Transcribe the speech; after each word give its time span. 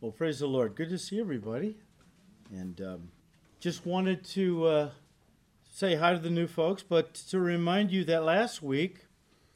Well, 0.00 0.12
praise 0.12 0.38
the 0.38 0.46
Lord. 0.46 0.76
Good 0.76 0.90
to 0.90 0.98
see 0.98 1.18
everybody. 1.18 1.76
And 2.52 2.80
um, 2.80 3.08
just 3.58 3.84
wanted 3.84 4.24
to 4.26 4.64
uh, 4.64 4.90
say 5.68 5.96
hi 5.96 6.12
to 6.12 6.20
the 6.20 6.30
new 6.30 6.46
folks, 6.46 6.84
but 6.84 7.14
to 7.14 7.40
remind 7.40 7.90
you 7.90 8.04
that 8.04 8.22
last 8.22 8.62
week 8.62 9.06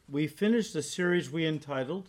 we 0.09 0.27
finished 0.27 0.75
a 0.75 0.83
series 0.83 1.31
we 1.31 1.47
entitled 1.47 2.09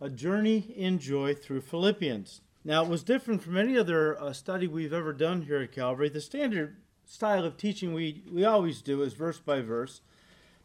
A 0.00 0.10
Journey 0.10 0.74
in 0.76 0.98
Joy 0.98 1.34
Through 1.34 1.60
Philippians. 1.60 2.40
Now, 2.64 2.82
it 2.82 2.88
was 2.88 3.04
different 3.04 3.44
from 3.44 3.56
any 3.56 3.78
other 3.78 4.20
uh, 4.20 4.32
study 4.32 4.66
we've 4.66 4.92
ever 4.92 5.12
done 5.12 5.42
here 5.42 5.62
at 5.62 5.70
Calvary. 5.70 6.08
The 6.08 6.20
standard 6.20 6.78
style 7.06 7.44
of 7.44 7.56
teaching 7.56 7.94
we, 7.94 8.24
we 8.28 8.44
always 8.44 8.82
do 8.82 9.02
is 9.02 9.14
verse 9.14 9.38
by 9.38 9.60
verse. 9.60 10.00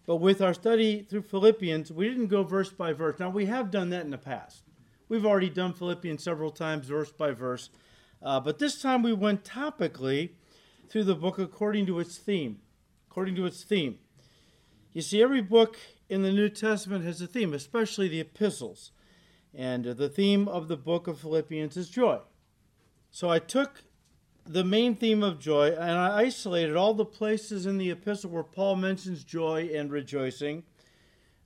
But 0.07 0.15
with 0.15 0.41
our 0.41 0.55
study 0.55 1.05
through 1.07 1.23
Philippians, 1.23 1.91
we 1.91 2.09
didn't 2.09 2.27
go 2.27 2.41
verse 2.41 2.71
by 2.71 2.91
verse. 2.91 3.19
Now, 3.19 3.29
we 3.29 3.45
have 3.45 3.69
done 3.69 3.91
that 3.91 4.03
in 4.05 4.09
the 4.09 4.17
past. 4.17 4.63
We've 5.09 5.25
already 5.25 5.49
done 5.49 5.73
Philippians 5.73 6.21
several 6.21 6.51
times, 6.51 6.87
verse 6.87 7.11
by 7.11 7.31
verse. 7.31 7.69
Uh, 8.21 8.39
but 8.41 8.59
this 8.59 8.81
time 8.81 9.03
we 9.03 9.13
went 9.13 9.45
topically 9.45 10.31
through 10.89 11.05
the 11.05 11.15
book 11.15 11.39
according 11.39 11.85
to 11.85 11.99
its 11.99 12.17
theme. 12.17 12.59
According 13.09 13.35
to 13.35 13.45
its 13.45 13.63
theme. 13.63 13.99
You 14.91 15.01
see, 15.01 15.21
every 15.21 15.41
book 15.41 15.77
in 16.09 16.23
the 16.23 16.31
New 16.31 16.49
Testament 16.49 17.05
has 17.05 17.21
a 17.21 17.27
theme, 17.27 17.53
especially 17.53 18.09
the 18.09 18.19
epistles. 18.19 18.91
And 19.53 19.85
the 19.85 20.09
theme 20.09 20.47
of 20.47 20.67
the 20.67 20.77
book 20.77 21.07
of 21.07 21.19
Philippians 21.19 21.77
is 21.77 21.89
joy. 21.89 22.19
So 23.09 23.29
I 23.29 23.39
took 23.39 23.83
the 24.45 24.63
main 24.63 24.95
theme 24.95 25.23
of 25.23 25.39
joy 25.39 25.71
and 25.71 25.91
I 25.97 26.19
isolated 26.19 26.75
all 26.75 26.93
the 26.93 27.05
places 27.05 27.65
in 27.65 27.77
the 27.77 27.91
epistle 27.91 28.31
where 28.31 28.43
Paul 28.43 28.75
mentions 28.75 29.23
joy 29.23 29.69
and 29.73 29.89
rejoicing. 29.89 30.63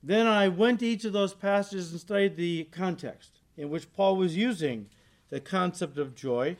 Then 0.01 0.25
I 0.25 0.47
went 0.47 0.79
to 0.79 0.87
each 0.87 1.05
of 1.05 1.13
those 1.13 1.33
passages 1.33 1.91
and 1.91 1.99
studied 1.99 2.35
the 2.35 2.65
context 2.65 3.40
in 3.57 3.69
which 3.69 3.93
Paul 3.93 4.15
was 4.15 4.35
using 4.35 4.87
the 5.29 5.39
concept 5.39 5.97
of 5.97 6.15
joy 6.15 6.57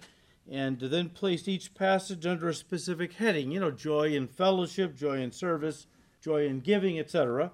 and 0.49 0.79
then 0.79 1.09
placed 1.09 1.47
each 1.47 1.73
passage 1.73 2.25
under 2.25 2.49
a 2.49 2.53
specific 2.53 3.13
heading, 3.13 3.51
you 3.51 3.59
know, 3.59 3.71
joy 3.71 4.13
in 4.13 4.27
fellowship, 4.27 4.95
joy 4.95 5.19
in 5.19 5.31
service, 5.31 5.87
joy 6.21 6.45
in 6.45 6.59
giving, 6.59 6.99
etc. 6.99 7.51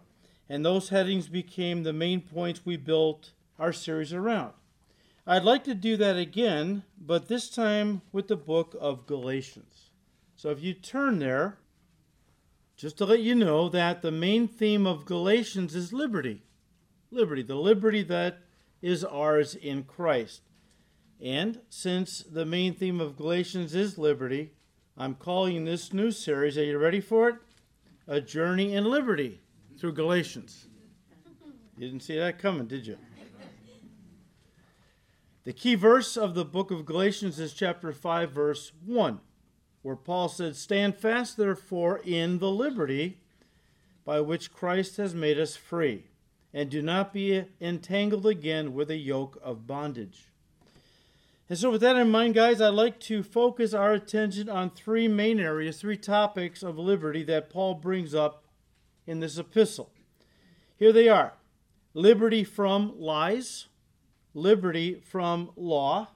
And 0.50 0.66
those 0.66 0.90
headings 0.90 1.28
became 1.28 1.84
the 1.84 1.94
main 1.94 2.22
points 2.22 2.66
we 2.66 2.78
built 2.78 3.32
our 3.60 3.74
series 3.74 4.14
around. 4.14 4.54
I'd 5.26 5.44
like 5.44 5.66
to 5.66 5.76
do 5.76 5.98
that 5.98 6.16
again, 6.16 6.84
but 7.00 7.28
this 7.28 7.50
time 7.50 8.02
with 8.14 8.30
the 8.30 8.38
book 8.38 8.76
of 8.80 9.06
Galatians. 9.06 9.90
So 10.36 10.52
if 10.52 10.64
you 10.64 10.74
turn 10.74 11.20
there, 11.20 11.58
just 12.78 12.98
to 13.00 13.06
let 13.06 13.20
you 13.20 13.36
know 13.36 13.68
that 13.70 14.02
the 14.02 14.12
main 14.12 14.48
theme 14.48 14.88
of 14.88 15.06
Galatians 15.06 15.76
is 15.76 15.92
liberty. 15.92 16.44
Liberty, 17.12 17.42
the 17.42 17.56
liberty 17.56 18.04
that 18.04 18.40
is 18.82 19.04
ours 19.04 19.56
in 19.56 19.84
Christ. 19.84 20.42
And 21.22 21.62
since 21.70 22.20
the 22.20 22.46
main 22.46 22.74
theme 22.74 23.02
of 23.02 23.18
Galatians 23.18 23.74
is 23.74 23.98
liberty, 23.98 24.52
I'm 24.98 25.16
calling 25.16 25.66
this 25.66 25.94
new 25.94 26.12
series, 26.12 26.58
are 26.58 26.64
you 26.64 26.78
ready 26.78 27.02
for 27.02 27.30
it? 27.30 27.36
A 28.08 28.22
Journey 28.22 28.74
in 28.74 28.86
Liberty 28.86 29.42
through 29.80 29.94
Galatians. 29.94 30.68
You 31.78 31.88
didn't 31.88 32.04
see 32.04 32.18
that 32.18 32.40
coming, 32.40 32.68
did 32.68 32.88
you? 32.88 32.98
The 35.44 35.54
key 35.54 35.76
verse 35.76 36.18
of 36.18 36.34
the 36.34 36.46
book 36.46 36.72
of 36.72 36.86
Galatians 36.86 37.40
is 37.40 37.54
chapter 37.54 37.94
5, 37.94 38.32
verse 38.32 38.74
1, 38.86 39.20
where 39.82 39.96
Paul 39.96 40.28
said, 40.28 40.56
Stand 40.56 40.98
fast, 40.98 41.38
therefore, 41.38 42.02
in 42.04 42.40
the 42.40 42.50
liberty 42.50 43.20
by 44.04 44.20
which 44.20 44.52
Christ 44.52 44.98
has 44.98 45.16
made 45.16 45.40
us 45.40 45.56
free 45.56 46.06
and 46.58 46.72
do 46.72 46.82
not 46.82 47.14
be 47.14 47.44
entangled 47.62 48.26
again 48.26 48.74
with 48.74 48.90
a 48.90 48.98
yoke 48.98 49.40
of 49.44 49.68
bondage. 49.68 50.26
And 51.48 51.58
so, 51.58 51.70
with 51.70 51.82
that 51.82 51.96
in 51.96 52.10
mind, 52.10 52.34
guys, 52.34 52.60
I'd 52.60 52.70
like 52.70 53.00
to 53.02 53.22
focus 53.22 53.76
our 53.76 53.94
attention 53.94 54.50
on 54.50 54.72
three 54.72 55.08
main 55.08 55.40
areas, 55.40 55.80
three 55.80 55.98
topics 55.98 56.64
of 56.64 56.80
liberty 56.80 57.22
that 57.26 57.52
Paul 57.52 57.76
brings 57.76 58.16
up 58.16 58.44
in 59.06 59.20
this 59.20 59.38
epistle. 59.38 59.92
Here 60.78 60.92
they 60.92 61.08
are 61.08 61.34
liberty 61.94 62.44
from 62.44 63.00
lies, 63.00 63.68
liberty 64.34 64.96
from 64.96 65.52
law, 65.56 66.08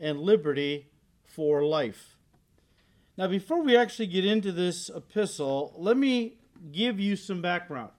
and 0.00 0.18
liberty 0.18 0.88
for 1.28 1.64
life. 1.64 2.16
Now, 3.16 3.28
before 3.28 3.62
we 3.62 3.76
actually 3.76 4.08
get 4.08 4.24
into 4.24 4.50
this 4.50 4.88
epistle, 4.88 5.72
let 5.76 5.96
me 5.96 6.38
give 6.72 6.98
you 6.98 7.14
some 7.14 7.40
background. 7.40 7.92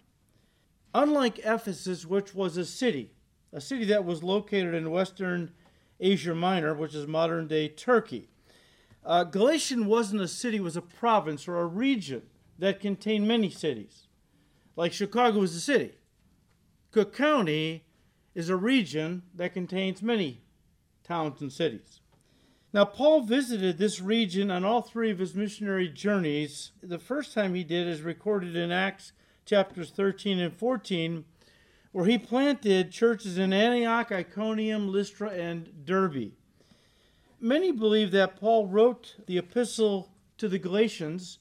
Unlike 0.93 1.39
Ephesus, 1.39 2.05
which 2.05 2.35
was 2.35 2.57
a 2.57 2.65
city, 2.65 3.11
a 3.53 3.61
city 3.61 3.85
that 3.85 4.05
was 4.05 4.23
located 4.23 4.73
in 4.73 4.91
western 4.91 5.51
Asia 5.99 6.35
Minor, 6.35 6.73
which 6.73 6.93
is 6.93 7.07
modern 7.07 7.47
day 7.47 7.69
Turkey, 7.69 8.29
uh, 9.05 9.23
Galatian 9.23 9.85
wasn't 9.85 10.21
a 10.21 10.27
city, 10.27 10.57
it 10.57 10.63
was 10.63 10.77
a 10.77 10.81
province 10.81 11.47
or 11.47 11.59
a 11.59 11.65
region 11.65 12.23
that 12.59 12.79
contained 12.79 13.27
many 13.27 13.49
cities. 13.49 14.07
Like 14.75 14.93
Chicago 14.93 15.41
is 15.41 15.55
a 15.55 15.59
city. 15.59 15.93
Cook 16.91 17.15
County 17.15 17.85
is 18.35 18.49
a 18.49 18.55
region 18.55 19.23
that 19.33 19.53
contains 19.53 20.01
many 20.01 20.41
towns 21.03 21.41
and 21.41 21.51
cities. 21.51 22.01
Now, 22.73 22.85
Paul 22.85 23.21
visited 23.21 23.77
this 23.77 23.99
region 23.99 24.49
on 24.49 24.63
all 24.63 24.81
three 24.81 25.11
of 25.11 25.19
his 25.19 25.35
missionary 25.35 25.89
journeys. 25.89 26.71
The 26.81 26.99
first 26.99 27.33
time 27.33 27.53
he 27.53 27.65
did 27.65 27.87
is 27.87 28.01
recorded 28.01 28.55
in 28.55 28.71
Acts 28.71 29.11
chapters 29.45 29.91
13 29.91 30.39
and 30.39 30.53
14, 30.53 31.25
where 31.91 32.05
he 32.05 32.17
planted 32.17 32.91
churches 32.91 33.37
in 33.37 33.51
Antioch, 33.53 34.11
Iconium, 34.11 34.87
Lystra, 34.89 35.29
and 35.29 35.85
Derbe. 35.85 36.31
Many 37.39 37.71
believe 37.71 38.11
that 38.11 38.39
Paul 38.39 38.67
wrote 38.67 39.15
the 39.25 39.37
epistle 39.37 40.11
to 40.37 40.47
the 40.47 40.59
Galatians 40.59 41.39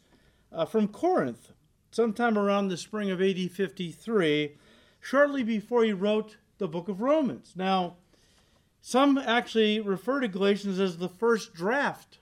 uh, 0.53 0.65
from 0.65 0.89
Corinth 0.89 1.53
sometime 1.91 2.39
around 2.39 2.69
the 2.69 2.77
spring 2.77 3.11
of 3.11 3.21
AD 3.21 3.51
53, 3.51 4.57
shortly 5.01 5.43
before 5.43 5.85
he 5.85 5.93
wrote 5.93 6.37
the 6.59 6.69
book 6.69 6.89
of 6.89 7.01
Romans. 7.01 7.53
Now, 7.57 7.97
some 8.81 9.19
actually 9.19 9.81
refer 9.81 10.21
to 10.21 10.29
Galatians 10.29 10.81
as 10.81 10.97
the 10.97 11.09
first 11.09 11.53
draft 11.53 12.19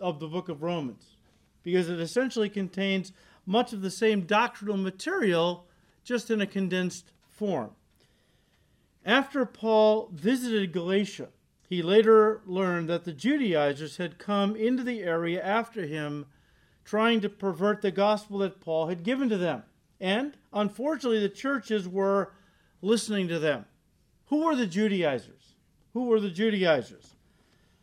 of 0.00 0.20
the 0.20 0.28
book 0.28 0.48
of 0.48 0.62
Romans 0.62 1.16
because 1.62 1.88
it 1.88 2.00
essentially 2.00 2.48
contains 2.48 3.12
much 3.46 3.72
of 3.72 3.82
the 3.82 3.90
same 3.90 4.22
doctrinal 4.22 4.76
material, 4.76 5.66
just 6.04 6.30
in 6.30 6.40
a 6.40 6.46
condensed 6.46 7.12
form. 7.28 7.70
After 9.04 9.44
Paul 9.44 10.10
visited 10.12 10.72
Galatia, 10.72 11.28
he 11.68 11.82
later 11.82 12.42
learned 12.46 12.88
that 12.88 13.04
the 13.04 13.12
Judaizers 13.12 13.96
had 13.96 14.18
come 14.18 14.54
into 14.54 14.84
the 14.84 15.02
area 15.02 15.42
after 15.42 15.86
him, 15.86 16.26
trying 16.84 17.20
to 17.20 17.28
pervert 17.28 17.82
the 17.82 17.90
gospel 17.90 18.38
that 18.38 18.60
Paul 18.60 18.88
had 18.88 19.02
given 19.02 19.28
to 19.28 19.38
them. 19.38 19.62
And 20.00 20.36
unfortunately, 20.52 21.20
the 21.20 21.28
churches 21.28 21.88
were 21.88 22.32
listening 22.80 23.28
to 23.28 23.38
them. 23.38 23.64
Who 24.26 24.44
were 24.44 24.56
the 24.56 24.66
Judaizers? 24.66 25.54
Who 25.92 26.04
were 26.04 26.20
the 26.20 26.30
Judaizers? 26.30 27.14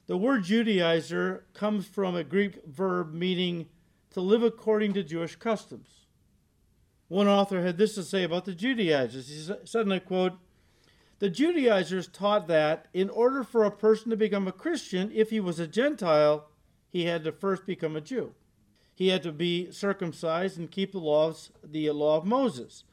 The 0.09 0.18
word 0.18 0.44
Judaizer 0.44 1.42
comes 1.53 1.86
from 1.86 2.16
a 2.16 2.24
Greek 2.24 2.66
verb 2.66 3.14
meaning 3.14 3.68
to 4.19 4.25
live 4.25 4.44
according 4.44 4.94
to 4.94 5.03
Jewish 5.03 5.38
customs. 5.38 6.06
One 7.07 7.28
author 7.28 7.62
had 7.62 7.78
this 7.78 7.96
to 7.96 8.03
say 8.03 8.24
about 8.24 8.44
the 8.44 8.53
Judaizers. 8.53 9.30
He 9.30 9.66
said, 9.66 9.85
and 9.85 9.94
I 9.94 10.00
quote, 10.00 10.34
The 11.19 11.30
Judaizers 11.30 12.07
taught 12.07 12.47
that 12.47 12.88
in 12.94 13.09
order 13.09 13.44
for 13.46 13.63
a 13.63 13.72
person 13.72 14.09
to 14.09 14.18
become 14.18 14.47
a 14.47 14.52
Christian, 14.52 15.09
if 15.13 15.30
he 15.30 15.40
was 15.40 15.57
a 15.57 15.68
Gentile, 15.68 16.50
he 16.90 17.06
had 17.06 17.24
to 17.24 17.31
first 17.31 17.66
become 17.66 17.96
a 17.96 18.02
Jew. 18.02 18.34
He 18.94 19.07
had 19.07 19.24
to 19.24 19.31
be 19.31 19.72
circumcised 19.72 20.57
and 20.57 20.69
keep 20.69 20.91
the 20.91 21.00
laws, 21.00 21.51
the 21.63 21.90
law 21.91 22.18
of 22.18 22.25
Moses. 22.25 22.84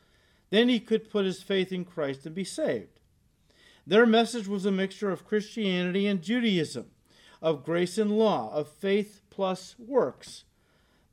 Then 0.51 0.69
he 0.69 0.79
could 0.79 1.11
put 1.11 1.25
his 1.25 1.43
faith 1.43 1.73
in 1.73 1.85
Christ 1.85 2.25
and 2.25 2.35
be 2.37 2.45
saved. 2.45 3.01
Their 3.85 4.07
message 4.07 4.47
was 4.47 4.65
a 4.65 4.71
mixture 4.71 5.11
of 5.11 5.27
Christianity 5.27 6.07
and 6.07 6.23
Judaism, 6.23 6.87
of 7.43 7.65
grace 7.65 7.99
and 7.99 8.17
law, 8.17 8.53
of 8.55 8.69
faith 8.69 9.23
plus 9.29 9.75
works. 9.79 10.45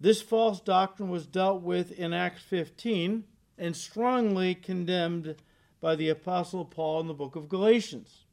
This 0.04 0.22
false 0.22 0.60
doctrine 0.60 1.10
was 1.10 1.26
dealt 1.26 1.62
with 1.62 1.98
in 1.98 2.12
Acts 2.12 2.42
15 2.42 3.24
and 3.58 3.74
strongly 3.74 4.54
condemned 4.54 5.38
by 5.80 5.96
the 5.96 6.10
Apostle 6.10 6.66
Paul 6.66 7.00
in 7.00 7.08
the 7.08 7.14
book 7.14 7.38
of 7.38 7.48
Galatians. 7.48 8.26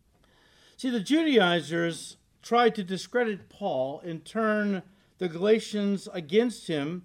See, 0.76 0.90
the 0.90 0.98
Judaizers 0.98 2.16
tried 2.42 2.74
to 2.74 2.82
discredit 2.82 3.48
Paul 3.48 4.00
and 4.04 4.24
turn 4.24 4.82
the 5.18 5.28
Galatians 5.28 6.08
against 6.12 6.66
him 6.66 7.04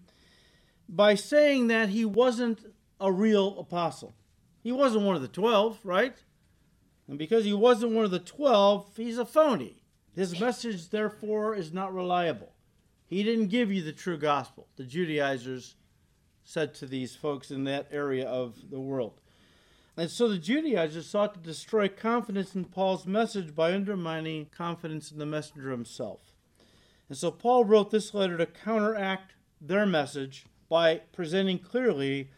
by 0.89 1.13
saying 1.13 1.67
that 1.67 1.89
he 1.89 2.03
wasn't 2.03 2.73
a 2.99 3.11
real 3.11 3.59
apostle. 3.59 4.15
He 4.63 4.71
wasn't 4.71 5.05
one 5.05 5.15
of 5.15 5.21
the 5.21 5.27
twelve, 5.27 5.77
right? 5.83 6.17
And 7.07 7.19
because 7.19 7.45
he 7.45 7.53
wasn't 7.53 7.91
one 7.91 8.03
of 8.03 8.09
the 8.09 8.17
twelve, 8.17 8.89
he's 8.97 9.19
a 9.19 9.25
phony. 9.25 9.83
His 10.15 10.39
message, 10.39 10.89
therefore, 10.89 11.53
is 11.53 11.71
not 11.71 11.93
reliable. 11.93 12.54
He 13.15 13.23
didn't 13.23 13.47
give 13.47 13.71
you 13.71 13.81
the 13.81 13.93
true 13.93 14.17
gospel, 14.17 14.67
the 14.75 14.83
Judaizers 14.83 15.75
said 16.43 16.73
to 16.73 16.85
these 16.85 17.15
folks 17.15 17.49
in 17.49 17.63
that 17.63 17.87
area 17.89 18.27
of 18.27 18.69
the 18.69 18.79
world. 18.81 19.21
And 19.95 20.11
so 20.11 20.27
the 20.27 20.37
Judaizers 20.37 21.05
sought 21.05 21.33
to 21.33 21.39
destroy 21.39 21.87
confidence 21.87 22.55
in 22.55 22.65
Paul's 22.65 23.07
message 23.07 23.55
by 23.55 23.73
undermining 23.73 24.47
confidence 24.47 25.13
in 25.13 25.17
the 25.17 25.25
messenger 25.25 25.71
himself. 25.71 26.33
And 27.07 27.17
so 27.17 27.31
Paul 27.31 27.63
wrote 27.63 27.89
this 27.89 28.13
letter 28.13 28.37
to 28.37 28.45
counteract 28.45 29.35
their 29.61 29.85
message 29.85 30.45
by 30.67 30.97
presenting 31.13 31.59
clearly 31.59 32.31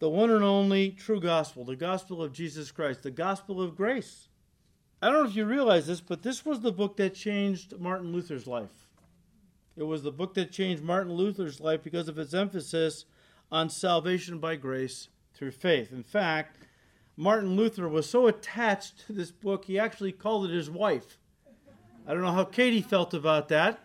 the 0.00 0.10
one 0.10 0.30
and 0.30 0.42
only 0.42 0.90
true 0.90 1.20
gospel, 1.20 1.64
the 1.64 1.76
gospel 1.76 2.20
of 2.20 2.32
Jesus 2.32 2.72
Christ, 2.72 3.04
the 3.04 3.12
gospel 3.12 3.62
of 3.62 3.76
grace. 3.76 4.26
I 5.00 5.10
don't 5.10 5.22
know 5.22 5.30
if 5.30 5.36
you 5.36 5.44
realize 5.44 5.86
this, 5.86 6.00
but 6.00 6.24
this 6.24 6.44
was 6.44 6.58
the 6.58 6.72
book 6.72 6.96
that 6.96 7.14
changed 7.14 7.78
Martin 7.78 8.12
Luther's 8.12 8.48
life. 8.48 8.84
It 9.76 9.82
was 9.82 10.02
the 10.02 10.12
book 10.12 10.34
that 10.34 10.52
changed 10.52 10.82
Martin 10.82 11.12
Luther's 11.12 11.60
life 11.60 11.82
because 11.82 12.08
of 12.08 12.18
its 12.18 12.32
emphasis 12.32 13.06
on 13.50 13.68
salvation 13.68 14.38
by 14.38 14.56
grace 14.56 15.08
through 15.34 15.50
faith. 15.50 15.92
In 15.92 16.04
fact, 16.04 16.58
Martin 17.16 17.56
Luther 17.56 17.88
was 17.88 18.08
so 18.08 18.26
attached 18.26 19.06
to 19.06 19.12
this 19.12 19.30
book, 19.30 19.64
he 19.64 19.78
actually 19.78 20.12
called 20.12 20.48
it 20.48 20.54
his 20.54 20.70
wife. 20.70 21.18
I 22.06 22.12
don't 22.12 22.22
know 22.22 22.32
how 22.32 22.44
Katie 22.44 22.82
felt 22.82 23.14
about 23.14 23.48
that, 23.48 23.80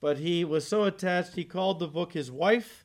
but 0.00 0.18
he 0.18 0.44
was 0.44 0.66
so 0.66 0.84
attached, 0.84 1.34
he 1.34 1.44
called 1.44 1.78
the 1.78 1.88
book 1.88 2.12
his 2.12 2.30
wife. 2.30 2.84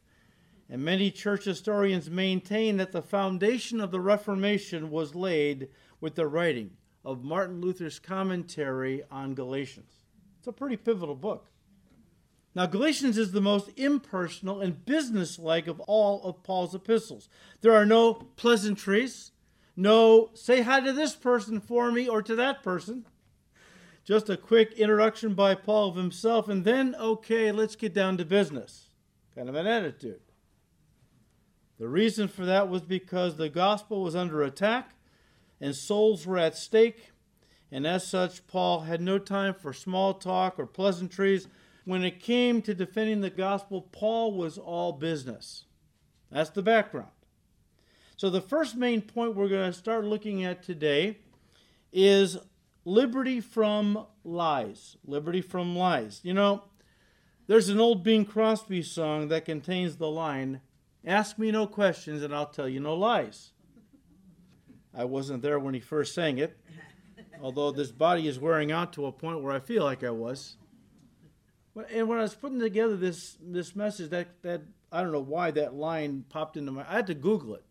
And 0.69 0.83
many 0.83 1.11
church 1.11 1.45
historians 1.45 2.09
maintain 2.09 2.77
that 2.77 2.93
the 2.93 3.01
foundation 3.01 3.81
of 3.81 3.91
the 3.91 3.99
Reformation 3.99 4.89
was 4.89 5.13
laid 5.13 5.69
with 5.99 6.15
the 6.15 6.27
writing 6.27 6.71
of 7.03 7.23
Martin 7.23 7.59
Luther's 7.59 7.99
commentary 7.99 9.03
on 9.11 9.35
Galatians. 9.35 9.91
It's 10.39 10.47
a 10.47 10.53
pretty 10.53 10.77
pivotal 10.77 11.15
book. 11.15 11.47
Now, 12.55 12.67
Galatians 12.67 13.17
is 13.17 13.31
the 13.31 13.41
most 13.41 13.71
impersonal 13.75 14.61
and 14.61 14.85
businesslike 14.85 15.67
of 15.67 15.79
all 15.81 16.21
of 16.23 16.43
Paul's 16.43 16.75
epistles. 16.75 17.27
There 17.61 17.73
are 17.73 17.85
no 17.85 18.13
pleasantries, 18.13 19.31
no 19.75 20.29
say 20.35 20.61
hi 20.61 20.79
to 20.81 20.93
this 20.93 21.15
person 21.15 21.59
for 21.59 21.91
me 21.91 22.07
or 22.07 22.21
to 22.21 22.35
that 22.35 22.61
person. 22.61 23.05
Just 24.05 24.29
a 24.29 24.37
quick 24.37 24.73
introduction 24.73 25.33
by 25.33 25.55
Paul 25.55 25.89
of 25.89 25.95
himself, 25.95 26.47
and 26.47 26.65
then, 26.65 26.93
okay, 26.95 27.51
let's 27.51 27.75
get 27.75 27.93
down 27.93 28.17
to 28.17 28.25
business. 28.25 28.89
Kind 29.33 29.49
of 29.49 29.55
an 29.55 29.65
attitude. 29.65 30.19
The 31.79 31.87
reason 31.87 32.27
for 32.27 32.45
that 32.45 32.69
was 32.69 32.81
because 32.81 33.37
the 33.37 33.49
gospel 33.49 34.03
was 34.03 34.15
under 34.15 34.43
attack 34.43 34.91
and 35.59 35.75
souls 35.75 36.27
were 36.27 36.37
at 36.37 36.55
stake, 36.55 37.11
and 37.71 37.87
as 37.87 38.05
such, 38.05 38.45
Paul 38.45 38.81
had 38.81 39.01
no 39.01 39.17
time 39.17 39.55
for 39.55 39.73
small 39.73 40.13
talk 40.13 40.59
or 40.59 40.67
pleasantries 40.67 41.47
when 41.85 42.03
it 42.03 42.19
came 42.19 42.61
to 42.61 42.73
defending 42.73 43.21
the 43.21 43.29
gospel, 43.29 43.81
Paul 43.81 44.33
was 44.33 44.57
all 44.57 44.93
business. 44.93 45.65
That's 46.31 46.49
the 46.49 46.61
background. 46.61 47.09
So, 48.15 48.29
the 48.29 48.41
first 48.41 48.75
main 48.75 49.01
point 49.01 49.35
we're 49.35 49.49
going 49.49 49.71
to 49.71 49.77
start 49.77 50.05
looking 50.05 50.43
at 50.43 50.63
today 50.63 51.17
is 51.91 52.37
liberty 52.85 53.41
from 53.41 54.05
lies. 54.23 54.97
Liberty 55.05 55.41
from 55.41 55.75
lies. 55.75 56.21
You 56.23 56.33
know, 56.33 56.63
there's 57.47 57.69
an 57.69 57.79
old 57.79 58.03
Bing 58.03 58.25
Crosby 58.25 58.81
song 58.81 59.27
that 59.27 59.45
contains 59.45 59.97
the 59.97 60.09
line 60.09 60.61
Ask 61.05 61.37
me 61.37 61.51
no 61.51 61.67
questions 61.67 62.23
and 62.23 62.33
I'll 62.33 62.45
tell 62.45 62.69
you 62.69 62.79
no 62.79 62.95
lies. 62.95 63.51
I 64.93 65.05
wasn't 65.05 65.41
there 65.41 65.59
when 65.59 65.73
he 65.73 65.79
first 65.79 66.13
sang 66.13 66.37
it, 66.37 66.57
although 67.41 67.71
this 67.71 67.91
body 67.91 68.27
is 68.27 68.39
wearing 68.39 68.71
out 68.71 68.93
to 68.93 69.07
a 69.07 69.11
point 69.11 69.41
where 69.41 69.51
I 69.51 69.59
feel 69.59 69.83
like 69.83 70.03
I 70.03 70.11
was. 70.11 70.55
And 71.91 72.07
when 72.07 72.19
I 72.19 72.21
was 72.21 72.35
putting 72.35 72.59
together 72.59 72.95
this 72.95 73.37
this 73.41 73.75
message, 73.75 74.11
that 74.11 74.41
that 74.43 74.61
I 74.91 75.01
don't 75.01 75.11
know 75.11 75.19
why 75.19 75.51
that 75.51 75.73
line 75.73 76.25
popped 76.29 76.55
into 76.55 76.71
my. 76.71 76.87
I 76.87 76.95
had 76.95 77.07
to 77.07 77.15
Google 77.15 77.55
it. 77.55 77.65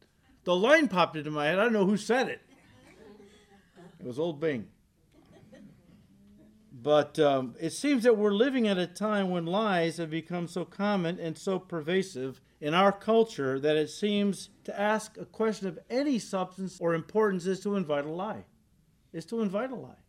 The 0.44 0.56
line 0.56 0.88
popped 0.88 1.16
into 1.16 1.31
my 1.31 1.46
head. 1.46 1.58
I 1.58 1.64
don't 1.64 1.72
know 1.72 1.87
who 1.87 1.96
said 1.96 2.28
it. 2.28 2.40
It 4.00 4.06
was 4.06 4.19
old 4.19 4.40
Bing. 4.40 4.66
But 6.72 7.16
um, 7.20 7.54
it 7.60 7.70
seems 7.70 8.02
that 8.02 8.19
we're 8.19 8.32
living 8.32 8.66
at 8.66 8.76
a 8.76 8.88
time 8.88 9.31
when 9.31 9.46
lies 9.46 9.99
have 9.99 10.10
become 10.10 10.48
so 10.48 10.64
common 10.64 11.20
and 11.20 11.38
so 11.38 11.60
pervasive 11.60 12.40
in 12.60 12.75
our 12.75 12.90
culture 12.90 13.60
that 13.60 13.76
it 13.76 13.88
seems 13.88 14.48
to 14.64 14.78
ask 14.78 15.16
a 15.16 15.25
question 15.25 15.69
of 15.69 15.78
any 15.88 16.19
substance 16.19 16.78
or 16.81 16.94
importance 16.94 17.46
is 17.46 17.60
to 17.60 17.76
invite 17.76 18.05
a 18.05 18.10
lie. 18.10 18.46
Is 19.12 19.26
to 19.26 19.43
invite 19.43 19.70
a 19.70 19.76
lie. 19.76 20.02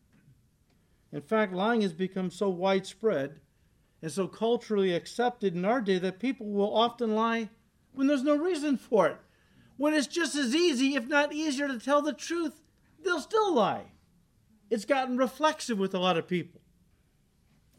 In 1.12 1.22
fact, 1.22 1.54
lying 1.54 1.81
has 1.81 1.94
become 1.94 2.31
so 2.31 2.50
widespread 2.50 3.39
and 4.04 4.12
so 4.12 4.28
culturally 4.28 4.94
accepted 4.94 5.56
in 5.56 5.64
our 5.64 5.80
day 5.80 5.98
that 5.98 6.20
people 6.20 6.46
will 6.48 6.76
often 6.76 7.16
lie 7.16 7.50
when 7.94 8.06
there's 8.06 8.22
no 8.22 8.36
reason 8.36 8.76
for 8.76 9.08
it. 9.08 9.18
When 9.78 9.94
it's 9.94 10.08
just 10.08 10.36
as 10.36 10.54
easy, 10.54 10.96
if 10.96 11.08
not 11.08 11.32
easier, 11.32 11.70
to 11.70 11.80
tell 11.80 12.02
the 12.02 12.12
truth, 12.12 12.60
they'll 13.02 13.22
still 13.22 13.56
lie. 13.56 13.94
It's 14.70 14.84
gotten 14.84 15.18
reflexive 15.18 15.80
with 15.80 15.96
a 15.96 16.00
lot 16.00 16.18
of 16.18 16.28
people. 16.28 16.60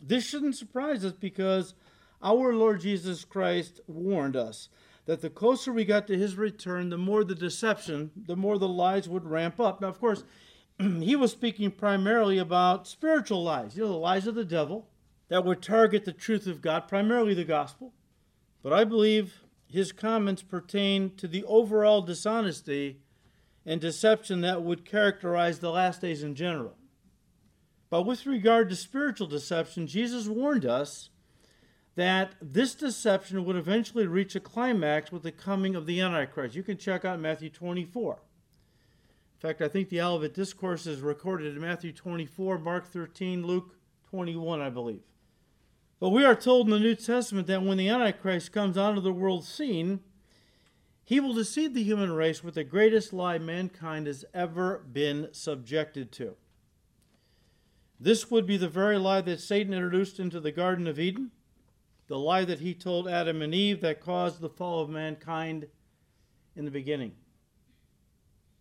This 0.03 0.26
shouldn't 0.26 0.56
surprise 0.56 1.05
us 1.05 1.12
because 1.12 1.75
our 2.23 2.55
Lord 2.55 2.81
Jesus 2.81 3.27
Christ 3.27 3.82
warned 3.87 4.35
us 4.35 4.70
that 5.05 5.20
the 5.20 5.29
closer 5.29 5.75
we 5.75 5.85
got 5.85 6.06
to 6.06 6.17
his 6.17 6.37
return, 6.37 6.88
the 6.88 6.97
more 6.97 7.23
the 7.23 7.35
deception, 7.35 8.11
the 8.17 8.35
more 8.35 8.56
the 8.56 8.67
lies 8.67 9.11
would 9.11 9.27
ramp 9.27 9.61
up. 9.61 9.82
Now, 9.82 9.88
of 9.88 10.00
course, 10.00 10.25
he 10.79 11.17
was 11.17 11.32
speaking 11.32 11.70
primarily 11.70 12.38
about 12.38 12.88
spiritual 12.88 13.44
lies, 13.44 13.77
you 13.77 13.82
know, 13.82 13.91
the 13.91 13.99
lies 13.99 14.27
of 14.27 14.35
the 14.35 14.44
devil, 14.47 14.88
that 15.34 15.44
would 15.44 15.60
target 15.60 16.04
the 16.04 16.12
truth 16.12 16.46
of 16.46 16.62
God, 16.62 16.86
primarily 16.86 17.34
the 17.34 17.42
gospel. 17.42 17.92
But 18.62 18.72
I 18.72 18.84
believe 18.84 19.40
his 19.69 19.90
comments 19.90 20.42
pertain 20.42 21.16
to 21.16 21.26
the 21.26 21.42
overall 21.42 22.02
dishonesty 22.02 23.00
and 23.66 23.81
deception 23.81 24.42
that 24.42 24.62
would 24.62 24.84
characterize 24.84 25.58
the 25.58 25.72
last 25.72 26.02
days 26.02 26.22
in 26.22 26.36
general. 26.36 26.76
But 27.90 28.02
with 28.02 28.26
regard 28.26 28.69
to 28.69 28.76
spiritual 28.76 29.26
deception, 29.26 29.88
Jesus 29.88 30.28
warned 30.28 30.64
us 30.64 31.10
that 31.96 32.36
this 32.40 32.76
deception 32.76 33.44
would 33.44 33.56
eventually 33.56 34.06
reach 34.06 34.36
a 34.36 34.40
climax 34.40 35.10
with 35.10 35.25
the 35.25 35.32
coming 35.32 35.75
of 35.75 35.86
the 35.86 36.00
Antichrist. 36.00 36.54
You 36.54 36.62
can 36.62 36.78
check 36.78 37.04
out 37.04 37.19
Matthew 37.19 37.50
24. 37.50 38.12
In 38.12 39.40
fact, 39.40 39.60
I 39.60 39.66
think 39.66 39.88
the 39.88 40.00
Olivet 40.00 40.32
Discourse 40.32 40.86
is 40.86 41.00
recorded 41.00 41.56
in 41.56 41.60
Matthew 41.60 41.92
24, 41.92 42.58
Mark 42.58 42.86
13, 42.86 43.44
Luke 43.44 43.75
21, 44.10 44.60
I 44.60 44.70
believe. 44.70 45.02
But 46.00 46.11
we 46.11 46.25
are 46.25 46.35
told 46.35 46.67
in 46.67 46.73
the 46.73 46.79
New 46.79 46.94
Testament 46.94 47.46
that 47.46 47.62
when 47.62 47.79
the 47.79 47.88
Antichrist 47.88 48.52
comes 48.52 48.76
onto 48.76 49.00
the 49.00 49.12
world 49.12 49.44
scene, 49.44 50.00
he 51.05 51.20
will 51.20 51.35
deceive 51.35 51.75
the 51.75 51.82
human 51.82 52.12
race 52.12 52.43
with 52.43 52.55
the 52.55 52.64
greatest 52.64 53.12
lie 53.12 53.38
mankind 53.38 54.06
has 54.06 54.25
ever 54.32 54.85
been 54.91 55.29
subjected 55.32 56.11
to. 56.12 56.37
This 58.00 58.31
would 58.31 58.46
be 58.46 58.56
the 58.56 58.69
very 58.69 58.99
lie 58.99 59.20
that 59.20 59.41
Satan 59.41 59.73
introduced 59.73 60.19
into 60.19 60.41
the 60.41 60.53
Garden 60.53 60.86
of 60.86 60.98
Eden, 60.98 61.31
the 62.06 62.19
lie 62.19 62.44
that 62.44 62.60
he 62.60 62.74
told 62.74 63.08
Adam 63.08 63.41
and 63.41 63.55
Eve 63.55 63.81
that 63.81 64.01
caused 64.01 64.41
the 64.41 64.48
fall 64.48 64.82
of 64.82 64.91
mankind 64.91 65.69
in 66.56 66.65
the 66.65 66.70
beginning. 66.70 67.13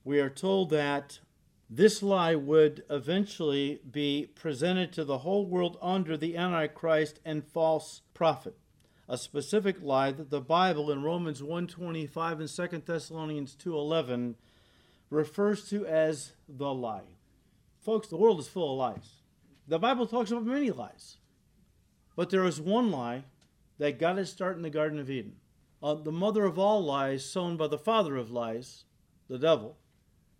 We 0.03 0.19
are 0.19 0.29
told 0.29 0.69
that 0.69 1.19
this 1.75 2.03
lie 2.03 2.35
would 2.35 2.83
eventually 2.87 3.79
be 3.89 4.27
presented 4.35 4.93
to 4.93 5.03
the 5.03 5.19
whole 5.19 5.47
world 5.47 5.75
under 5.81 6.15
the 6.15 6.37
Antichrist 6.37 7.19
and 7.25 7.43
false 7.43 8.03
prophet. 8.13 8.55
A 9.09 9.17
specific 9.17 9.81
lie 9.81 10.11
that 10.11 10.29
the 10.29 10.39
Bible 10.39 10.91
in 10.91 11.01
Romans 11.01 11.41
1:25 11.41 12.39
and 12.39 12.49
2 12.49 12.85
Thessalonians 12.85 13.55
2:11 13.55 14.35
refers 15.09 15.67
to 15.69 15.83
as 15.87 16.33
the 16.47 16.71
lie. 16.71 17.17
Folks, 17.79 18.07
the 18.07 18.17
world 18.17 18.39
is 18.39 18.47
full 18.47 18.73
of 18.73 18.77
lies. 18.77 19.23
The 19.67 19.79
Bible 19.79 20.05
talks 20.05 20.29
about 20.29 20.45
many 20.45 20.69
lies. 20.69 21.17
But 22.15 22.29
there 22.29 22.45
is 22.45 22.61
one 22.61 22.91
lie 22.91 23.25
that 23.79 23.97
got 23.97 24.19
its 24.19 24.29
start 24.29 24.57
in 24.57 24.61
the 24.61 24.69
Garden 24.69 24.99
of 24.99 25.09
Eden. 25.09 25.37
Uh, 25.81 25.95
the 25.95 26.11
mother 26.11 26.45
of 26.45 26.59
all 26.59 26.83
lies, 26.83 27.25
sown 27.25 27.57
by 27.57 27.67
the 27.67 27.79
father 27.79 28.15
of 28.15 28.29
lies, 28.29 28.85
the 29.27 29.39
devil. 29.39 29.79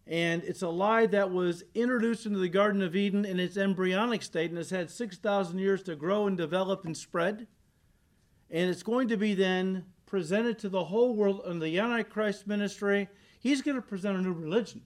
And 0.05 0.43
it's 0.43 0.61
a 0.61 0.67
lie 0.67 1.05
that 1.07 1.31
was 1.31 1.63
introduced 1.73 2.25
into 2.25 2.39
the 2.39 2.49
Garden 2.49 2.81
of 2.81 2.95
Eden 2.95 3.23
in 3.23 3.39
its 3.39 3.55
embryonic 3.55 4.21
state 4.21 4.49
and 4.49 4.57
has 4.57 4.69
had 4.69 4.91
6,000 4.91 5.59
years 5.59 5.81
to 5.83 5.95
grow 5.95 6.27
and 6.27 6.37
develop 6.37 6.85
and 6.85 6.95
spread. 6.95 7.47
And 8.51 8.69
it's 8.69 8.83
going 8.83 9.07
to 9.07 9.17
be 9.17 9.33
then 9.33 9.85
presented 10.05 10.59
to 10.59 10.69
the 10.69 10.83
whole 10.83 11.15
world 11.15 11.41
in 11.47 11.59
the 11.59 11.79
Antichrist 11.79 12.47
ministry. 12.47 13.07
He's 13.39 13.61
going 13.61 13.75
to 13.75 13.81
present 13.81 14.17
a 14.17 14.21
new 14.21 14.33
religion. 14.33 14.81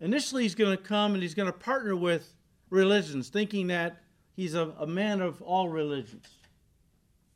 Initially, 0.00 0.42
he's 0.42 0.54
going 0.54 0.76
to 0.76 0.82
come 0.82 1.14
and 1.14 1.22
he's 1.22 1.34
going 1.34 1.50
to 1.50 1.58
partner 1.58 1.96
with 1.96 2.34
religions, 2.70 3.30
thinking 3.30 3.68
that 3.68 4.02
he's 4.36 4.54
a, 4.54 4.74
a 4.78 4.86
man 4.86 5.20
of 5.20 5.40
all 5.42 5.68
religions. 5.68 6.28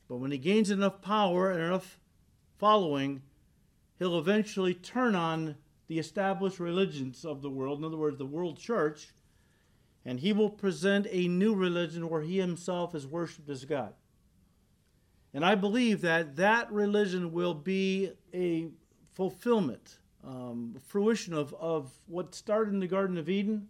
But 0.08 0.18
when 0.18 0.30
he 0.30 0.38
gains 0.38 0.70
enough 0.70 1.00
power 1.00 1.50
and 1.50 1.60
enough 1.60 1.98
following, 2.58 3.22
he'll 3.98 4.18
eventually 4.18 4.74
turn 4.74 5.14
on 5.14 5.56
the 5.92 5.98
established 5.98 6.58
religions 6.58 7.22
of 7.22 7.42
the 7.42 7.50
world, 7.50 7.78
in 7.78 7.84
other 7.84 7.98
words, 7.98 8.16
the 8.16 8.24
world 8.24 8.58
church, 8.58 9.08
and 10.06 10.20
he 10.20 10.32
will 10.32 10.48
present 10.48 11.06
a 11.10 11.28
new 11.28 11.54
religion 11.54 12.08
where 12.08 12.22
he 12.22 12.38
himself 12.38 12.94
is 12.94 13.06
worshiped 13.06 13.50
as 13.50 13.66
God. 13.66 13.92
And 15.34 15.44
I 15.44 15.54
believe 15.54 16.00
that 16.00 16.36
that 16.36 16.72
religion 16.72 17.30
will 17.30 17.52
be 17.52 18.12
a 18.32 18.68
fulfillment 19.12 19.98
um, 20.26 20.76
fruition 20.86 21.34
of, 21.34 21.52
of 21.60 21.92
what 22.06 22.34
started 22.34 22.72
in 22.72 22.80
the 22.80 22.86
Garden 22.86 23.18
of 23.18 23.28
Eden, 23.28 23.68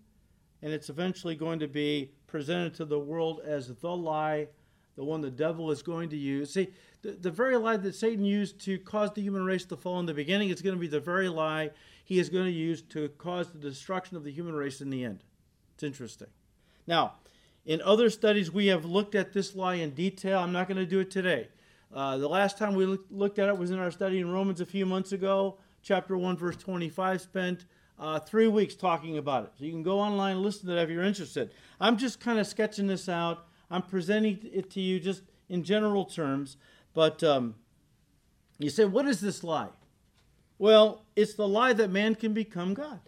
and 0.62 0.72
it's 0.72 0.90
eventually 0.90 1.34
going 1.34 1.58
to 1.58 1.66
be 1.66 2.12
presented 2.28 2.72
to 2.74 2.84
the 2.84 3.00
world 3.00 3.40
as 3.44 3.66
the 3.66 3.96
lie, 3.96 4.46
the 4.94 5.02
one 5.02 5.22
the 5.22 5.30
devil 5.30 5.72
is 5.72 5.82
going 5.82 6.08
to 6.10 6.16
use. 6.16 6.52
See, 6.52 6.68
the, 7.02 7.12
the 7.20 7.32
very 7.32 7.56
lie 7.56 7.78
that 7.78 7.96
Satan 7.96 8.24
used 8.24 8.60
to 8.60 8.78
cause 8.78 9.10
the 9.12 9.22
human 9.22 9.44
race 9.44 9.64
to 9.64 9.76
fall 9.76 9.98
in 9.98 10.06
the 10.06 10.14
beginning 10.14 10.50
is 10.50 10.62
going 10.62 10.76
to 10.76 10.80
be 10.80 10.86
the 10.86 11.00
very 11.00 11.28
lie 11.28 11.70
he 12.04 12.18
is 12.18 12.28
going 12.28 12.46
to 12.46 12.52
use 12.52 12.82
to 12.82 13.08
cause 13.10 13.50
the 13.50 13.58
destruction 13.58 14.16
of 14.16 14.24
the 14.24 14.32
human 14.32 14.54
race 14.54 14.80
in 14.80 14.90
the 14.90 15.04
end. 15.04 15.24
It's 15.74 15.82
interesting. 15.82 16.28
Now, 16.86 17.14
in 17.64 17.80
other 17.82 18.10
studies, 18.10 18.50
we 18.50 18.66
have 18.66 18.84
looked 18.84 19.14
at 19.14 19.32
this 19.32 19.54
lie 19.54 19.74
in 19.74 19.90
detail. 19.90 20.38
I'm 20.38 20.52
not 20.52 20.66
going 20.68 20.78
to 20.78 20.86
do 20.86 21.00
it 21.00 21.10
today. 21.10 21.48
Uh, 21.94 22.16
the 22.16 22.28
last 22.28 22.58
time 22.58 22.74
we 22.74 22.98
looked 23.10 23.38
at 23.38 23.48
it 23.48 23.56
was 23.56 23.70
in 23.70 23.78
our 23.78 23.90
study 23.90 24.18
in 24.18 24.30
Romans 24.30 24.60
a 24.60 24.66
few 24.66 24.86
months 24.86 25.12
ago, 25.12 25.58
chapter 25.82 26.16
1, 26.16 26.36
verse 26.36 26.56
25. 26.56 27.20
Spent 27.20 27.66
uh, 27.98 28.18
three 28.18 28.48
weeks 28.48 28.74
talking 28.74 29.18
about 29.18 29.44
it. 29.44 29.50
So 29.58 29.64
you 29.64 29.70
can 29.70 29.82
go 29.82 30.00
online 30.00 30.36
and 30.36 30.42
listen 30.42 30.68
to 30.68 30.74
that 30.74 30.82
if 30.82 30.90
you're 30.90 31.04
interested. 31.04 31.52
I'm 31.80 31.96
just 31.96 32.18
kind 32.18 32.38
of 32.38 32.46
sketching 32.46 32.86
this 32.86 33.08
out. 33.08 33.46
I'm 33.70 33.82
presenting 33.82 34.40
it 34.52 34.70
to 34.70 34.80
you 34.80 34.98
just 34.98 35.22
in 35.48 35.62
general 35.62 36.04
terms. 36.04 36.56
But 36.94 37.22
um, 37.22 37.54
you 38.58 38.70
say, 38.70 38.86
what 38.86 39.06
is 39.06 39.20
this 39.20 39.44
lie? 39.44 39.68
Well, 40.62 41.02
it's 41.16 41.34
the 41.34 41.48
lie 41.48 41.72
that 41.72 41.90
man 41.90 42.14
can 42.14 42.32
become 42.34 42.72
God, 42.72 43.00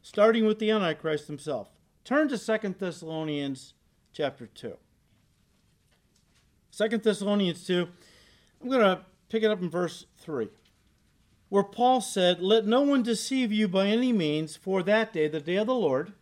starting 0.00 0.46
with 0.46 0.60
the 0.60 0.70
Antichrist 0.70 1.26
himself. 1.26 1.72
Turn 2.04 2.28
to 2.28 2.38
Second 2.38 2.78
Thessalonians 2.78 3.74
chapter 4.12 4.46
2. 4.46 4.76
2 6.70 6.98
Thessalonians 6.98 7.66
2, 7.66 7.88
I'm 8.62 8.68
going 8.68 8.80
to 8.80 9.00
pick 9.28 9.42
it 9.42 9.50
up 9.50 9.60
in 9.60 9.70
verse 9.70 10.06
3, 10.18 10.46
where 11.48 11.64
Paul 11.64 12.00
said, 12.00 12.40
Let 12.40 12.64
no 12.64 12.82
one 12.82 13.02
deceive 13.02 13.50
you 13.50 13.66
by 13.66 13.88
any 13.88 14.12
means, 14.12 14.54
for 14.54 14.80
that 14.84 15.12
day, 15.12 15.26
the 15.26 15.40
day 15.40 15.56
of 15.56 15.66
the 15.66 15.74
Lord, 15.74 16.12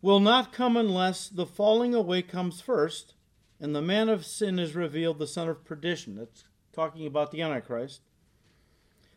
will 0.00 0.20
not 0.20 0.54
come 0.54 0.78
unless 0.78 1.28
the 1.28 1.44
falling 1.44 1.94
away 1.94 2.22
comes 2.22 2.62
first, 2.62 3.12
and 3.60 3.76
the 3.76 3.82
man 3.82 4.08
of 4.08 4.24
sin 4.24 4.58
is 4.58 4.74
revealed, 4.74 5.18
the 5.18 5.26
son 5.26 5.50
of 5.50 5.66
perdition. 5.66 6.16
That's 6.16 6.44
talking 6.72 7.06
about 7.06 7.30
the 7.30 7.42
Antichrist, 7.42 8.07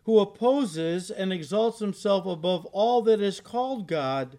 who 0.03 0.19
opposes 0.19 1.11
and 1.11 1.31
exalts 1.31 1.79
himself 1.79 2.25
above 2.25 2.65
all 2.67 3.01
that 3.03 3.21
is 3.21 3.39
called 3.39 3.87
God 3.87 4.37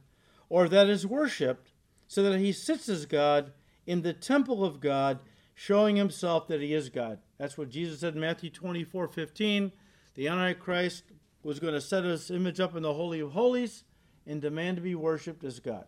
or 0.49 0.69
that 0.69 0.89
is 0.89 1.07
worshipped, 1.07 1.73
so 2.07 2.23
that 2.23 2.39
he 2.39 2.53
sits 2.53 2.89
as 2.89 3.07
God 3.07 3.53
in 3.87 4.03
the 4.03 4.13
temple 4.13 4.65
of 4.65 4.81
God, 4.81 5.21
showing 5.55 5.97
himself 5.97 6.47
that 6.49 6.61
he 6.61 6.75
is 6.75 6.89
God. 6.89 7.19
That's 7.39 7.57
what 7.57 7.71
Jesus 7.71 8.01
said 8.01 8.15
in 8.15 8.21
Matthew 8.21 8.51
24 8.51 9.09
15. 9.09 9.73
The 10.15 10.29
Antichrist 10.29 11.05
was 11.43 11.59
going 11.59 11.75
to 11.75 11.81
set 11.81 12.05
his 12.05 12.31
image 12.31 12.61
up 12.61 12.77
in 12.77 12.83
the 12.83 12.95
Holy 12.95 13.21
of 13.21 13.33
Holies 13.33 13.85
and 14.27 14.41
demand 14.41 14.77
to 14.77 14.83
be 14.83 14.95
worshiped 14.95 15.43
as 15.43 15.59
God. 15.59 15.87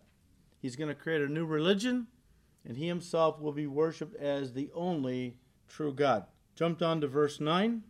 He's 0.61 0.75
going 0.75 0.89
to 0.89 0.95
create 0.95 1.21
a 1.21 1.31
new 1.31 1.45
religion, 1.45 2.07
and 2.65 2.75
he 2.75 2.87
himself 2.87 3.39
will 3.39 3.51
be 3.51 3.67
worshiped 3.67 4.15
as 4.15 4.53
the 4.53 4.71
only 4.73 5.37
true 5.67 5.93
God. 5.93 6.25
Jumped 6.55 6.81
on 6.81 7.01
to 7.01 7.07
verse 7.07 7.39
9. 7.39 7.83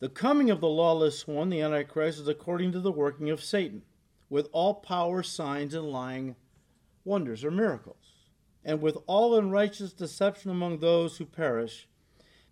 The 0.00 0.08
coming 0.08 0.50
of 0.50 0.60
the 0.60 0.68
lawless 0.68 1.26
one, 1.26 1.50
the 1.50 1.60
Antichrist, 1.60 2.20
is 2.20 2.28
according 2.28 2.72
to 2.72 2.80
the 2.80 2.92
working 2.92 3.30
of 3.30 3.42
Satan, 3.42 3.82
with 4.30 4.48
all 4.52 4.74
power, 4.74 5.22
signs, 5.22 5.74
and 5.74 5.90
lying 5.90 6.36
wonders 7.04 7.44
or 7.44 7.50
miracles 7.50 8.08
and 8.64 8.82
with 8.82 8.98
all 9.06 9.34
unrighteous 9.34 9.94
deception 9.94 10.50
among 10.50 10.78
those 10.78 11.16
who 11.16 11.24
perish, 11.24 11.88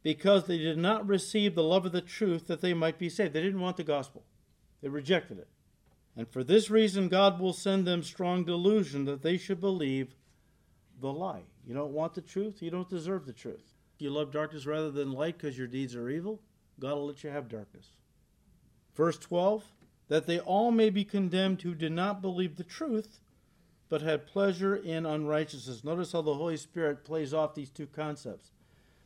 because 0.02 0.46
they 0.46 0.56
did 0.56 0.78
not 0.78 1.06
receive 1.06 1.54
the 1.54 1.62
love 1.62 1.84
of 1.84 1.92
the 1.92 2.00
truth 2.00 2.46
that 2.46 2.60
they 2.60 2.72
might 2.72 2.98
be 2.98 3.10
saved. 3.10 3.34
They 3.34 3.42
didn't 3.42 3.60
want 3.60 3.76
the 3.76 3.84
gospel, 3.84 4.24
they 4.82 4.88
rejected 4.88 5.38
it. 5.38 5.48
And 6.16 6.26
for 6.26 6.42
this 6.42 6.70
reason, 6.70 7.08
God 7.08 7.38
will 7.38 7.52
send 7.52 7.86
them 7.86 8.02
strong 8.02 8.44
delusion 8.44 9.04
that 9.04 9.20
they 9.20 9.36
should 9.36 9.60
believe 9.60 10.14
the 10.98 11.12
lie. 11.12 11.42
You 11.66 11.74
don't 11.74 11.92
want 11.92 12.14
the 12.14 12.22
truth, 12.22 12.62
you 12.62 12.70
don't 12.70 12.88
deserve 12.88 13.26
the 13.26 13.34
truth. 13.34 13.74
You 13.98 14.08
love 14.10 14.32
darkness 14.32 14.64
rather 14.64 14.90
than 14.90 15.12
light 15.12 15.36
because 15.36 15.58
your 15.58 15.66
deeds 15.66 15.94
are 15.94 16.08
evil, 16.08 16.40
God 16.78 16.94
will 16.94 17.06
let 17.06 17.24
you 17.24 17.30
have 17.30 17.48
darkness. 17.48 17.88
Verse 18.94 19.18
12 19.18 19.64
that 20.08 20.26
they 20.26 20.38
all 20.38 20.70
may 20.70 20.88
be 20.88 21.04
condemned 21.04 21.62
who 21.62 21.74
did 21.74 21.90
not 21.90 22.22
believe 22.22 22.56
the 22.56 22.64
truth 22.64 23.18
but 23.88 24.02
had 24.02 24.26
pleasure 24.26 24.74
in 24.74 25.06
unrighteousness. 25.06 25.84
Notice 25.84 26.12
how 26.12 26.22
the 26.22 26.34
Holy 26.34 26.56
Spirit 26.56 27.04
plays 27.04 27.32
off 27.32 27.54
these 27.54 27.70
two 27.70 27.86
concepts 27.86 28.52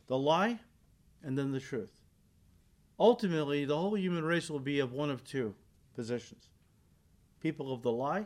the 0.07 0.17
lie 0.17 0.59
and 1.23 1.37
then 1.37 1.51
the 1.51 1.59
truth. 1.59 2.01
Ultimately, 2.99 3.65
the 3.65 3.77
whole 3.77 3.97
human 3.97 4.23
race 4.23 4.49
will 4.49 4.59
be 4.59 4.79
of 4.79 4.93
one 4.93 5.09
of 5.09 5.23
two 5.23 5.55
positions 5.95 6.47
people 7.39 7.73
of 7.73 7.81
the 7.81 7.91
lie 7.91 8.25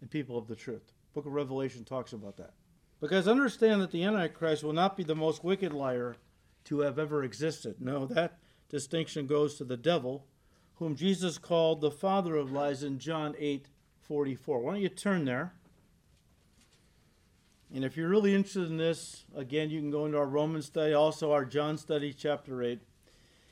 and 0.00 0.10
people 0.10 0.36
of 0.36 0.48
the 0.48 0.56
truth. 0.56 0.92
Book 1.14 1.26
of 1.26 1.32
Revelation 1.32 1.84
talks 1.84 2.12
about 2.12 2.36
that. 2.36 2.54
Because 3.00 3.28
understand 3.28 3.80
that 3.80 3.92
the 3.92 4.02
Antichrist 4.02 4.64
will 4.64 4.72
not 4.72 4.96
be 4.96 5.04
the 5.04 5.14
most 5.14 5.44
wicked 5.44 5.72
liar 5.72 6.16
to 6.64 6.80
have 6.80 6.98
ever 6.98 7.22
existed. 7.22 7.76
No, 7.80 8.06
that 8.06 8.38
distinction 8.70 9.26
goes 9.26 9.56
to 9.56 9.64
the 9.64 9.76
devil, 9.76 10.26
whom 10.76 10.96
Jesus 10.96 11.36
called 11.36 11.80
the 11.80 11.90
father 11.90 12.36
of 12.36 12.50
lies 12.50 12.82
in 12.82 12.98
John 12.98 13.34
8 13.38 13.68
44. 14.00 14.60
Why 14.60 14.72
don't 14.72 14.80
you 14.80 14.88
turn 14.88 15.24
there? 15.24 15.52
And 17.72 17.84
if 17.84 17.96
you're 17.96 18.08
really 18.08 18.34
interested 18.34 18.68
in 18.68 18.76
this, 18.76 19.24
again, 19.36 19.70
you 19.70 19.78
can 19.78 19.90
go 19.90 20.06
into 20.06 20.18
our 20.18 20.26
Roman 20.26 20.62
study, 20.62 20.92
also 20.92 21.30
our 21.30 21.44
John 21.44 21.78
study, 21.78 22.12
chapter 22.12 22.62
8. 22.62 22.80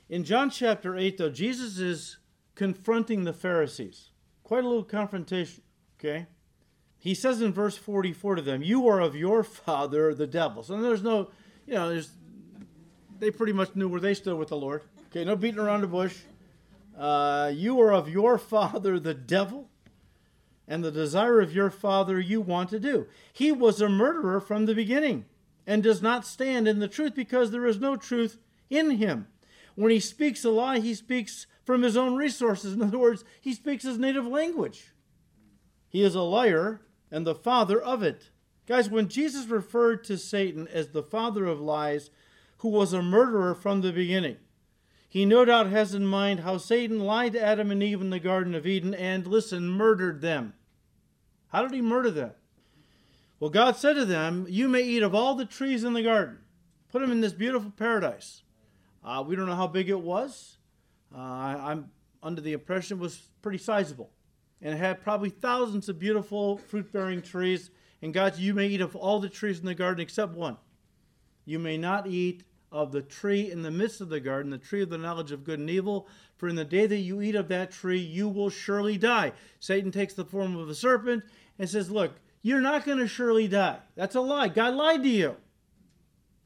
In 0.09 0.25
John 0.25 0.49
chapter 0.49 0.97
8, 0.97 1.17
though, 1.17 1.29
Jesus 1.29 1.77
is 1.77 2.17
confronting 2.55 3.23
the 3.23 3.31
Pharisees. 3.31 4.09
Quite 4.43 4.65
a 4.65 4.67
little 4.67 4.83
confrontation, 4.83 5.63
okay? 5.97 6.27
He 6.97 7.13
says 7.13 7.41
in 7.41 7.53
verse 7.53 7.77
44 7.77 8.35
to 8.35 8.41
them, 8.41 8.61
You 8.61 8.87
are 8.89 8.99
of 8.99 9.15
your 9.15 9.43
father, 9.43 10.13
the 10.13 10.27
devil. 10.27 10.63
So 10.63 10.81
there's 10.81 11.03
no, 11.03 11.31
you 11.65 11.75
know, 11.75 11.87
there's, 11.87 12.11
they 13.19 13.31
pretty 13.31 13.53
much 13.53 13.73
knew 13.75 13.87
where 13.87 14.01
they 14.01 14.13
stood 14.13 14.37
with 14.37 14.49
the 14.49 14.57
Lord. 14.57 14.81
Okay, 15.09 15.25
no 15.25 15.35
beating 15.35 15.59
around 15.59 15.81
the 15.81 15.87
bush. 15.87 16.17
Uh, 16.97 17.51
you 17.53 17.81
are 17.81 17.91
of 17.91 18.09
your 18.09 18.37
father, 18.37 18.99
the 18.99 19.13
devil 19.13 19.69
and 20.67 20.83
the 20.83 20.91
desire 20.91 21.41
of 21.41 21.53
your 21.53 21.71
father 21.71 22.19
you 22.19 22.39
want 22.39 22.69
to 22.69 22.79
do. 22.79 23.07
He 23.33 23.51
was 23.51 23.81
a 23.81 23.89
murderer 23.89 24.39
from 24.39 24.67
the 24.67 24.75
beginning 24.75 25.25
and 25.65 25.81
does 25.81 26.01
not 26.01 26.27
stand 26.27 26.67
in 26.67 26.77
the 26.77 26.87
truth 26.87 27.15
because 27.15 27.49
there 27.49 27.65
is 27.65 27.79
no 27.79 27.95
truth 27.95 28.37
in 28.69 28.91
him. 28.91 29.27
When 29.73 29.91
he 29.91 29.99
speaks 29.99 30.45
a 30.45 30.51
lie, 30.51 30.79
he 30.79 30.93
speaks 30.93 31.47
from 31.63 31.81
his 31.81 31.97
own 31.97 32.15
resources. 32.15 32.73
In 32.73 32.81
other 32.83 32.99
words, 32.99 33.23
he 33.41 33.53
speaks 33.53 33.83
his 33.83 33.97
native 33.97 34.27
language. 34.27 34.91
He 35.87 36.03
is 36.03 36.13
a 36.13 36.21
liar 36.21 36.81
and 37.09 37.25
the 37.25 37.33
father 37.33 37.81
of 37.81 38.03
it. 38.03 38.29
Guys, 38.67 38.89
when 38.89 39.07
Jesus 39.07 39.47
referred 39.47 40.03
to 40.03 40.19
Satan 40.19 40.67
as 40.67 40.89
the 40.89 41.01
father 41.01 41.45
of 41.45 41.59
lies, 41.59 42.11
who 42.57 42.69
was 42.69 42.93
a 42.93 43.01
murderer 43.01 43.55
from 43.55 43.81
the 43.81 43.91
beginning, 43.91 44.37
he 45.09 45.25
no 45.25 45.43
doubt 45.43 45.71
has 45.71 45.95
in 45.95 46.05
mind 46.05 46.41
how 46.41 46.57
Satan 46.57 46.99
lied 46.99 47.33
to 47.33 47.41
Adam 47.41 47.71
and 47.71 47.81
Eve 47.81 47.99
in 47.99 48.11
the 48.11 48.19
Garden 48.19 48.53
of 48.53 48.67
Eden 48.67 48.93
and, 48.93 49.25
listen, 49.25 49.67
murdered 49.67 50.21
them. 50.21 50.53
How 51.47 51.63
did 51.63 51.73
he 51.73 51.81
murder 51.81 52.11
them? 52.11 52.31
Well, 53.39 53.49
God 53.49 53.75
said 53.75 53.93
to 53.93 54.05
them, 54.05 54.45
You 54.47 54.69
may 54.69 54.81
eat 54.81 55.01
of 55.01 55.15
all 55.15 55.33
the 55.33 55.45
trees 55.45 55.83
in 55.83 55.93
the 55.93 56.03
garden. 56.03 56.37
Put 56.91 57.01
them 57.01 57.11
in 57.11 57.21
this 57.21 57.33
beautiful 57.33 57.71
paradise. 57.71 58.43
Uh, 59.03 59.23
we 59.25 59.35
don't 59.35 59.47
know 59.47 59.55
how 59.55 59.65
big 59.65 59.89
it 59.89 59.99
was. 59.99 60.57
Uh, 61.13 61.19
I'm 61.19 61.89
under 62.21 62.41
the 62.41 62.53
impression 62.53 62.97
it 62.97 63.01
was 63.01 63.29
pretty 63.41 63.57
sizable. 63.57 64.11
And 64.61 64.75
it 64.75 64.77
had 64.77 65.01
probably 65.01 65.31
thousands 65.31 65.89
of 65.89 65.97
beautiful 65.97 66.57
fruit 66.57 66.91
bearing 66.91 67.23
trees. 67.23 67.71
And 68.03 68.13
God, 68.13 68.35
said, 68.35 68.43
you 68.43 68.53
may 68.53 68.67
eat 68.67 68.81
of 68.81 68.95
all 68.95 69.19
the 69.19 69.29
trees 69.29 69.59
in 69.59 69.65
the 69.65 69.73
garden 69.73 70.01
except 70.01 70.33
one. 70.33 70.57
You 71.45 71.57
may 71.57 71.77
not 71.77 72.05
eat 72.05 72.43
of 72.71 72.91
the 72.91 73.01
tree 73.01 73.51
in 73.51 73.61
the 73.61 73.71
midst 73.71 74.01
of 74.01 74.09
the 74.09 74.19
garden, 74.19 74.51
the 74.51 74.57
tree 74.57 74.81
of 74.81 74.89
the 74.89 74.97
knowledge 74.97 75.31
of 75.31 75.43
good 75.43 75.59
and 75.59 75.69
evil, 75.69 76.07
for 76.37 76.47
in 76.47 76.55
the 76.55 76.65
day 76.65 76.85
that 76.85 76.97
you 76.97 77.21
eat 77.21 77.35
of 77.35 77.47
that 77.49 77.71
tree, 77.71 77.99
you 77.99 78.27
will 78.27 78.49
surely 78.49 78.97
die. 78.97 79.31
Satan 79.59 79.91
takes 79.91 80.13
the 80.13 80.25
form 80.25 80.55
of 80.55 80.69
a 80.69 80.75
serpent 80.75 81.23
and 81.57 81.69
says, 81.69 81.89
Look, 81.89 82.13
you're 82.41 82.61
not 82.61 82.85
going 82.85 82.99
to 82.99 83.07
surely 83.07 83.47
die. 83.47 83.79
That's 83.95 84.15
a 84.15 84.21
lie. 84.21 84.47
God 84.47 84.75
lied 84.75 85.03
to 85.03 85.09
you. 85.09 85.35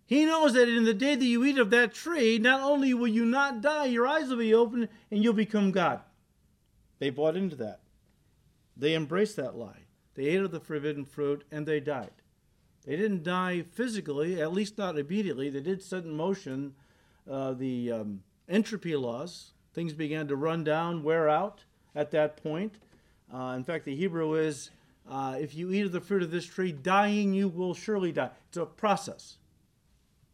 He 0.06 0.26
knows 0.26 0.54
that 0.54 0.70
in 0.70 0.84
the 0.84 0.94
day 0.94 1.16
that 1.16 1.26
you 1.26 1.44
eat 1.46 1.58
of 1.58 1.70
that 1.70 1.94
tree, 1.94 2.38
not 2.38 2.62
only 2.62 2.94
will 2.94 3.08
you 3.08 3.26
not 3.26 3.62
die, 3.62 3.86
your 3.86 4.08
eyes 4.08 4.30
will 4.30 4.38
be 4.38 4.54
open 4.54 4.90
and 5.10 5.24
you'll 5.24 5.34
become 5.34 5.72
God. 5.72 6.02
They 7.00 7.10
bought 7.10 7.38
into 7.38 7.56
that. 7.58 7.80
They 8.76 8.96
embraced 8.96 9.36
that 9.38 9.56
lie. 9.56 9.86
They 10.16 10.26
ate 10.26 10.42
of 10.42 10.52
the 10.52 10.60
forbidden 10.60 11.06
fruit 11.06 11.44
and 11.52 11.66
they 11.66 11.80
died. 11.80 12.12
They 12.86 12.96
didn't 12.96 13.24
die 13.24 13.62
physically, 13.62 14.42
at 14.42 14.52
least 14.52 14.78
not 14.78 14.98
immediately. 14.98 15.50
They 15.50 15.62
did 15.62 15.82
set 15.82 16.04
in 16.04 16.16
motion 16.16 16.76
uh, 17.30 17.54
the 17.54 17.92
um, 17.92 18.24
entropy 18.50 18.96
laws. 18.96 19.52
Things 19.74 19.94
began 19.94 20.28
to 20.28 20.36
run 20.36 20.64
down, 20.64 21.04
wear 21.04 21.30
out 21.30 21.64
at 21.96 22.12
that 22.12 22.42
point. 22.44 22.76
Uh, 23.34 23.54
in 23.56 23.64
fact, 23.64 23.86
the 23.86 23.96
Hebrew 23.96 24.34
is 24.34 24.70
uh, 25.10 25.38
if 25.40 25.56
you 25.56 25.72
eat 25.72 25.86
of 25.86 25.92
the 25.92 26.02
fruit 26.02 26.24
of 26.24 26.32
this 26.32 26.46
tree, 26.46 26.72
dying 26.72 27.34
you 27.34 27.48
will 27.48 27.74
surely 27.74 28.12
die. 28.12 28.30
It's 28.50 28.58
a 28.58 28.66
process. 28.66 29.38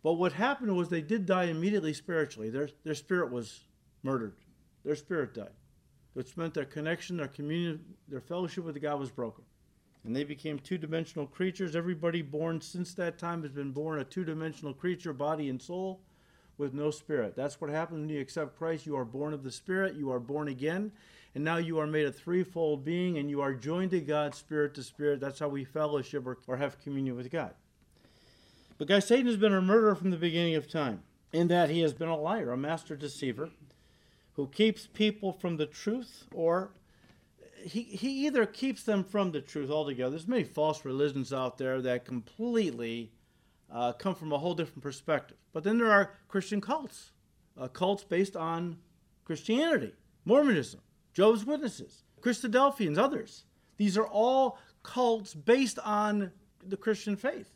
But 0.03 0.13
what 0.13 0.33
happened 0.33 0.75
was 0.75 0.89
they 0.89 1.01
did 1.01 1.25
die 1.25 1.45
immediately 1.45 1.93
spiritually. 1.93 2.49
Their, 2.49 2.69
their 2.83 2.95
spirit 2.95 3.31
was 3.31 3.61
murdered, 4.03 4.33
their 4.83 4.95
spirit 4.95 5.33
died. 5.33 5.49
which 6.13 6.35
meant 6.35 6.53
their 6.53 6.65
connection, 6.65 7.17
their 7.17 7.27
communion, 7.27 7.79
their 8.07 8.19
fellowship 8.19 8.63
with 8.63 8.81
God 8.81 8.99
was 8.99 9.09
broken. 9.09 9.43
And 10.05 10.15
they 10.15 10.23
became 10.23 10.59
two 10.59 10.77
dimensional 10.77 11.27
creatures. 11.27 11.75
Everybody 11.75 12.21
born 12.21 12.61
since 12.61 12.93
that 12.93 13.17
time 13.17 13.41
has 13.43 13.51
been 13.51 13.71
born 13.71 13.99
a 13.99 14.03
two 14.03 14.23
dimensional 14.23 14.73
creature, 14.73 15.13
body 15.13 15.49
and 15.49 15.61
soul, 15.61 15.99
with 16.57 16.73
no 16.73 16.91
spirit. 16.91 17.35
That's 17.35 17.59
what 17.59 17.69
happens 17.69 18.01
when 18.01 18.09
you 18.09 18.21
accept 18.21 18.57
Christ. 18.57 18.85
You 18.85 18.95
are 18.97 19.05
born 19.05 19.33
of 19.33 19.43
the 19.43 19.51
Spirit, 19.51 19.95
you 19.95 20.11
are 20.11 20.19
born 20.19 20.47
again, 20.49 20.91
and 21.33 21.43
now 21.43 21.57
you 21.57 21.79
are 21.79 21.87
made 21.87 22.05
a 22.05 22.11
threefold 22.11 22.83
being, 22.83 23.17
and 23.17 23.29
you 23.29 23.41
are 23.41 23.53
joined 23.53 23.91
to 23.91 24.01
God, 24.01 24.35
spirit 24.35 24.73
to 24.75 24.83
spirit. 24.83 25.19
That's 25.19 25.39
how 25.39 25.47
we 25.47 25.63
fellowship 25.63 26.27
or, 26.27 26.37
or 26.47 26.57
have 26.57 26.81
communion 26.81 27.15
with 27.15 27.31
God. 27.31 27.53
But 28.77 28.87
guys, 28.87 29.07
Satan 29.07 29.27
has 29.27 29.37
been 29.37 29.53
a 29.53 29.61
murderer 29.61 29.95
from 29.95 30.11
the 30.11 30.17
beginning 30.17 30.55
of 30.55 30.69
time, 30.69 31.03
in 31.31 31.47
that 31.47 31.69
he 31.69 31.81
has 31.81 31.93
been 31.93 32.09
a 32.09 32.17
liar, 32.17 32.51
a 32.51 32.57
master 32.57 32.95
deceiver, 32.95 33.51
who 34.33 34.47
keeps 34.47 34.87
people 34.87 35.31
from 35.33 35.57
the 35.57 35.65
truth, 35.65 36.25
or 36.33 36.71
he, 37.63 37.83
he 37.83 38.25
either 38.25 38.45
keeps 38.45 38.83
them 38.83 39.03
from 39.03 39.31
the 39.31 39.41
truth 39.41 39.69
altogether. 39.69 40.11
There's 40.11 40.27
many 40.27 40.43
false 40.43 40.85
religions 40.85 41.33
out 41.33 41.57
there 41.57 41.81
that 41.81 42.05
completely 42.05 43.11
uh, 43.71 43.93
come 43.93 44.15
from 44.15 44.31
a 44.31 44.37
whole 44.37 44.53
different 44.53 44.83
perspective. 44.83 45.37
But 45.53 45.63
then 45.63 45.77
there 45.77 45.91
are 45.91 46.13
Christian 46.27 46.61
cults, 46.61 47.11
uh, 47.59 47.67
cults 47.67 48.03
based 48.03 48.35
on 48.35 48.77
Christianity, 49.25 49.93
Mormonism, 50.25 50.81
Jehovah's 51.13 51.45
Witnesses, 51.45 52.03
Christadelphians, 52.21 52.97
others. 52.97 53.45
These 53.77 53.97
are 53.97 54.07
all 54.07 54.59
cults 54.83 55.33
based 55.33 55.79
on 55.79 56.31
the 56.65 56.77
Christian 56.77 57.15
faith. 57.15 57.51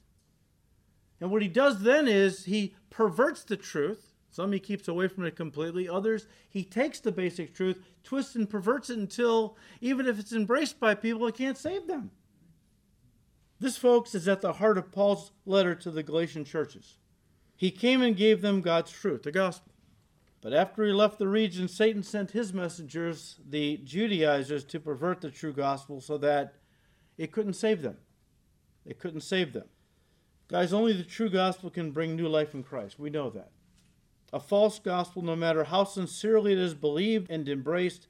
And 1.19 1.31
what 1.31 1.41
he 1.41 1.47
does 1.47 1.81
then 1.81 2.07
is 2.07 2.45
he 2.45 2.75
perverts 2.89 3.43
the 3.43 3.57
truth. 3.57 4.12
Some 4.33 4.51
he 4.51 4.59
keeps 4.59 4.87
away 4.87 5.07
from 5.07 5.25
it 5.25 5.35
completely. 5.35 5.87
Others 5.87 6.27
he 6.49 6.63
takes 6.63 6.99
the 6.99 7.11
basic 7.11 7.53
truth, 7.53 7.77
twists 8.03 8.33
and 8.33 8.49
perverts 8.49 8.89
it 8.89 8.97
until 8.97 9.55
even 9.79 10.07
if 10.07 10.19
it's 10.19 10.33
embraced 10.33 10.79
by 10.79 10.95
people, 10.95 11.27
it 11.27 11.35
can't 11.35 11.57
save 11.57 11.85
them. 11.85 12.09
This, 13.59 13.77
folks, 13.77 14.15
is 14.15 14.27
at 14.27 14.41
the 14.41 14.53
heart 14.53 14.79
of 14.79 14.91
Paul's 14.91 15.31
letter 15.45 15.75
to 15.75 15.91
the 15.91 16.01
Galatian 16.01 16.45
churches. 16.45 16.97
He 17.55 17.69
came 17.69 18.01
and 18.01 18.17
gave 18.17 18.41
them 18.41 18.61
God's 18.61 18.91
truth, 18.91 19.21
the 19.21 19.31
gospel. 19.31 19.71
But 20.41 20.53
after 20.53 20.83
he 20.83 20.91
left 20.91 21.19
the 21.19 21.27
region, 21.27 21.67
Satan 21.67 22.01
sent 22.01 22.31
his 22.31 22.53
messengers, 22.53 23.39
the 23.47 23.77
Judaizers, 23.77 24.63
to 24.65 24.79
pervert 24.79 25.21
the 25.21 25.29
true 25.29 25.53
gospel 25.53 26.01
so 26.01 26.17
that 26.17 26.55
it 27.19 27.31
couldn't 27.31 27.53
save 27.53 27.83
them. 27.83 27.97
It 28.83 28.97
couldn't 28.97 29.21
save 29.21 29.53
them. 29.53 29.69
Guys, 30.47 30.73
only 30.73 30.93
the 30.93 31.03
true 31.03 31.29
gospel 31.29 31.69
can 31.69 31.91
bring 31.91 32.15
new 32.15 32.27
life 32.27 32.55
in 32.55 32.63
Christ. 32.63 32.99
We 32.99 33.11
know 33.11 33.29
that. 33.29 33.51
A 34.33 34.39
false 34.39 34.79
gospel, 34.79 35.21
no 35.21 35.35
matter 35.35 35.65
how 35.65 35.83
sincerely 35.83 36.53
it 36.53 36.57
is 36.57 36.73
believed 36.73 37.29
and 37.29 37.47
embraced, 37.47 38.07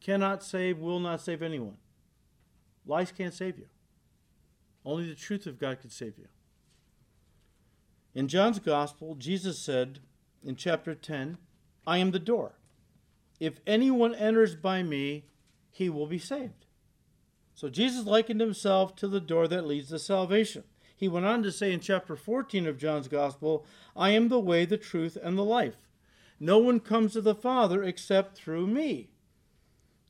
cannot 0.00 0.42
save, 0.42 0.78
will 0.78 1.00
not 1.00 1.22
save 1.22 1.42
anyone. 1.42 1.78
Lies 2.86 3.10
can't 3.10 3.32
save 3.32 3.58
you. 3.58 3.66
Only 4.84 5.08
the 5.08 5.14
truth 5.14 5.46
of 5.46 5.58
God 5.58 5.80
can 5.80 5.88
save 5.88 6.18
you. 6.18 6.28
In 8.14 8.28
John's 8.28 8.58
Gospel, 8.58 9.14
Jesus 9.14 9.58
said 9.58 10.00
in 10.44 10.56
chapter 10.56 10.94
10, 10.94 11.38
I 11.86 11.98
am 11.98 12.10
the 12.10 12.18
door. 12.18 12.52
If 13.40 13.60
anyone 13.66 14.14
enters 14.14 14.54
by 14.54 14.82
me, 14.82 15.24
he 15.70 15.88
will 15.88 16.06
be 16.06 16.18
saved. 16.18 16.66
So 17.54 17.70
Jesus 17.70 18.04
likened 18.04 18.40
himself 18.40 18.94
to 18.96 19.08
the 19.08 19.20
door 19.20 19.48
that 19.48 19.66
leads 19.66 19.88
to 19.88 19.98
salvation. 19.98 20.64
He 20.96 21.08
went 21.08 21.26
on 21.26 21.42
to 21.42 21.52
say 21.52 21.72
in 21.72 21.80
chapter 21.80 22.16
14 22.16 22.66
of 22.66 22.78
John's 22.78 23.08
Gospel, 23.08 23.66
I 23.94 24.10
am 24.10 24.28
the 24.28 24.40
way, 24.40 24.64
the 24.64 24.78
truth, 24.78 25.16
and 25.22 25.36
the 25.36 25.44
life. 25.44 25.76
No 26.40 26.58
one 26.58 26.80
comes 26.80 27.12
to 27.12 27.20
the 27.20 27.34
Father 27.34 27.82
except 27.82 28.36
through 28.36 28.66
me. 28.66 29.10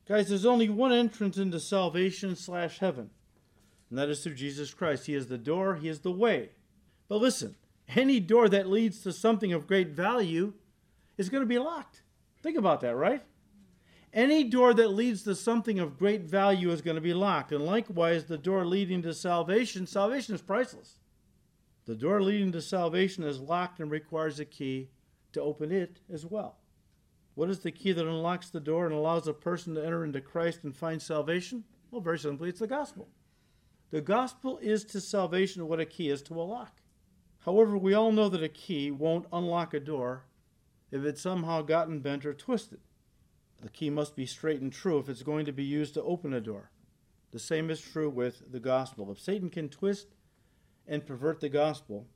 Guys, 0.07 0.29
there's 0.29 0.45
only 0.45 0.69
one 0.69 0.93
entrance 0.93 1.37
into 1.37 1.59
salvation 1.59 2.35
slash 2.35 2.79
heaven 2.79 3.09
and 3.89 3.97
that 3.97 4.09
is 4.09 4.23
through 4.23 4.35
Jesus 4.35 4.73
Christ. 4.73 5.05
He 5.05 5.15
is 5.15 5.27
the 5.27 5.37
door, 5.37 5.75
He 5.75 5.87
is 5.87 5.99
the 5.99 6.11
way. 6.11 6.49
But 7.07 7.21
listen, 7.21 7.55
any 7.95 8.19
door 8.19 8.49
that 8.49 8.69
leads 8.69 9.01
to 9.01 9.13
something 9.13 9.53
of 9.53 9.67
great 9.67 9.89
value 9.89 10.53
is 11.17 11.29
going 11.29 11.41
to 11.41 11.47
be 11.47 11.59
locked. 11.59 12.01
Think 12.41 12.57
about 12.57 12.81
that, 12.81 12.95
right? 12.95 13.23
Any 14.13 14.43
door 14.43 14.73
that 14.73 14.89
leads 14.89 15.23
to 15.23 15.35
something 15.35 15.79
of 15.79 15.97
great 15.97 16.21
value 16.21 16.71
is 16.71 16.81
going 16.81 16.95
to 16.95 17.01
be 17.01 17.13
locked. 17.13 17.51
And 17.51 17.65
likewise, 17.65 18.25
the 18.25 18.37
door 18.37 18.65
leading 18.65 19.01
to 19.03 19.13
salvation, 19.13 19.85
salvation 19.85 20.33
is 20.33 20.41
priceless. 20.41 20.99
The 21.85 21.95
door 21.95 22.21
leading 22.21 22.51
to 22.53 22.61
salvation 22.61 23.23
is 23.23 23.39
locked 23.39 23.79
and 23.79 23.91
requires 23.91 24.39
a 24.39 24.45
key 24.45 24.89
to 25.33 25.41
open 25.41 25.71
it 25.71 25.99
as 26.11 26.25
well. 26.25 26.57
What 27.35 27.49
is 27.49 27.59
the 27.59 27.71
key 27.71 27.91
that 27.91 28.07
unlocks 28.07 28.49
the 28.49 28.59
door 28.59 28.85
and 28.85 28.95
allows 28.95 29.27
a 29.27 29.33
person 29.33 29.75
to 29.75 29.85
enter 29.85 30.03
into 30.03 30.19
Christ 30.19 30.63
and 30.63 30.75
find 30.75 31.01
salvation? 31.01 31.63
Well, 31.91 32.01
very 32.01 32.17
simply, 32.17 32.49
it's 32.49 32.59
the 32.59 32.67
gospel. 32.67 33.09
The 33.91 34.01
gospel 34.01 34.57
is 34.57 34.83
to 34.85 34.99
salvation 34.99 35.67
what 35.67 35.79
a 35.79 35.85
key 35.85 36.09
is 36.09 36.21
to 36.23 36.33
a 36.33 36.43
lock. 36.43 36.81
However, 37.39 37.77
we 37.77 37.93
all 37.93 38.11
know 38.11 38.27
that 38.27 38.43
a 38.43 38.49
key 38.49 38.91
won't 38.91 39.27
unlock 39.31 39.73
a 39.73 39.79
door 39.79 40.25
if 40.91 41.03
it's 41.05 41.21
somehow 41.21 41.61
gotten 41.61 41.99
bent 41.99 42.25
or 42.25 42.33
twisted. 42.33 42.79
The 43.61 43.69
key 43.69 43.89
must 43.89 44.15
be 44.15 44.25
straight 44.25 44.61
and 44.61 44.71
true 44.71 44.99
if 44.99 45.09
it's 45.09 45.23
going 45.23 45.45
to 45.45 45.51
be 45.51 45.63
used 45.63 45.95
to 45.95 46.03
open 46.03 46.33
a 46.33 46.41
door. 46.41 46.71
The 47.31 47.39
same 47.39 47.69
is 47.69 47.81
true 47.81 48.09
with 48.09 48.51
the 48.51 48.59
gospel. 48.59 49.11
If 49.11 49.19
Satan 49.19 49.49
can 49.49 49.69
twist 49.69 50.07
and 50.87 51.05
pervert 51.05 51.39
the 51.39 51.49
gospel, 51.49 52.07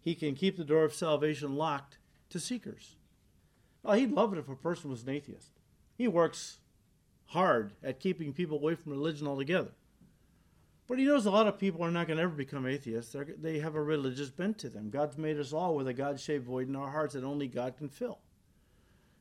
he 0.00 0.14
can 0.14 0.34
keep 0.34 0.56
the 0.56 0.64
door 0.64 0.84
of 0.84 0.94
salvation 0.94 1.56
locked 1.56 1.98
to 2.30 2.40
seekers. 2.40 2.96
Well, 3.82 3.96
he'd 3.96 4.12
love 4.12 4.32
it 4.32 4.38
if 4.38 4.48
a 4.48 4.56
person 4.56 4.90
was 4.90 5.02
an 5.02 5.10
atheist. 5.10 5.52
He 5.96 6.08
works 6.08 6.58
hard 7.26 7.74
at 7.82 8.00
keeping 8.00 8.32
people 8.32 8.58
away 8.58 8.74
from 8.74 8.92
religion 8.92 9.26
altogether. 9.26 9.72
But 10.88 10.98
he 10.98 11.04
knows 11.04 11.26
a 11.26 11.30
lot 11.30 11.46
of 11.46 11.58
people 11.58 11.84
are 11.84 11.90
not 11.90 12.08
going 12.08 12.16
to 12.16 12.22
ever 12.22 12.34
become 12.34 12.66
atheists. 12.66 13.12
They're, 13.12 13.26
they 13.40 13.60
have 13.60 13.76
a 13.76 13.82
religious 13.82 14.30
bent 14.30 14.58
to 14.58 14.68
them. 14.68 14.90
God's 14.90 15.16
made 15.16 15.38
us 15.38 15.52
all 15.52 15.76
with 15.76 15.86
a 15.86 15.94
God 15.94 16.18
shaped 16.18 16.46
void 16.46 16.68
in 16.68 16.74
our 16.74 16.90
hearts 16.90 17.14
that 17.14 17.22
only 17.22 17.46
God 17.46 17.76
can 17.76 17.88
fill. 17.88 18.18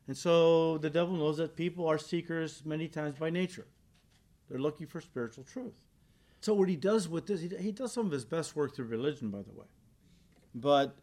And 0.09 0.17
so 0.17 0.79
the 0.79 0.89
devil 0.89 1.15
knows 1.15 1.37
that 1.37 1.55
people 1.55 1.85
are 1.85 1.99
seekers 1.99 2.63
many 2.65 2.87
times 2.87 3.13
by 3.19 3.29
nature. 3.29 3.67
They're 4.49 4.57
looking 4.57 4.87
for 4.87 5.01
spiritual 5.01 5.43
truth. 5.43 5.83
So 6.41 6.55
what 6.55 6.67
he 6.67 6.75
does 6.75 7.07
with 7.07 7.27
this, 7.27 7.41
he, 7.41 7.71
does 7.71 7.93
some 7.93 8.07
of 8.07 8.11
his 8.11 8.25
best 8.25 8.55
work 8.55 8.75
through 8.75 8.85
religion, 8.85 9.29
by 9.29 9.43
the 9.43 9.51
way. 9.51 9.67
But 10.55 10.97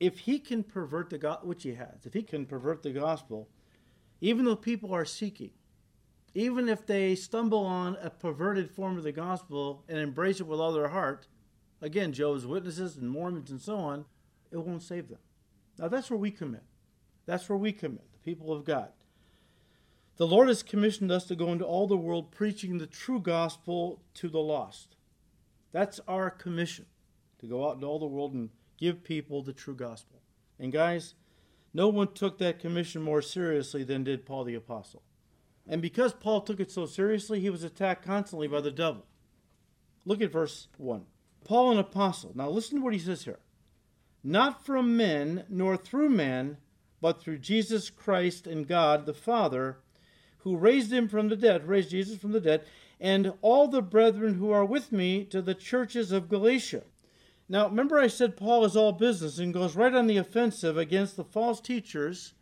if 0.00 0.18
he 0.18 0.40
can 0.40 0.64
pervert 0.64 1.08
the 1.08 1.38
which 1.44 1.62
he 1.62 1.74
has, 1.74 2.04
if 2.04 2.12
he 2.12 2.22
can 2.24 2.46
pervert 2.46 2.82
the 2.82 2.90
gospel, 2.90 3.48
even 4.20 4.44
though 4.44 4.56
people 4.56 4.92
are 4.92 5.04
seeking, 5.04 5.50
even 6.34 6.68
if 6.68 6.84
they 6.84 7.14
stumble 7.14 7.64
on 7.64 7.96
a 8.02 8.10
perverted 8.10 8.72
form 8.72 8.98
of 8.98 9.04
the 9.04 9.12
gospel 9.12 9.84
and 9.88 10.00
embrace 10.00 10.40
it 10.40 10.48
with 10.48 10.58
all 10.58 10.72
their 10.72 10.88
heart, 10.88 11.28
again, 11.80 12.12
Jehovah's 12.12 12.44
Witnesses 12.44 12.96
and 12.96 13.08
Mormons 13.08 13.52
and 13.52 13.60
so 13.60 13.76
on, 13.76 14.04
it 14.50 14.56
won't 14.56 14.82
save 14.82 15.10
them. 15.10 15.20
Now 15.78 15.86
that's 15.86 16.10
where 16.10 16.18
we 16.18 16.32
commit. 16.32 16.64
That's 17.24 17.48
where 17.48 17.58
we 17.58 17.72
commit, 17.72 18.07
people 18.28 18.52
of 18.52 18.66
God. 18.66 18.90
The 20.18 20.26
Lord 20.26 20.48
has 20.48 20.62
commissioned 20.62 21.10
us 21.10 21.24
to 21.26 21.34
go 21.34 21.50
into 21.50 21.64
all 21.64 21.86
the 21.86 21.96
world 21.96 22.30
preaching 22.30 22.76
the 22.76 22.86
true 22.86 23.20
gospel 23.20 24.02
to 24.14 24.28
the 24.28 24.38
lost. 24.38 24.96
That's 25.72 25.98
our 26.06 26.28
commission, 26.28 26.84
to 27.38 27.46
go 27.46 27.66
out 27.66 27.76
into 27.76 27.86
all 27.86 27.98
the 27.98 28.04
world 28.04 28.34
and 28.34 28.50
give 28.76 29.02
people 29.02 29.42
the 29.42 29.54
true 29.54 29.74
gospel. 29.74 30.20
And 30.58 30.72
guys, 30.72 31.14
no 31.72 31.88
one 31.88 32.12
took 32.12 32.36
that 32.36 32.58
commission 32.58 33.00
more 33.00 33.22
seriously 33.22 33.82
than 33.82 34.04
did 34.04 34.26
Paul 34.26 34.44
the 34.44 34.56
Apostle. 34.56 35.02
And 35.66 35.80
because 35.80 36.12
Paul 36.12 36.42
took 36.42 36.60
it 36.60 36.70
so 36.70 36.84
seriously, 36.84 37.40
he 37.40 37.48
was 37.48 37.64
attacked 37.64 38.04
constantly 38.04 38.48
by 38.48 38.60
the 38.60 38.70
devil. 38.70 39.06
Look 40.04 40.20
at 40.20 40.32
verse 40.32 40.68
1. 40.76 41.06
Paul, 41.44 41.72
an 41.72 41.78
apostle. 41.78 42.32
Now 42.34 42.50
listen 42.50 42.76
to 42.78 42.84
what 42.84 42.92
he 42.92 42.98
says 42.98 43.24
here. 43.24 43.38
Not 44.22 44.66
from 44.66 44.98
men, 44.98 45.44
nor 45.48 45.78
through 45.78 46.10
man, 46.10 46.58
but 47.00 47.20
through 47.20 47.38
Jesus 47.38 47.90
Christ 47.90 48.46
and 48.46 48.66
God 48.66 49.06
the 49.06 49.14
Father, 49.14 49.78
who 50.38 50.56
raised 50.56 50.92
him 50.92 51.08
from 51.08 51.28
the 51.28 51.36
dead, 51.36 51.68
raised 51.68 51.90
Jesus 51.90 52.18
from 52.18 52.32
the 52.32 52.40
dead, 52.40 52.64
and 53.00 53.32
all 53.42 53.68
the 53.68 53.82
brethren 53.82 54.34
who 54.34 54.50
are 54.50 54.64
with 54.64 54.92
me 54.92 55.24
to 55.24 55.40
the 55.40 55.54
churches 55.54 56.10
of 56.10 56.28
Galatia. 56.28 56.82
Now, 57.48 57.68
remember 57.68 57.98
I 57.98 58.08
said 58.08 58.36
Paul 58.36 58.64
is 58.64 58.76
all 58.76 58.92
business 58.92 59.38
and 59.38 59.54
goes 59.54 59.76
right 59.76 59.94
on 59.94 60.06
the 60.06 60.16
offensive 60.16 60.76
against 60.76 61.16
the 61.16 61.24
false 61.24 61.60
teachers 61.60 62.34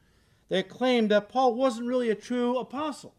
that 0.49 0.69
claimed 0.69 1.11
that 1.11 1.29
Paul 1.29 1.55
wasn't 1.55 1.89
really 1.89 2.11
a 2.11 2.15
true 2.15 2.59
apostle. 2.59 3.15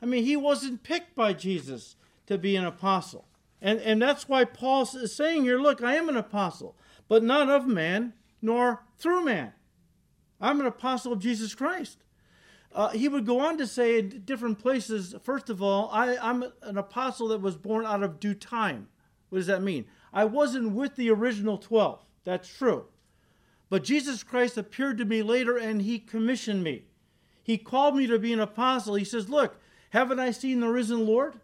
I 0.00 0.06
mean, 0.06 0.24
he 0.24 0.36
wasn't 0.36 0.82
picked 0.82 1.14
by 1.14 1.32
Jesus 1.32 1.96
to 2.26 2.38
be 2.38 2.56
an 2.56 2.64
apostle. 2.64 3.26
And, 3.60 3.80
and 3.80 4.00
that's 4.00 4.28
why 4.28 4.44
Paul 4.44 4.82
is 4.82 5.14
saying 5.14 5.44
here, 5.44 5.58
look, 5.58 5.82
I 5.82 5.96
am 5.96 6.08
an 6.08 6.16
apostle, 6.16 6.76
but 7.08 7.22
not 7.22 7.48
of 7.48 7.66
man, 7.66 8.12
nor 8.42 8.84
through 8.98 9.24
man. 9.24 9.52
I'm 10.40 10.60
an 10.60 10.66
apostle 10.66 11.12
of 11.12 11.18
Jesus 11.18 11.54
Christ. 11.54 12.04
Uh, 12.72 12.90
he 12.90 13.08
would 13.08 13.24
go 13.24 13.40
on 13.40 13.56
to 13.58 13.66
say 13.66 13.98
in 13.98 14.22
different 14.24 14.58
places, 14.58 15.14
first 15.22 15.48
of 15.48 15.62
all, 15.62 15.88
I, 15.92 16.16
I'm 16.18 16.44
an 16.62 16.76
apostle 16.76 17.28
that 17.28 17.40
was 17.40 17.56
born 17.56 17.86
out 17.86 18.02
of 18.02 18.20
due 18.20 18.34
time. 18.34 18.88
What 19.30 19.38
does 19.38 19.46
that 19.46 19.62
mean? 19.62 19.86
I 20.12 20.24
wasn't 20.24 20.72
with 20.72 20.96
the 20.96 21.10
original 21.10 21.58
12. 21.58 22.04
That's 22.24 22.48
true. 22.48 22.86
But 23.70 23.84
Jesus 23.84 24.22
Christ 24.22 24.56
appeared 24.56 24.98
to 24.98 25.04
me 25.04 25.22
later 25.22 25.56
and 25.56 25.82
he 25.82 25.98
commissioned 25.98 26.62
me. 26.62 26.84
He 27.42 27.56
called 27.56 27.96
me 27.96 28.06
to 28.06 28.18
be 28.18 28.32
an 28.32 28.40
apostle. 28.40 28.94
He 28.94 29.04
says, 29.04 29.28
Look, 29.28 29.58
Haven't 29.90 30.20
I 30.20 30.30
seen 30.30 30.60
the 30.60 30.68
risen 30.68 31.06
Lord? 31.06 31.40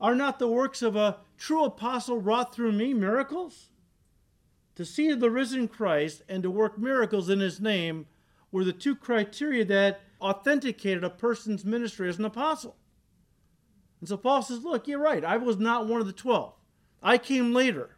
Are 0.00 0.14
not 0.14 0.38
the 0.38 0.48
works 0.48 0.82
of 0.82 0.96
a 0.96 1.18
true 1.38 1.64
apostle 1.64 2.20
wrought 2.20 2.52
through 2.54 2.72
me 2.72 2.92
miracles? 2.92 3.68
To 4.76 4.84
see 4.84 5.12
the 5.12 5.30
risen 5.30 5.68
Christ 5.68 6.22
and 6.28 6.42
to 6.42 6.50
work 6.50 6.78
miracles 6.78 7.28
in 7.28 7.40
his 7.40 7.60
name 7.60 8.06
were 8.50 8.64
the 8.64 8.72
two 8.72 8.94
criteria 8.94 9.64
that 9.66 10.00
authenticated 10.20 11.04
a 11.04 11.10
person's 11.10 11.64
ministry 11.64 12.08
as 12.08 12.18
an 12.18 12.24
apostle. 12.24 12.76
And 14.00 14.08
so 14.08 14.16
Paul 14.16 14.42
says, 14.42 14.64
Look, 14.64 14.88
you're 14.88 14.98
right. 14.98 15.24
I 15.24 15.36
was 15.36 15.58
not 15.58 15.86
one 15.86 16.00
of 16.00 16.06
the 16.06 16.12
12. 16.12 16.54
I 17.02 17.18
came 17.18 17.52
later, 17.52 17.96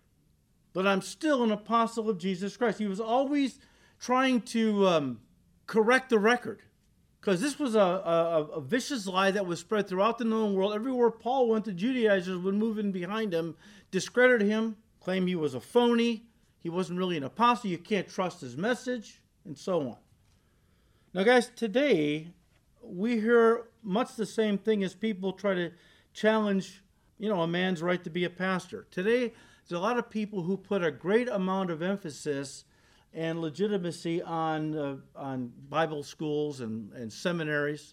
but 0.73 0.87
I'm 0.87 1.03
still 1.03 1.43
an 1.43 1.53
apostle 1.53 2.09
of 2.09 2.19
Jesus 2.19 2.57
Christ. 2.57 2.79
He 2.79 2.87
was 2.87 3.01
always 3.01 3.59
trying 3.99 4.43
to 4.43 4.87
um, 4.87 5.21
correct 5.67 6.11
the 6.11 6.19
record 6.19 6.63
because 7.21 7.41
this 7.41 7.59
was 7.59 7.75
a, 7.75 7.81
a, 7.81 8.45
a, 8.57 8.61
vicious 8.61 9.07
lie 9.07 9.31
that 9.31 9.47
was 9.47 9.59
spread 9.59 9.89
throughout 9.89 10.19
the 10.19 10.25
known 10.25 10.55
world. 10.55 10.75
Everywhere 10.75 11.11
Paul 11.11 11.49
went, 11.49 11.65
the 11.65 11.73
Judaizers 11.73 12.37
would 12.39 12.55
move 12.55 12.79
in 12.79 12.93
behind 12.93 13.33
him, 13.33 13.57
discredit 13.91 14.43
him, 14.43 14.77
claim 15.01 15.27
he 15.27 15.35
was 15.35 15.55
a 15.55 15.61
phony, 15.61 16.25
he 16.65 16.71
wasn't 16.71 16.99
really 16.99 17.19
an 17.19 17.25
apostle, 17.25 17.69
you 17.69 17.77
can't 17.77 18.09
trust 18.09 18.41
his 18.41 18.57
message, 18.57 19.21
and 19.45 19.57
so 19.57 19.83
on. 19.83 19.99
Now, 21.13 21.23
guys, 21.23 21.51
today 21.55 22.29
we 22.83 23.21
hear 23.21 23.67
much 23.83 24.17
the 24.17 24.25
same 24.25 24.57
thing 24.57 24.83
as 24.83 24.95
people 24.95 25.35
try 25.35 25.53
to 25.53 25.73
challenge, 26.15 26.83
you 27.19 27.29
know, 27.29 27.43
a 27.43 27.47
man's 27.47 27.83
right 27.83 28.03
to 28.03 28.09
be 28.09 28.25
a 28.25 28.31
pastor. 28.31 28.87
Today, 28.91 29.35
there's 29.69 29.79
a 29.79 29.83
lot 29.83 29.99
of 29.99 30.09
people 30.09 30.43
who 30.43 30.57
put 30.57 30.83
a 30.83 30.91
great 30.91 31.29
amount 31.29 31.71
of 31.71 31.83
emphasis 31.83 32.65
and 33.13 33.43
legitimacy 33.43 34.23
on 34.23 34.75
uh, 34.75 34.97
on 35.15 35.53
Bible 35.69 36.03
schools 36.03 36.63
and, 36.63 36.91
and 36.95 37.13
seminaries. 37.13 37.93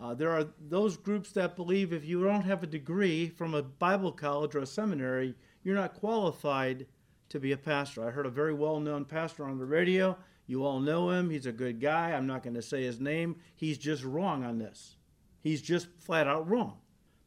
Uh, 0.00 0.14
there 0.14 0.30
are 0.30 0.46
those 0.68 0.96
groups 0.96 1.32
that 1.32 1.56
believe 1.56 1.92
if 1.92 2.04
you 2.04 2.22
don't 2.22 2.42
have 2.42 2.62
a 2.62 2.66
degree 2.68 3.28
from 3.28 3.54
a 3.54 3.62
Bible 3.62 4.12
college 4.12 4.54
or 4.54 4.60
a 4.60 4.66
seminary, 4.66 5.34
you're 5.64 5.74
not 5.74 5.94
qualified 5.94 6.86
to 7.32 7.40
be 7.40 7.52
a 7.52 7.56
pastor. 7.56 8.06
I 8.06 8.10
heard 8.10 8.26
a 8.26 8.30
very 8.30 8.54
well 8.54 8.78
known 8.78 9.04
pastor 9.04 9.46
on 9.46 9.58
the 9.58 9.64
radio. 9.64 10.16
You 10.46 10.64
all 10.64 10.80
know 10.80 11.10
him. 11.10 11.30
He's 11.30 11.46
a 11.46 11.52
good 11.52 11.80
guy. 11.80 12.12
I'm 12.12 12.26
not 12.26 12.42
going 12.42 12.54
to 12.54 12.62
say 12.62 12.82
his 12.82 13.00
name. 13.00 13.36
He's 13.54 13.78
just 13.78 14.04
wrong 14.04 14.44
on 14.44 14.58
this. 14.58 14.96
He's 15.40 15.62
just 15.62 15.88
flat 15.98 16.28
out 16.28 16.48
wrong. 16.48 16.78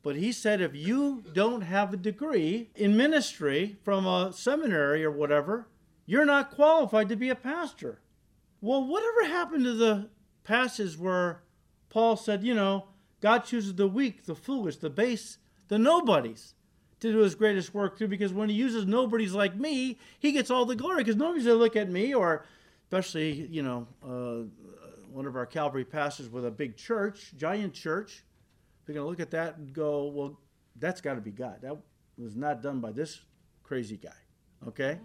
But 0.04 0.16
he 0.16 0.32
said 0.32 0.62
if 0.62 0.76
you 0.76 1.24
don't 1.34 1.62
have 1.62 1.92
a 1.92 1.98
degree 1.98 2.70
in 2.76 2.96
ministry 2.96 3.78
from 3.84 4.06
a 4.06 4.32
seminary 4.32 5.04
or 5.04 5.10
whatever, 5.10 5.68
you're 6.06 6.26
not 6.26 6.52
qualified 6.52 7.10
to 7.10 7.16
be 7.16 7.30
a 7.30 7.36
pastor. 7.36 8.00
Well, 8.62 8.86
whatever 8.86 9.26
happened 9.26 9.66
to 9.66 9.74
the 9.74 10.10
passage 10.44 11.00
where 11.00 11.42
Paul 11.90 12.16
said, 12.16 12.44
you 12.44 12.54
know, 12.54 12.90
God 13.22 13.40
chooses 13.40 13.74
the 13.74 13.88
weak, 13.88 14.26
the 14.26 14.36
foolish, 14.36 14.78
the 14.78 14.92
base, 14.92 15.40
the 15.68 15.80
nobodies 15.80 16.54
to 17.00 17.12
do 17.12 17.20
his 17.20 17.36
greatest 17.36 17.74
work 17.74 17.98
too, 17.98 18.08
because 18.08 18.34
when 18.34 18.50
he 18.50 18.56
uses 18.56 18.86
nobodies 18.86 19.34
like 19.34 19.56
me, 19.56 19.98
he 20.20 20.32
gets 20.32 20.50
all 20.50 20.66
the 20.66 20.76
glory, 20.76 21.04
because 21.04 21.16
nobody's 21.16 21.46
going 21.46 21.58
to 21.58 21.64
look 21.64 21.76
at 21.76 21.90
me, 21.90 22.14
or 22.14 22.46
especially, 22.86 23.48
you 23.48 23.64
know, 23.64 23.88
uh, 24.04 24.48
one 25.12 25.26
of 25.26 25.36
our 25.36 25.46
Calvary 25.46 25.86
pastors 25.86 26.30
with 26.30 26.46
a 26.46 26.52
big 26.52 26.76
church, 26.76 27.34
giant 27.38 27.74
church, 27.74 28.24
they're 28.86 28.94
going 28.94 29.06
to 29.06 29.10
look 29.10 29.20
at 29.20 29.32
that 29.32 29.58
and 29.58 29.74
go, 29.74 30.06
well, 30.08 30.40
that's 30.78 31.02
got 31.02 31.16
to 31.16 31.22
be 31.22 31.32
God. 31.32 31.60
That 31.62 31.78
was 32.18 32.36
not 32.36 32.62
done 32.62 32.80
by 32.80 32.92
this 32.92 33.22
crazy 33.64 33.98
guy. 33.98 34.10
Okay? 34.68 35.00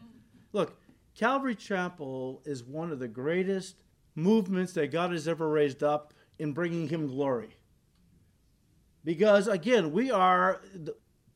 Look, 0.53 0.77
Calvary 1.15 1.55
Chapel 1.55 2.43
is 2.45 2.65
one 2.65 2.93
of 2.93 2.99
the 2.99 3.09
greatest 3.09 3.77
movements 4.15 4.73
that 4.75 4.91
God 4.91 5.13
has 5.13 5.29
ever 5.29 5.49
raised 5.49 5.83
up 5.83 6.13
in 6.39 6.53
bringing 6.53 6.89
Him 6.89 7.07
glory. 7.07 7.57
Because, 9.05 9.49
again, 9.49 9.93
we 9.93 10.11
are 10.11 10.61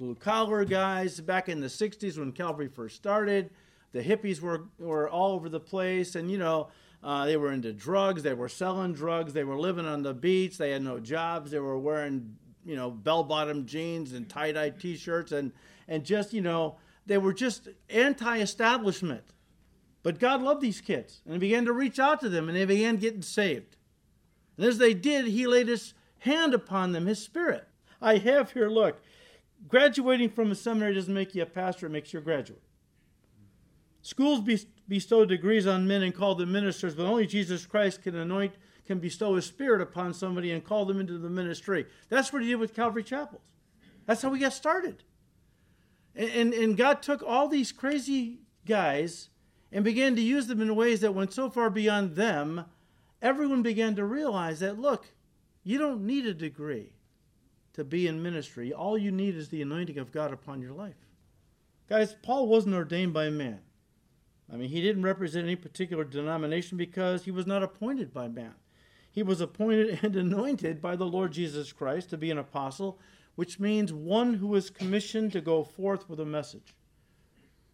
blue 0.05 0.15
collar 0.15 0.67
guys 0.67 1.19
back 1.19 1.49
in 1.49 1.61
the 1.61 1.67
60s 1.67 2.19
when 2.19 2.31
Calvary 2.31 2.69
first 2.69 2.95
started. 2.95 3.49
The 3.93 4.03
hippies 4.03 4.41
were, 4.41 4.65
were 4.79 5.09
all 5.09 5.33
over 5.33 5.49
the 5.49 5.61
place, 5.61 6.15
and, 6.15 6.31
you 6.31 6.37
know, 6.37 6.69
uh, 7.03 7.25
they 7.25 7.39
were 7.39 7.53
into 7.53 7.73
drugs. 7.73 8.23
They 8.23 8.35
were 8.35 8.51
selling 8.51 8.93
drugs. 8.93 9.33
They 9.33 9.45
were 9.45 9.59
living 9.59 9.87
on 9.87 10.03
the 10.03 10.13
beach. 10.13 10.59
They 10.59 10.73
had 10.73 10.83
no 10.83 10.99
jobs. 11.01 11.51
They 11.51 11.59
were 11.59 11.79
wearing, 11.79 12.37
you 12.67 12.77
know, 12.77 12.91
bell-bottom 12.91 13.65
jeans 13.65 14.13
and 14.13 14.29
tie-dye 14.29 14.71
T-shirts, 14.71 15.33
and 15.33 15.53
and 15.87 16.05
just, 16.05 16.33
you 16.33 16.41
know, 16.41 16.77
they 17.07 17.19
were 17.19 17.35
just 17.35 17.69
anti-establishment. 17.91 19.25
But 20.03 20.19
God 20.19 20.43
loved 20.43 20.61
these 20.61 20.81
kids, 20.81 21.23
and 21.27 21.41
began 21.41 21.65
to 21.65 21.73
reach 21.73 21.99
out 21.99 22.21
to 22.21 22.29
them, 22.29 22.49
and 22.49 22.57
they 22.57 22.65
began 22.67 22.97
getting 22.97 23.23
saved. 23.23 23.77
And 24.57 24.67
as 24.67 24.79
they 24.79 24.93
did, 24.93 25.27
He 25.27 25.47
laid 25.47 25.69
His 25.69 25.95
hand 26.21 26.53
upon 26.53 26.93
them, 26.93 27.07
His 27.07 27.23
Spirit. 27.23 27.69
I 28.03 28.19
have 28.19 28.53
here, 28.53 28.69
look, 28.69 29.01
graduating 29.69 30.31
from 30.31 30.51
a 30.51 30.55
seminary 30.55 30.95
doesn't 30.95 31.13
make 31.13 31.35
you 31.35 31.43
a 31.43 31.47
pastor; 31.47 31.87
it 31.87 31.91
makes 31.91 32.13
you 32.13 32.19
a 32.19 32.23
graduate. 32.23 32.63
Schools 34.03 34.43
bestow 34.87 35.25
degrees 35.25 35.67
on 35.67 35.89
men 35.89 36.03
and 36.03 36.15
call 36.15 36.35
them 36.35 36.53
ministers, 36.53 36.95
but 36.95 37.07
only 37.07 37.27
Jesus 37.27 37.65
Christ 37.65 38.03
can 38.03 38.15
anoint, 38.15 38.53
can 38.87 38.99
bestow 38.99 39.35
his 39.35 39.47
spirit 39.47 39.81
upon 39.81 40.13
somebody 40.13 40.53
and 40.53 40.63
call 40.63 40.85
them 40.85 41.01
into 41.01 41.17
the 41.17 41.31
ministry. 41.31 41.87
That's 42.11 42.31
what 42.31 42.43
he 42.43 42.49
did 42.49 42.57
with 42.57 42.75
Calvary 42.75 43.03
Chapels. 43.03 43.41
That's 44.05 44.21
how 44.21 44.29
we 44.29 44.41
got 44.41 44.53
started. 44.53 45.05
And, 46.15 46.31
and, 46.31 46.55
and 46.55 46.77
God 46.77 47.03
took 47.03 47.23
all 47.23 47.49
these 47.49 47.73
crazy 47.73 48.41
guys 48.67 49.31
and 49.73 49.85
began 49.85 50.15
to 50.17 50.23
use 50.23 50.47
them 50.47 50.61
in 50.61 50.77
ways 50.77 51.01
that 51.01 51.15
went 51.15 51.33
so 51.33 51.51
far 51.51 51.71
beyond 51.71 52.15
them, 52.15 52.67
everyone 53.21 53.63
began 53.63 53.97
to 53.97 54.05
realize 54.05 54.61
that, 54.61 54.79
look, 54.79 55.13
you 55.63 55.79
don't 55.79 56.07
need 56.07 56.27
a 56.27 56.35
degree 56.35 56.94
to 57.75 57.85
be 57.85 58.07
in 58.07 58.23
ministry. 58.23 58.73
All 58.73 58.97
you 58.97 59.11
need 59.11 59.37
is 59.37 59.49
the 59.49 59.63
anointing 59.63 59.99
of 59.99 60.13
God 60.13 60.33
upon 60.33 60.63
your 60.63 60.73
life. 60.73 60.97
Guys, 61.89 62.17
Paul 62.23 62.49
wasn't 62.49 62.75
ordained 62.75 63.13
by 63.13 63.29
man. 63.29 63.61
I 64.53 64.57
mean, 64.57 64.69
he 64.69 64.81
didn't 64.81 65.03
represent 65.03 65.45
any 65.45 65.57
particular 65.57 66.05
denomination 66.05 66.79
because 66.79 67.25
he 67.25 67.31
was 67.31 67.47
not 67.47 67.63
appointed 67.63 68.13
by 68.13 68.29
man. 68.29 68.55
He 69.11 69.23
was 69.23 69.41
appointed 69.41 70.01
and 70.03 70.17
anointed 70.17 70.81
by 70.81 70.97
the 70.97 71.07
Lord 71.07 71.33
Jesus 71.33 71.73
Christ 71.73 72.11
to 72.11 72.17
be 72.17 72.31
an 72.31 72.39
apostle, 72.39 72.99
which 73.35 73.61
means 73.61 73.93
one 73.93 74.35
who 74.35 74.55
is 74.55 74.71
commissioned 74.71 75.33
to 75.33 75.41
go 75.41 75.65
forth 75.65 76.09
with 76.09 76.21
a 76.21 76.27
message. 76.27 76.75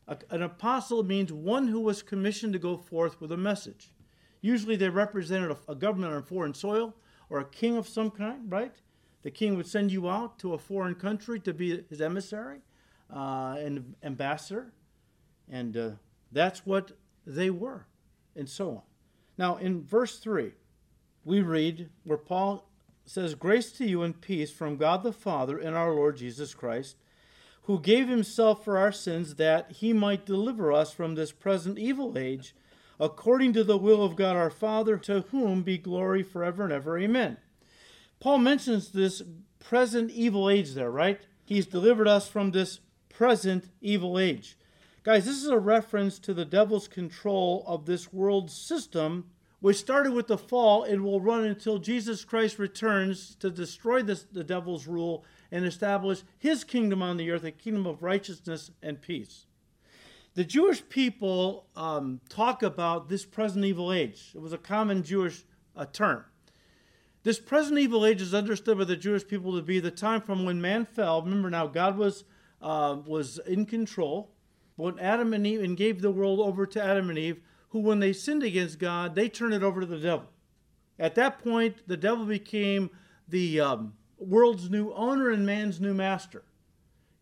A, 0.08 0.16
an 0.30 0.42
apostle 0.42 1.02
means 1.02 1.32
one 1.32 1.68
who 1.68 1.80
was 1.80 2.02
commissioned 2.02 2.52
to 2.54 2.58
go 2.58 2.76
forth 2.76 3.20
with 3.20 3.32
a 3.32 3.36
message. 3.36 3.92
Usually 4.40 4.76
they 4.76 4.88
represented 4.88 5.50
a, 5.50 5.72
a 5.72 5.74
government 5.74 6.14
on 6.14 6.22
foreign 6.22 6.54
soil 6.54 6.94
or 7.28 7.38
a 7.40 7.44
king 7.44 7.76
of 7.76 7.88
some 7.88 8.10
kind, 8.10 8.50
right? 8.50 8.74
The 9.22 9.30
king 9.30 9.56
would 9.56 9.66
send 9.66 9.92
you 9.92 10.08
out 10.08 10.38
to 10.38 10.54
a 10.54 10.58
foreign 10.58 10.94
country 10.94 11.40
to 11.40 11.52
be 11.52 11.84
his 11.88 12.00
emissary 12.00 12.60
uh, 13.14 13.56
and 13.58 13.94
ambassador. 14.02 14.72
And 15.50 15.76
uh, 15.76 15.90
that's 16.32 16.64
what 16.64 16.92
they 17.26 17.50
were, 17.50 17.86
and 18.34 18.48
so 18.48 18.70
on. 18.70 18.82
Now, 19.36 19.56
in 19.56 19.82
verse 19.82 20.18
3, 20.18 20.52
we 21.24 21.40
read 21.40 21.90
where 22.04 22.18
Paul 22.18 22.68
says, 23.04 23.34
Grace 23.34 23.72
to 23.72 23.84
you 23.84 24.02
and 24.02 24.20
peace 24.20 24.50
from 24.50 24.76
God 24.76 25.02
the 25.02 25.12
Father 25.12 25.58
and 25.58 25.76
our 25.76 25.92
Lord 25.92 26.16
Jesus 26.16 26.54
Christ, 26.54 26.96
who 27.62 27.80
gave 27.80 28.08
himself 28.08 28.64
for 28.64 28.78
our 28.78 28.92
sins 28.92 29.34
that 29.34 29.72
he 29.72 29.92
might 29.92 30.24
deliver 30.24 30.72
us 30.72 30.92
from 30.92 31.14
this 31.14 31.32
present 31.32 31.78
evil 31.78 32.16
age, 32.16 32.54
according 32.98 33.52
to 33.54 33.64
the 33.64 33.78
will 33.78 34.04
of 34.04 34.16
God 34.16 34.36
our 34.36 34.50
Father, 34.50 34.96
to 34.98 35.22
whom 35.30 35.62
be 35.62 35.78
glory 35.78 36.22
forever 36.22 36.64
and 36.64 36.72
ever. 36.72 36.98
Amen. 36.98 37.36
Paul 38.20 38.38
mentions 38.38 38.90
this 38.90 39.22
present 39.58 40.10
evil 40.10 40.50
age 40.50 40.74
there, 40.74 40.90
right? 40.90 41.20
He's 41.42 41.66
delivered 41.66 42.06
us 42.06 42.28
from 42.28 42.50
this 42.50 42.80
present 43.08 43.70
evil 43.80 44.18
age. 44.18 44.56
Guys, 45.02 45.24
this 45.24 45.36
is 45.36 45.48
a 45.48 45.58
reference 45.58 46.18
to 46.18 46.34
the 46.34 46.44
devil's 46.44 46.86
control 46.86 47.64
of 47.66 47.86
this 47.86 48.12
world 48.12 48.50
system, 48.50 49.30
which 49.60 49.78
started 49.78 50.12
with 50.12 50.26
the 50.26 50.36
fall 50.36 50.84
and 50.84 51.02
will 51.02 51.20
run 51.20 51.44
until 51.44 51.78
Jesus 51.78 52.22
Christ 52.24 52.58
returns 52.58 53.34
to 53.36 53.50
destroy 53.50 54.02
this, 54.02 54.24
the 54.30 54.44
devil's 54.44 54.86
rule 54.86 55.24
and 55.50 55.64
establish 55.64 56.22
his 56.38 56.62
kingdom 56.62 57.02
on 57.02 57.16
the 57.16 57.30
earth, 57.30 57.44
a 57.44 57.50
kingdom 57.50 57.86
of 57.86 58.02
righteousness 58.02 58.70
and 58.82 59.00
peace. 59.00 59.46
The 60.34 60.44
Jewish 60.44 60.86
people 60.88 61.66
um, 61.74 62.20
talk 62.28 62.62
about 62.62 63.08
this 63.08 63.24
present 63.24 63.64
evil 63.64 63.92
age. 63.92 64.32
It 64.34 64.40
was 64.40 64.52
a 64.52 64.58
common 64.58 65.02
Jewish 65.02 65.44
uh, 65.74 65.86
term. 65.86 66.24
This 67.22 67.38
present 67.38 67.78
evil 67.78 68.06
age 68.06 68.22
is 68.22 68.32
understood 68.32 68.78
by 68.78 68.84
the 68.84 68.96
Jewish 68.96 69.26
people 69.26 69.54
to 69.54 69.62
be 69.62 69.78
the 69.78 69.90
time 69.90 70.22
from 70.22 70.44
when 70.44 70.60
man 70.60 70.86
fell. 70.86 71.22
Remember 71.22 71.50
now, 71.50 71.66
God 71.66 71.98
was 71.98 72.24
uh, 72.62 72.96
was 73.06 73.38
in 73.46 73.66
control 73.66 74.30
when 74.76 74.98
Adam 74.98 75.34
and 75.34 75.46
Eve 75.46 75.62
and 75.62 75.76
gave 75.76 76.00
the 76.00 76.10
world 76.10 76.40
over 76.40 76.66
to 76.66 76.82
Adam 76.82 77.10
and 77.10 77.18
Eve, 77.18 77.40
who, 77.68 77.80
when 77.80 78.00
they 78.00 78.12
sinned 78.12 78.42
against 78.42 78.78
God, 78.78 79.14
they 79.14 79.28
turned 79.28 79.54
it 79.54 79.62
over 79.62 79.80
to 79.80 79.86
the 79.86 79.98
devil. 79.98 80.30
At 80.98 81.14
that 81.14 81.38
point, 81.38 81.86
the 81.86 81.96
devil 81.96 82.24
became 82.24 82.90
the 83.28 83.60
um, 83.60 83.94
world's 84.18 84.70
new 84.70 84.92
owner 84.92 85.30
and 85.30 85.46
man's 85.46 85.80
new 85.80 85.94
master. 85.94 86.44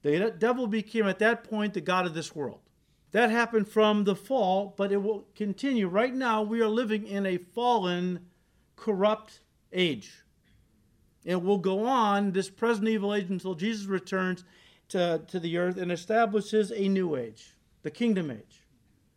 The 0.02 0.34
devil 0.36 0.66
became, 0.66 1.06
at 1.06 1.18
that 1.18 1.44
point, 1.44 1.74
the 1.74 1.80
God 1.80 2.06
of 2.06 2.14
this 2.14 2.34
world. 2.34 2.60
That 3.10 3.30
happened 3.30 3.68
from 3.68 4.04
the 4.04 4.16
fall, 4.16 4.74
but 4.76 4.92
it 4.92 5.02
will 5.02 5.26
continue. 5.34 5.88
Right 5.88 6.14
now, 6.14 6.42
we 6.42 6.60
are 6.60 6.68
living 6.68 7.06
in 7.06 7.26
a 7.26 7.38
fallen, 7.38 8.26
corrupt 8.76 9.40
age. 9.72 10.24
It 11.24 11.42
will 11.42 11.58
go 11.58 11.84
on, 11.84 12.32
this 12.32 12.48
present 12.48 12.88
evil 12.88 13.14
age, 13.14 13.28
until 13.28 13.54
Jesus 13.54 13.86
returns 13.86 14.44
to, 14.88 15.22
to 15.26 15.38
the 15.38 15.58
earth 15.58 15.76
and 15.76 15.92
establishes 15.92 16.70
a 16.70 16.88
new 16.88 17.16
age, 17.16 17.54
the 17.82 17.90
kingdom 17.90 18.30
age, 18.30 18.66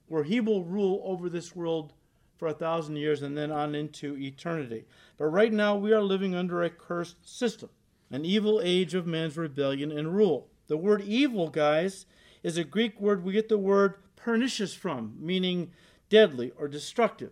where 0.07 0.23
he 0.23 0.39
will 0.39 0.63
rule 0.63 1.01
over 1.05 1.29
this 1.29 1.55
world 1.55 1.93
for 2.37 2.47
a 2.47 2.53
thousand 2.53 2.95
years 2.95 3.21
and 3.21 3.37
then 3.37 3.51
on 3.51 3.75
into 3.75 4.17
eternity. 4.17 4.83
But 5.17 5.25
right 5.25 5.53
now, 5.53 5.75
we 5.75 5.93
are 5.93 6.01
living 6.01 6.35
under 6.35 6.63
a 6.63 6.69
cursed 6.69 7.17
system, 7.23 7.69
an 8.09 8.25
evil 8.25 8.59
age 8.63 8.93
of 8.93 9.07
man's 9.07 9.37
rebellion 9.37 9.91
and 9.91 10.15
rule. 10.15 10.47
The 10.67 10.77
word 10.77 11.03
evil, 11.03 11.49
guys, 11.49 12.07
is 12.43 12.57
a 12.57 12.63
Greek 12.63 12.99
word 12.99 13.23
we 13.23 13.33
get 13.33 13.47
the 13.47 13.57
word 13.57 13.95
pernicious 14.15 14.73
from, 14.73 15.15
meaning 15.19 15.71
deadly 16.09 16.51
or 16.57 16.67
destructive. 16.67 17.31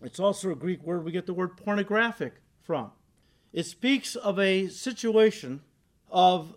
It's 0.00 0.20
also 0.20 0.50
a 0.50 0.56
Greek 0.56 0.82
word 0.82 1.04
we 1.04 1.12
get 1.12 1.26
the 1.26 1.34
word 1.34 1.56
pornographic 1.56 2.34
from. 2.66 2.90
It 3.52 3.64
speaks 3.64 4.16
of 4.16 4.38
a 4.38 4.68
situation 4.68 5.62
of 6.10 6.56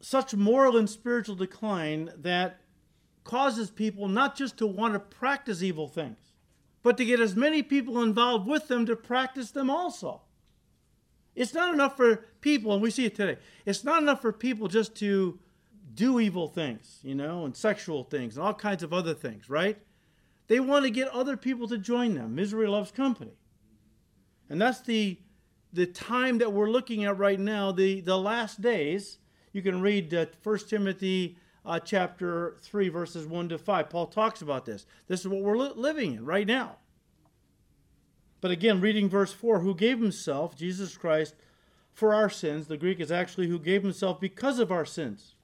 such 0.00 0.34
moral 0.34 0.76
and 0.76 0.88
spiritual 0.88 1.36
decline 1.36 2.10
that 2.16 2.60
causes 3.22 3.70
people 3.70 4.08
not 4.08 4.36
just 4.36 4.56
to 4.58 4.66
want 4.66 4.94
to 4.94 5.00
practice 5.00 5.62
evil 5.62 5.88
things, 5.88 6.18
but 6.82 6.96
to 6.96 7.04
get 7.04 7.20
as 7.20 7.36
many 7.36 7.62
people 7.62 8.02
involved 8.02 8.46
with 8.46 8.68
them 8.68 8.86
to 8.86 8.96
practice 8.96 9.50
them 9.50 9.68
also. 9.68 10.22
It's 11.34 11.52
not 11.52 11.74
enough 11.74 11.96
for 11.96 12.24
people, 12.40 12.72
and 12.72 12.82
we 12.82 12.90
see 12.90 13.04
it 13.04 13.14
today, 13.14 13.38
it's 13.66 13.84
not 13.84 14.00
enough 14.00 14.22
for 14.22 14.32
people 14.32 14.68
just 14.68 14.94
to 14.96 15.38
do 15.94 16.18
evil 16.18 16.48
things, 16.48 16.98
you 17.02 17.14
know, 17.14 17.44
and 17.44 17.56
sexual 17.56 18.04
things 18.04 18.36
and 18.36 18.46
all 18.46 18.54
kinds 18.54 18.82
of 18.82 18.92
other 18.92 19.14
things, 19.14 19.50
right? 19.50 19.78
They 20.48 20.60
want 20.60 20.84
to 20.84 20.90
get 20.90 21.08
other 21.08 21.36
people 21.36 21.68
to 21.68 21.78
join 21.78 22.14
them. 22.14 22.34
Misery 22.34 22.68
loves 22.68 22.90
company. 22.90 23.36
And 24.48 24.60
that's 24.60 24.80
the 24.80 25.18
the 25.76 25.86
time 25.86 26.38
that 26.38 26.52
we're 26.52 26.70
looking 26.70 27.04
at 27.04 27.18
right 27.18 27.38
now, 27.38 27.70
the, 27.70 28.00
the 28.00 28.18
last 28.18 28.62
days. 28.62 29.18
You 29.52 29.62
can 29.62 29.80
read 29.80 30.12
uh, 30.12 30.26
1 30.42 30.58
Timothy 30.68 31.36
uh, 31.64 31.78
chapter 31.78 32.56
3, 32.62 32.88
verses 32.88 33.26
1 33.26 33.50
to 33.50 33.58
5. 33.58 33.90
Paul 33.90 34.06
talks 34.06 34.40
about 34.40 34.64
this. 34.64 34.86
This 35.06 35.20
is 35.20 35.28
what 35.28 35.42
we're 35.42 35.56
li- 35.56 35.72
living 35.74 36.14
in 36.14 36.24
right 36.24 36.46
now. 36.46 36.76
But 38.40 38.50
again, 38.50 38.80
reading 38.80 39.08
verse 39.08 39.32
4 39.32 39.60
who 39.60 39.74
gave 39.74 40.00
himself, 40.00 40.56
Jesus 40.56 40.96
Christ, 40.96 41.34
for 41.92 42.14
our 42.14 42.30
sins. 42.30 42.66
The 42.66 42.76
Greek 42.76 42.98
is 42.98 43.12
actually 43.12 43.48
who 43.48 43.58
gave 43.58 43.82
himself 43.82 44.20
because 44.20 44.58
of 44.58 44.72
our 44.72 44.84
sins 44.84 45.34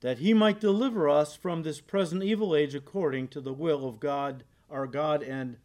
that 0.00 0.18
he 0.18 0.32
might 0.34 0.60
deliver 0.60 1.08
us 1.08 1.36
from 1.36 1.62
this 1.62 1.80
present 1.80 2.22
evil 2.22 2.54
age 2.54 2.74
according 2.74 3.28
to 3.28 3.40
the 3.40 3.52
will 3.52 3.88
of 3.88 4.00
God, 4.00 4.44
our 4.70 4.86
God 4.86 5.22
and 5.22 5.56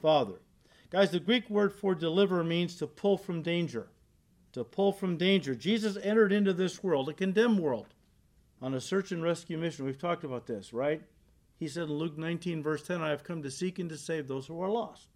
Father. 0.00 0.40
Guys, 0.90 1.10
the 1.10 1.20
Greek 1.20 1.50
word 1.50 1.72
for 1.72 1.94
deliver 1.94 2.44
means 2.44 2.76
to 2.76 2.86
pull 2.86 3.18
from 3.18 3.42
danger. 3.42 3.88
To 4.52 4.64
pull 4.64 4.92
from 4.92 5.16
danger. 5.16 5.54
Jesus 5.54 5.98
entered 6.02 6.32
into 6.32 6.52
this 6.52 6.82
world, 6.82 7.08
a 7.08 7.12
condemned 7.12 7.60
world, 7.60 7.88
on 8.62 8.74
a 8.74 8.80
search 8.80 9.12
and 9.12 9.22
rescue 9.22 9.58
mission. 9.58 9.84
We've 9.84 9.98
talked 9.98 10.24
about 10.24 10.46
this, 10.46 10.72
right? 10.72 11.02
He 11.58 11.68
said 11.68 11.84
in 11.84 11.94
Luke 11.94 12.16
19, 12.16 12.62
verse 12.62 12.82
10, 12.82 13.02
I 13.02 13.10
have 13.10 13.24
come 13.24 13.42
to 13.42 13.50
seek 13.50 13.78
and 13.78 13.90
to 13.90 13.96
save 13.96 14.28
those 14.28 14.46
who 14.46 14.60
are 14.62 14.70
lost. 14.70 15.08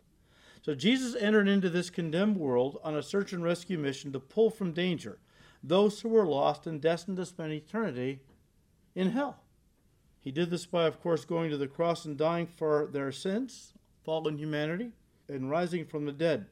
So 0.62 0.74
Jesus 0.74 1.14
entered 1.20 1.48
into 1.48 1.70
this 1.70 1.88
condemned 1.88 2.36
world 2.36 2.80
on 2.84 2.96
a 2.96 3.02
search 3.02 3.32
and 3.32 3.42
rescue 3.42 3.78
mission 3.78 4.12
to 4.12 4.20
pull 4.20 4.50
from 4.50 4.72
danger 4.72 5.18
those 5.62 6.00
who 6.00 6.08
were 6.08 6.26
lost 6.26 6.66
and 6.66 6.80
destined 6.80 7.18
to 7.18 7.26
spend 7.26 7.52
eternity 7.52 8.20
in 8.94 9.10
hell. 9.10 9.42
He 10.20 10.30
did 10.30 10.50
this 10.50 10.66
by, 10.66 10.84
of 10.84 11.00
course, 11.00 11.24
going 11.24 11.50
to 11.50 11.56
the 11.56 11.66
cross 11.66 12.04
and 12.04 12.16
dying 12.16 12.46
for 12.46 12.88
their 12.92 13.12
sins, 13.12 13.72
fallen 14.04 14.38
humanity, 14.38 14.92
and 15.30 15.50
rising 15.50 15.86
from 15.86 16.06
the 16.06 16.12
dead. 16.12 16.46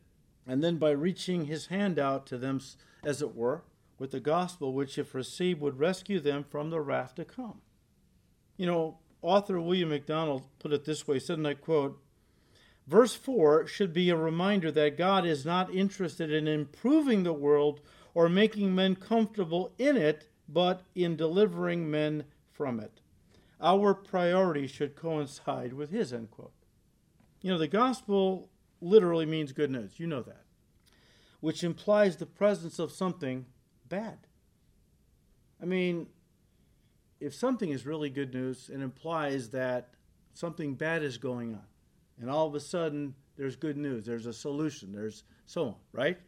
And 0.47 0.63
then 0.63 0.79
by 0.79 0.91
reaching 0.91 1.45
his 1.45 1.67
hand 1.67 1.99
out 1.99 2.27
to 2.27 2.39
them, 2.39 2.61
as 3.05 3.21
it 3.21 3.35
were, 3.35 3.65
with 3.99 4.13
the 4.13 4.21
gospel, 4.21 4.73
which, 4.73 4.97
if 4.97 5.15
received, 5.15 5.61
would 5.61 5.79
rescue 5.79 6.21
them 6.21 6.45
from 6.45 6.71
the 6.71 6.81
wrath 6.81 7.15
to 7.17 7.25
come. 7.25 7.61
You 8.57 8.67
know, 8.67 8.99
author 9.23 9.61
William 9.61 9.91
MacDonald 9.91 10.47
put 10.59 10.73
it 10.73 10.85
this 10.85 11.07
way, 11.07 11.19
said, 11.19 11.39
and 11.39 11.47
I 11.47 11.55
quote, 11.55 12.01
Verse 12.87 13.15
4 13.15 13.67
should 13.67 13.93
be 13.93 14.09
a 14.09 14.17
reminder 14.17 14.73
that 14.73 14.97
God 14.97 15.27
is 15.27 15.45
not 15.45 15.75
interested 15.75 16.33
in 16.33 16.49
improving 16.49 17.23
the 17.23 17.35
world 17.35 17.81
or 18.15 18.31
making 18.31 18.75
men 18.75 18.97
comfortable 18.97 19.75
in 19.77 19.97
it, 19.97 20.29
but 20.49 20.83
in 20.95 21.15
delivering 21.15 21.91
men 21.91 22.25
from 22.51 22.81
it. 22.81 23.01
Our 23.61 23.93
priority 23.93 24.67
should 24.67 24.97
coincide 24.97 25.75
with 25.75 25.91
his, 25.91 26.13
end 26.13 26.31
quote. 26.31 26.53
You 27.43 27.53
know, 27.53 27.59
the 27.59 27.69
gospel 27.69 28.49
literally 28.81 29.27
means 29.27 29.53
good 29.53 29.71
news. 29.71 29.99
You 29.99 30.07
know 30.07 30.23
that. 30.23 30.45
Which 31.41 31.63
implies 31.63 32.17
the 32.17 32.27
presence 32.27 32.79
of 32.79 32.93
something 32.93 33.47
bad. 33.89 34.19
I 35.61 35.65
mean, 35.65 36.09
if 37.21 37.35
something 37.35 37.71
is 37.71 37.87
really 37.87 38.11
good 38.11 38.35
news, 38.35 38.71
it 38.73 38.81
implies 38.81 39.51
that 39.51 39.91
something 40.35 40.75
bad 40.75 41.03
is 41.03 41.19
going 41.19 41.55
on. 41.55 41.63
And 42.21 42.31
all 42.31 42.47
of 42.47 42.55
a 42.55 42.61
sudden, 42.61 43.15
there's 43.37 43.57
good 43.57 43.77
news, 43.77 44.05
there's 44.05 44.27
a 44.27 44.33
solution, 44.33 44.93
there's 44.93 45.23
so 45.47 45.67
on, 45.67 45.75
right? 45.93 46.19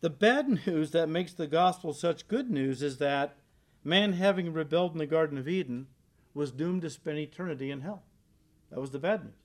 The 0.00 0.10
bad 0.10 0.48
news 0.66 0.90
that 0.92 1.08
makes 1.08 1.32
the 1.32 1.46
gospel 1.46 1.92
such 1.92 2.28
good 2.28 2.50
news 2.50 2.82
is 2.82 2.98
that 2.98 3.36
man, 3.84 4.12
having 4.14 4.52
rebelled 4.52 4.92
in 4.92 4.98
the 4.98 5.06
Garden 5.06 5.38
of 5.38 5.48
Eden, 5.48 5.86
was 6.34 6.50
doomed 6.50 6.82
to 6.82 6.90
spend 6.90 7.18
eternity 7.18 7.70
in 7.70 7.80
hell. 7.80 8.04
That 8.70 8.80
was 8.80 8.90
the 8.90 8.98
bad 8.98 9.24
news. 9.24 9.41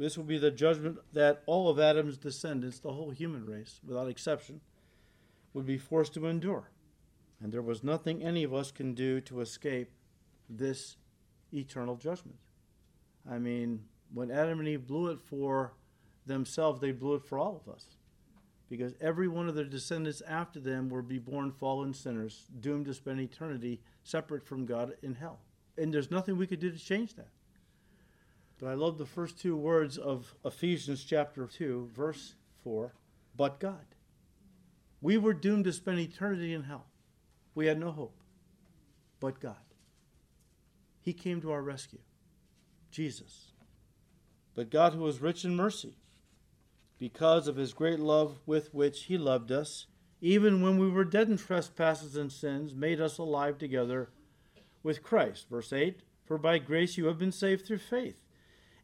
This 0.00 0.16
will 0.16 0.24
be 0.24 0.38
the 0.38 0.50
judgment 0.50 0.98
that 1.12 1.42
all 1.44 1.68
of 1.68 1.78
Adam's 1.78 2.16
descendants, 2.16 2.78
the 2.78 2.92
whole 2.92 3.10
human 3.10 3.44
race, 3.44 3.80
without 3.86 4.08
exception, 4.08 4.62
would 5.52 5.66
be 5.66 5.76
forced 5.76 6.14
to 6.14 6.26
endure. 6.26 6.70
And 7.38 7.52
there 7.52 7.60
was 7.60 7.84
nothing 7.84 8.22
any 8.22 8.42
of 8.42 8.54
us 8.54 8.70
can 8.70 8.94
do 8.94 9.20
to 9.20 9.42
escape 9.42 9.90
this 10.48 10.96
eternal 11.52 11.96
judgment. 11.96 12.38
I 13.30 13.36
mean, 13.36 13.84
when 14.14 14.30
Adam 14.30 14.60
and 14.60 14.68
Eve 14.68 14.86
blew 14.86 15.08
it 15.08 15.20
for 15.20 15.74
themselves, 16.24 16.80
they 16.80 16.92
blew 16.92 17.16
it 17.16 17.26
for 17.26 17.38
all 17.38 17.62
of 17.62 17.70
us 17.70 17.84
because 18.70 18.94
every 19.02 19.28
one 19.28 19.50
of 19.50 19.54
their 19.54 19.64
descendants 19.64 20.22
after 20.26 20.60
them 20.60 20.88
will 20.88 21.02
be 21.02 21.18
born 21.18 21.52
fallen 21.52 21.92
sinners, 21.92 22.46
doomed 22.60 22.86
to 22.86 22.94
spend 22.94 23.20
eternity 23.20 23.82
separate 24.02 24.46
from 24.46 24.64
God 24.64 24.94
in 25.02 25.16
hell. 25.16 25.40
And 25.76 25.92
there's 25.92 26.10
nothing 26.10 26.38
we 26.38 26.46
could 26.46 26.60
do 26.60 26.70
to 26.70 26.78
change 26.78 27.16
that. 27.16 27.28
But 28.60 28.68
I 28.68 28.74
love 28.74 28.98
the 28.98 29.06
first 29.06 29.40
two 29.40 29.56
words 29.56 29.96
of 29.96 30.34
Ephesians 30.44 31.04
chapter 31.04 31.46
2, 31.46 31.90
verse 31.94 32.34
4 32.62 32.92
but 33.40 33.58
God. 33.58 33.86
We 35.00 35.16
were 35.16 35.32
doomed 35.32 35.64
to 35.64 35.72
spend 35.72 35.98
eternity 35.98 36.52
in 36.52 36.64
hell. 36.64 36.84
We 37.54 37.66
had 37.66 37.80
no 37.80 37.90
hope. 37.90 38.20
But 39.18 39.40
God. 39.40 39.54
He 41.00 41.14
came 41.14 41.40
to 41.40 41.52
our 41.52 41.62
rescue. 41.62 42.00
Jesus. 42.90 43.52
But 44.54 44.70
God, 44.70 44.92
who 44.92 45.06
is 45.06 45.22
rich 45.22 45.44
in 45.44 45.56
mercy, 45.56 45.96
because 46.98 47.48
of 47.48 47.56
his 47.56 47.72
great 47.72 47.98
love 47.98 48.40
with 48.44 48.74
which 48.74 49.04
he 49.04 49.16
loved 49.16 49.50
us, 49.50 49.86
even 50.20 50.60
when 50.60 50.78
we 50.78 50.90
were 50.90 51.04
dead 51.04 51.30
in 51.30 51.38
trespasses 51.38 52.16
and 52.16 52.30
sins, 52.30 52.74
made 52.74 53.00
us 53.00 53.16
alive 53.16 53.56
together 53.56 54.10
with 54.82 55.02
Christ. 55.02 55.46
Verse 55.48 55.72
8 55.72 56.00
For 56.26 56.36
by 56.36 56.58
grace 56.58 56.98
you 56.98 57.06
have 57.06 57.18
been 57.18 57.32
saved 57.32 57.64
through 57.64 57.78
faith, 57.78 58.20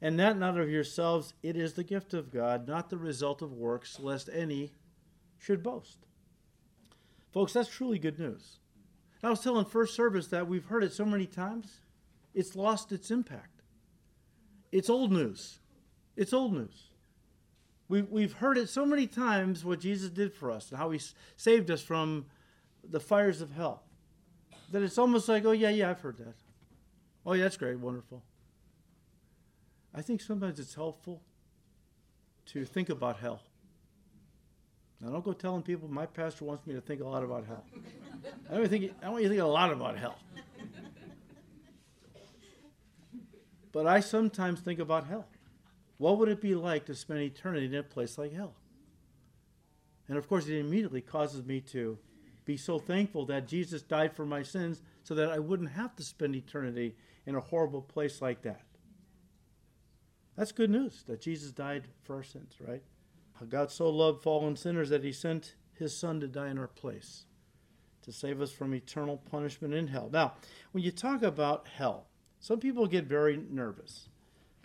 and 0.01 0.19
that 0.19 0.39
not 0.39 0.59
of 0.59 0.69
yourselves, 0.69 1.35
it 1.43 1.57
is 1.57 1.75
the 1.75 1.85
gift 1.85 2.15
of 2.15 2.33
God, 2.33 2.69
not 2.69 2.91
the 2.91 2.99
result 2.99 3.43
of 3.43 3.53
works, 3.53 3.99
lest 3.99 4.29
any 4.33 4.73
should 5.39 5.63
boast. 5.63 5.99
Folks, 7.33 7.53
that's 7.53 7.69
truly 7.69 7.99
good 7.99 8.19
news. 8.19 8.59
I 9.23 9.31
was 9.31 9.41
telling 9.41 9.65
first 9.65 9.95
service 9.95 10.29
that 10.29 10.47
we've 10.47 10.67
heard 10.67 10.85
it 10.85 10.93
so 10.93 11.05
many 11.05 11.27
times, 11.27 11.81
it's 12.35 12.55
lost 12.55 12.93
its 12.93 13.11
impact. 13.11 13.63
It's 14.71 14.91
old 14.91 15.11
news. 15.11 15.59
It's 16.17 16.33
old 16.33 16.53
news. 16.53 16.91
We, 17.89 18.03
we've 18.03 18.35
heard 18.35 18.59
it 18.59 18.69
so 18.69 18.85
many 18.85 19.07
times 19.07 19.65
what 19.65 19.81
Jesus 19.81 20.11
did 20.11 20.35
for 20.35 20.51
us 20.51 20.71
and 20.71 20.79
how 20.79 20.91
he 20.91 21.01
saved 21.37 21.71
us 21.71 21.81
from 21.81 22.27
the 22.89 23.01
fires 23.01 23.41
of 23.41 23.53
hell 23.53 23.83
that 24.73 24.83
it's 24.83 24.99
almost 24.99 25.29
like, 25.29 25.45
oh, 25.45 25.53
yeah, 25.53 25.71
yeah, 25.71 25.91
I've 25.91 26.01
heard 26.01 26.19
that. 26.19 26.35
Oh, 27.25 27.33
yeah, 27.33 27.45
that's 27.45 27.57
great, 27.57 27.79
wonderful. 27.79 28.23
I 29.97 30.03
think 30.03 30.21
sometimes 30.21 30.61
it's 30.61 30.75
helpful 30.75 31.23
to 32.47 32.67
think 32.67 32.91
about 32.91 33.17
hell. 33.17 33.41
Now, 35.01 35.11
don't 35.11 35.25
go 35.25 35.33
telling 35.33 35.63
people 35.63 35.89
my 35.89 36.05
pastor 36.05 36.45
wants 36.45 36.67
me 36.67 36.75
to 36.75 36.83
think 36.83 37.01
a 37.01 37.07
lot 37.07 37.25
about 37.25 37.47
hell. 37.47 37.65
I 38.51 38.57
don't 38.57 38.69
think 38.69 38.93
I 39.03 39.09
want 39.09 39.23
you 39.23 39.29
to 39.31 39.35
think 39.35 39.43
a 39.43 39.47
lot 39.47 39.73
about 39.73 39.97
hell. 39.97 40.19
But 43.73 43.87
I 43.87 44.01
sometimes 44.01 44.61
think 44.61 44.81
about 44.81 45.07
hell. 45.07 45.27
What 45.97 46.19
would 46.19 46.29
it 46.29 46.43
be 46.43 46.55
like 46.55 46.85
to 46.87 46.95
spend 46.95 47.21
eternity 47.21 47.67
in 47.67 47.75
a 47.75 47.83
place 47.83 48.19
like 48.19 48.35
hell? 48.35 48.55
And 50.09 50.19
of 50.19 50.29
course, 50.29 50.47
it 50.47 50.59
immediately 50.59 51.01
causes 51.01 51.45
me 51.45 51.61
to 51.73 51.99
be 52.45 52.59
so 52.59 52.79
thankful 52.79 53.25
that 53.27 53.49
Jesus 53.49 53.83
died 53.83 54.15
for 54.15 54.27
my 54.27 54.43
sins 54.43 54.83
so 55.05 55.15
that 55.15 55.31
I 55.31 55.39
wouldn't 55.39 55.71
have 55.71 55.97
to 55.97 56.03
spend 56.03 56.37
eternity 56.37 56.95
in 57.25 57.35
a 57.35 57.41
horrible 57.41 57.83
place 57.83 58.23
like 58.23 58.43
that. 58.43 58.66
That's 60.37 60.53
good 60.53 60.71
news 60.71 61.03
that 61.07 61.21
Jesus 61.21 61.51
died 61.51 61.89
for 62.03 62.17
our 62.17 62.23
sins, 62.23 62.55
right? 62.61 62.83
God 63.49 63.71
so 63.71 63.91
loved 63.91 64.23
fallen 64.23 64.57
sinners 64.57 64.89
that 64.91 65.05
he 65.05 65.13
sent 65.13 65.55
his 65.75 65.97
son 65.97 66.21
to 66.21 66.29
die 66.29 66.49
in 66.49 66.59
our 66.59 66.67
place, 66.69 67.25
to 68.03 68.13
save 68.13 68.41
us 68.41 68.51
from 68.51 68.75
eternal 68.75 69.19
punishment 69.31 69.75
in 69.75 69.89
hell. 69.89 70.09
Now, 70.13 70.35
when 70.73 70.83
you 70.85 70.91
talk 70.91 71.23
about 71.23 71.69
hell, 71.69 72.07
some 72.41 72.61
people 72.61 72.87
get 72.87 73.05
very 73.05 73.37
nervous. 73.51 74.09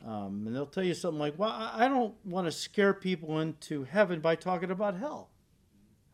Um, 0.06 0.44
and 0.48 0.56
they'll 0.56 0.66
tell 0.66 0.84
you 0.84 0.94
something 0.94 1.20
like, 1.20 1.38
well, 1.38 1.52
I 1.52 1.88
don't 1.88 2.16
want 2.26 2.48
to 2.48 2.52
scare 2.52 2.94
people 2.94 3.40
into 3.40 3.84
heaven 3.84 4.20
by 4.20 4.36
talking 4.36 4.72
about 4.72 4.98
hell. 4.98 5.30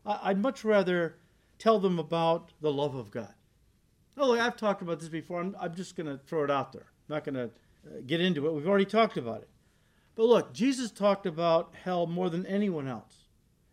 I'd 0.04 0.38
much 0.38 0.64
rather 0.64 1.16
tell 1.58 1.78
them 1.78 1.98
about 1.98 2.52
the 2.60 2.72
love 2.72 2.94
of 2.94 3.10
God. 3.10 3.34
Oh, 4.16 4.28
look, 4.28 4.40
I've 4.40 4.56
talked 4.56 4.82
about 4.82 5.00
this 5.00 5.08
before. 5.08 5.40
I'm, 5.40 5.56
I'm 5.60 5.74
just 5.74 5.96
going 5.96 6.06
to 6.06 6.18
throw 6.18 6.44
it 6.44 6.50
out 6.50 6.72
there. 6.72 6.86
I'm 7.08 7.14
not 7.14 7.24
going 7.24 7.34
to 7.36 7.50
get 8.06 8.20
into 8.20 8.46
it. 8.46 8.52
We've 8.52 8.68
already 8.68 8.84
talked 8.84 9.16
about 9.16 9.42
it. 9.42 9.48
But 10.14 10.26
look, 10.26 10.52
Jesus 10.52 10.90
talked 10.90 11.26
about 11.26 11.74
hell 11.84 12.06
more 12.06 12.28
than 12.28 12.44
anyone 12.46 12.88
else. 12.88 13.28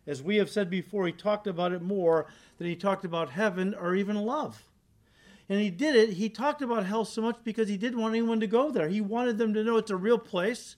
As 0.06 0.22
we 0.22 0.36
have 0.36 0.48
said 0.48 0.70
before, 0.70 1.06
he 1.06 1.12
talked 1.12 1.48
about 1.48 1.72
it 1.72 1.82
more 1.82 2.26
than 2.58 2.68
he 2.68 2.76
talked 2.76 3.04
about 3.04 3.30
heaven 3.30 3.74
or 3.74 3.96
even 3.96 4.16
love. 4.16 4.62
And 5.48 5.60
he 5.60 5.70
did 5.70 5.96
it, 5.96 6.10
he 6.14 6.28
talked 6.28 6.62
about 6.62 6.86
hell 6.86 7.04
so 7.04 7.22
much 7.22 7.38
because 7.44 7.68
he 7.68 7.76
didn't 7.76 8.00
want 8.00 8.14
anyone 8.14 8.40
to 8.40 8.46
go 8.46 8.70
there. 8.70 8.88
He 8.88 9.00
wanted 9.00 9.38
them 9.38 9.54
to 9.54 9.64
know 9.64 9.76
it's 9.76 9.90
a 9.90 9.96
real 9.96 10.18
place. 10.18 10.76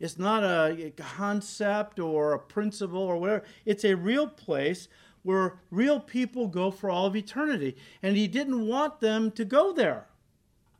It's 0.00 0.18
not 0.18 0.42
a 0.42 0.92
concept 0.96 2.00
or 2.00 2.32
a 2.32 2.38
principle 2.38 3.00
or 3.00 3.18
whatever. 3.18 3.44
It's 3.64 3.84
a 3.84 3.94
real 3.94 4.26
place 4.26 4.88
where 5.22 5.58
real 5.70 6.00
people 6.00 6.48
go 6.48 6.70
for 6.70 6.90
all 6.90 7.06
of 7.06 7.14
eternity. 7.14 7.76
And 8.02 8.16
he 8.16 8.26
didn't 8.26 8.66
want 8.66 9.00
them 9.00 9.30
to 9.32 9.44
go 9.44 9.72
there. 9.72 10.06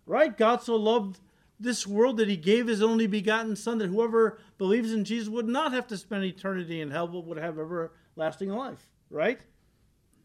Right? 0.06 0.36
God 0.36 0.62
so 0.62 0.74
loved 0.74 1.20
this 1.62 1.86
world 1.86 2.16
that 2.16 2.28
he 2.28 2.36
gave 2.36 2.66
his 2.66 2.82
only 2.82 3.06
begotten 3.06 3.56
Son, 3.56 3.78
that 3.78 3.88
whoever 3.88 4.38
believes 4.58 4.92
in 4.92 5.04
Jesus 5.04 5.28
would 5.28 5.48
not 5.48 5.72
have 5.72 5.86
to 5.88 5.96
spend 5.96 6.24
eternity 6.24 6.80
in 6.80 6.90
hell, 6.90 7.06
but 7.06 7.24
would 7.24 7.38
have 7.38 7.58
everlasting 7.58 8.50
life. 8.50 8.88
Right? 9.10 9.40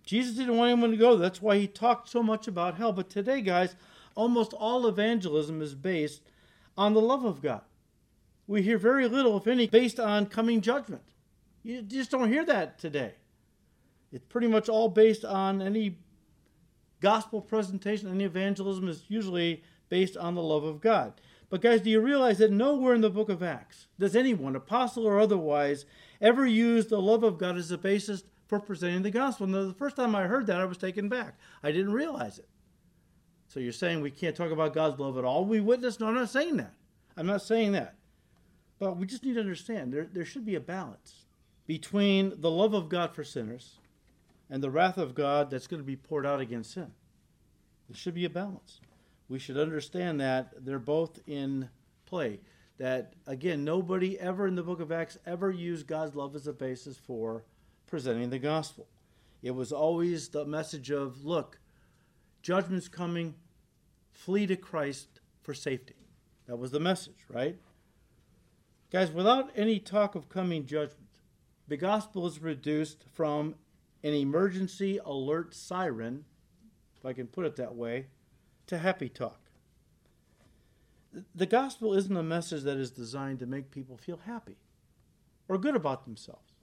Jesus 0.06 0.36
didn't 0.36 0.58
want 0.58 0.72
anyone 0.72 0.92
to 0.92 0.98
go. 0.98 1.18
That's 1.18 1.42
why 1.42 1.58
he 1.58 1.68
talked 1.68 2.10
so 2.10 2.24
much 2.24 2.48
about 2.48 2.78
hell. 2.78 2.94
But 2.94 3.10
today, 3.10 3.42
guys, 3.42 3.76
almost 4.16 4.54
all 4.54 4.88
evangelism 4.88 5.62
is 5.62 5.76
based 5.76 6.22
on 6.78 6.94
the 6.94 7.02
love 7.02 7.26
of 7.26 7.42
God. 7.42 7.62
We 8.48 8.62
hear 8.62 8.78
very 8.78 9.08
little, 9.08 9.36
if 9.38 9.48
any, 9.48 9.68
based 9.68 10.00
on 10.00 10.28
coming 10.28 10.62
judgment. 10.62 11.04
You 11.64 11.82
just 11.82 12.12
don't 12.12 12.32
hear 12.32 12.46
that 12.46 12.80
today. 12.80 13.16
It's 14.14 14.26
pretty 14.26 14.48
much 14.48 14.70
all 14.70 14.88
based 14.88 15.26
on 15.26 15.62
any 15.62 15.98
gospel 17.00 17.42
presentation, 17.42 18.08
and 18.08 18.22
evangelism 18.22 18.88
is 18.88 19.04
usually 19.08 19.64
based 19.90 20.18
on 20.18 20.36
the 20.36 20.42
love 20.42 20.64
of 20.64 20.82
God. 20.82 21.14
But, 21.50 21.62
guys, 21.62 21.82
do 21.82 21.90
you 21.90 22.02
realize 22.02 22.40
that 22.40 22.52
nowhere 22.52 22.94
in 22.94 23.02
the 23.02 23.10
book 23.10 23.30
of 23.30 23.42
Acts 23.42 23.88
does 23.98 24.16
anyone, 24.16 24.56
apostle 24.56 25.08
or 25.08 25.20
otherwise, 25.20 25.86
ever 26.20 26.46
use 26.46 26.88
the 26.88 27.02
love 27.02 27.24
of 27.24 27.38
God 27.38 27.58
as 27.58 27.72
a 27.72 27.78
basis 27.78 28.24
for 28.48 28.60
presenting 28.60 29.04
the 29.04 29.12
gospel? 29.12 29.48
Now, 29.48 29.64
the 29.64 29.74
first 29.74 29.96
time 29.96 30.14
I 30.14 30.28
heard 30.28 30.48
that, 30.48 30.60
I 30.60 30.66
was 30.66 30.78
taken 30.78 31.08
back. 31.08 31.38
I 31.64 31.72
didn't 31.72 31.94
realize 31.94 32.38
it. 32.38 32.50
So, 33.48 33.62
you're 33.62 33.72
saying 33.72 34.02
we 34.02 34.12
can't 34.12 34.36
talk 34.36 34.52
about 34.52 34.74
God's 34.74 35.00
love 35.00 35.18
at 35.18 35.24
all? 35.24 35.46
We 35.46 35.62
witness? 35.62 36.00
No, 36.00 36.08
I'm 36.08 36.16
not 36.16 36.30
saying 36.30 36.58
that. 36.58 36.74
I'm 37.16 37.28
not 37.28 37.42
saying 37.42 37.72
that. 37.72 37.96
But 38.80 38.98
we 38.98 39.06
just 39.06 39.24
need 39.24 39.36
to 39.36 39.40
understand 39.40 39.94
there, 39.94 40.08
there 40.12 40.26
should 40.26 40.46
be 40.46 40.56
a 40.56 40.60
balance 40.60 41.26
between 41.66 42.34
the 42.42 42.52
love 42.52 42.74
of 42.74 42.90
God 42.90 43.14
for 43.14 43.24
sinners 43.24 43.80
and 44.50 44.64
the 44.64 44.70
wrath 44.72 44.98
of 44.98 45.16
God 45.16 45.50
that's 45.50 45.68
going 45.68 45.82
to 45.82 45.86
be 45.86 45.96
poured 45.96 46.26
out 46.26 46.40
against 46.40 46.74
sin. 46.74 46.92
There 47.90 47.98
should 47.98 48.14
be 48.14 48.26
a 48.26 48.30
balance. 48.30 48.80
We 49.30 49.40
should 49.40 49.58
understand 49.58 50.22
that 50.22 50.66
they're 50.66 50.80
both 50.80 51.20
in 51.28 51.70
play. 52.06 52.40
That, 52.78 53.14
again, 53.26 53.64
nobody 53.64 54.20
ever 54.20 54.48
in 54.48 54.56
the 54.56 54.64
book 54.64 54.80
of 54.80 54.92
Acts 54.92 55.18
ever 55.26 55.52
used 55.52 55.88
God's 55.88 56.16
love 56.16 56.36
as 56.36 56.48
a 56.48 56.54
basis 56.54 56.98
for 56.98 57.44
presenting 57.88 58.30
the 58.30 58.40
gospel. 58.40 58.88
It 59.42 59.52
was 59.52 59.72
always 59.72 60.30
the 60.30 60.46
message 60.46 60.92
of 60.92 61.24
look, 61.24 61.60
judgment's 62.42 62.88
coming, 62.88 63.36
flee 64.12 64.46
to 64.48 64.56
Christ 64.56 65.20
for 65.42 65.54
safety. 65.54 65.96
That 66.48 66.58
was 66.58 66.72
the 66.72 66.80
message, 66.80 67.26
right? 67.30 67.58
Guys, 68.92 69.12
without 69.12 69.52
any 69.56 69.80
talk 69.80 70.16
of 70.16 70.30
coming 70.30 70.66
judgment, 70.66 71.10
the 71.68 71.78
gospel 71.78 72.26
is 72.26 72.42
reduced 72.42 73.04
from 73.14 73.56
an 74.04 74.14
emergency 74.14 75.00
alert 75.04 75.54
siren, 75.54 76.26
if 76.98 77.06
I 77.06 77.14
can 77.14 77.28
put 77.28 77.46
it 77.46 77.56
that 77.58 77.76
way, 77.76 78.08
to 78.68 78.78
happy 78.78 79.10
talk. 79.10 79.40
The 81.34 81.46
gospel 81.46 81.94
isn't 81.94 82.16
a 82.16 82.24
message 82.24 82.64
that 82.64 82.78
is 82.78 82.92
designed 82.92 83.40
to 83.40 83.46
make 83.46 83.72
people 83.72 83.98
feel 83.98 84.20
happy 84.26 84.58
or 85.48 85.58
good 85.58 85.76
about 85.76 86.06
themselves. 86.06 86.54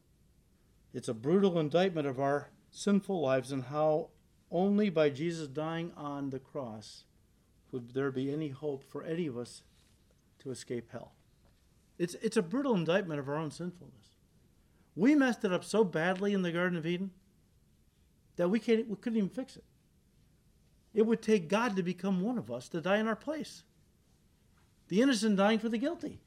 It's 0.92 1.08
a 1.08 1.14
brutal 1.14 1.58
indictment 1.58 2.06
of 2.06 2.20
our 2.20 2.50
sinful 2.70 3.20
lives 3.20 3.50
and 3.50 3.64
how 3.64 4.10
only 4.50 4.90
by 4.90 5.10
Jesus 5.10 5.48
dying 5.48 5.92
on 5.96 6.30
the 6.30 6.38
cross 6.38 7.04
would 7.72 7.94
there 7.94 8.12
be 8.12 8.32
any 8.32 8.50
hope 8.50 8.84
for 8.84 9.02
any 9.02 9.26
of 9.26 9.36
us 9.36 9.62
to 10.38 10.50
escape 10.50 10.90
hell. 10.92 11.12
It's, 11.98 12.14
it's 12.22 12.36
a 12.36 12.42
brutal 12.42 12.74
indictment 12.74 13.18
of 13.18 13.28
our 13.28 13.36
own 13.36 13.50
sinfulness. 13.50 14.16
We 14.94 15.16
messed 15.16 15.44
it 15.44 15.52
up 15.52 15.64
so 15.64 15.82
badly 15.82 16.32
in 16.32 16.42
the 16.42 16.52
Garden 16.52 16.78
of 16.78 16.86
Eden 16.86 17.10
that 18.36 18.48
we, 18.48 18.58
can't, 18.58 18.88
we 18.88 18.96
couldn't 18.96 19.18
even 19.18 19.30
fix 19.30 19.56
it. 19.56 19.64
It 20.92 21.06
would 21.06 21.22
take 21.22 21.48
God 21.48 21.76
to 21.76 21.82
become 21.82 22.20
one 22.20 22.38
of 22.38 22.50
us 22.50 22.68
to 22.70 22.80
die 22.80 22.98
in 22.98 23.08
our 23.08 23.16
place. 23.16 23.62
The 24.88 25.02
innocent 25.02 25.36
dying 25.36 25.58
for 25.58 25.68
the 25.68 25.78
guilty. 25.78 26.20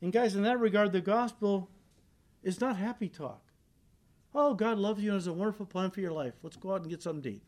And, 0.00 0.12
guys, 0.12 0.34
in 0.34 0.42
that 0.42 0.60
regard, 0.60 0.92
the 0.92 1.00
gospel 1.00 1.68
is 2.42 2.60
not 2.60 2.76
happy 2.76 3.08
talk. 3.08 3.42
Oh, 4.34 4.54
God 4.54 4.78
loves 4.78 5.02
you 5.02 5.10
and 5.10 5.16
has 5.16 5.26
a 5.26 5.32
wonderful 5.32 5.66
plan 5.66 5.90
for 5.90 6.00
your 6.00 6.12
life. 6.12 6.34
Let's 6.42 6.56
go 6.56 6.72
out 6.72 6.82
and 6.82 6.90
get 6.90 7.02
something 7.02 7.22
to 7.22 7.30
eat. 7.30 7.42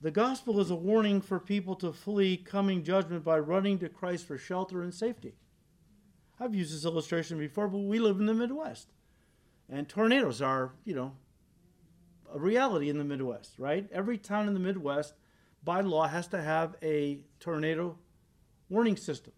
The 0.00 0.10
gospel 0.10 0.58
is 0.60 0.70
a 0.70 0.74
warning 0.74 1.20
for 1.20 1.38
people 1.38 1.76
to 1.76 1.92
flee 1.92 2.36
coming 2.36 2.82
judgment 2.82 3.22
by 3.22 3.38
running 3.38 3.78
to 3.78 3.88
Christ 3.88 4.26
for 4.26 4.36
shelter 4.36 4.82
and 4.82 4.92
safety. 4.92 5.34
I've 6.40 6.56
used 6.56 6.74
this 6.74 6.84
illustration 6.84 7.38
before, 7.38 7.68
but 7.68 7.78
we 7.78 8.00
live 8.00 8.18
in 8.18 8.26
the 8.26 8.34
Midwest. 8.34 8.88
And 9.72 9.88
tornadoes 9.88 10.42
are, 10.42 10.74
you 10.84 10.94
know, 10.94 11.12
a 12.32 12.38
reality 12.38 12.90
in 12.90 12.98
the 12.98 13.04
Midwest, 13.04 13.58
right? 13.58 13.88
Every 13.90 14.18
town 14.18 14.46
in 14.46 14.52
the 14.52 14.60
Midwest, 14.60 15.14
by 15.64 15.80
law, 15.80 16.06
has 16.06 16.28
to 16.28 16.42
have 16.42 16.76
a 16.82 17.20
tornado 17.40 17.96
warning 18.68 18.98
system. 18.98 19.32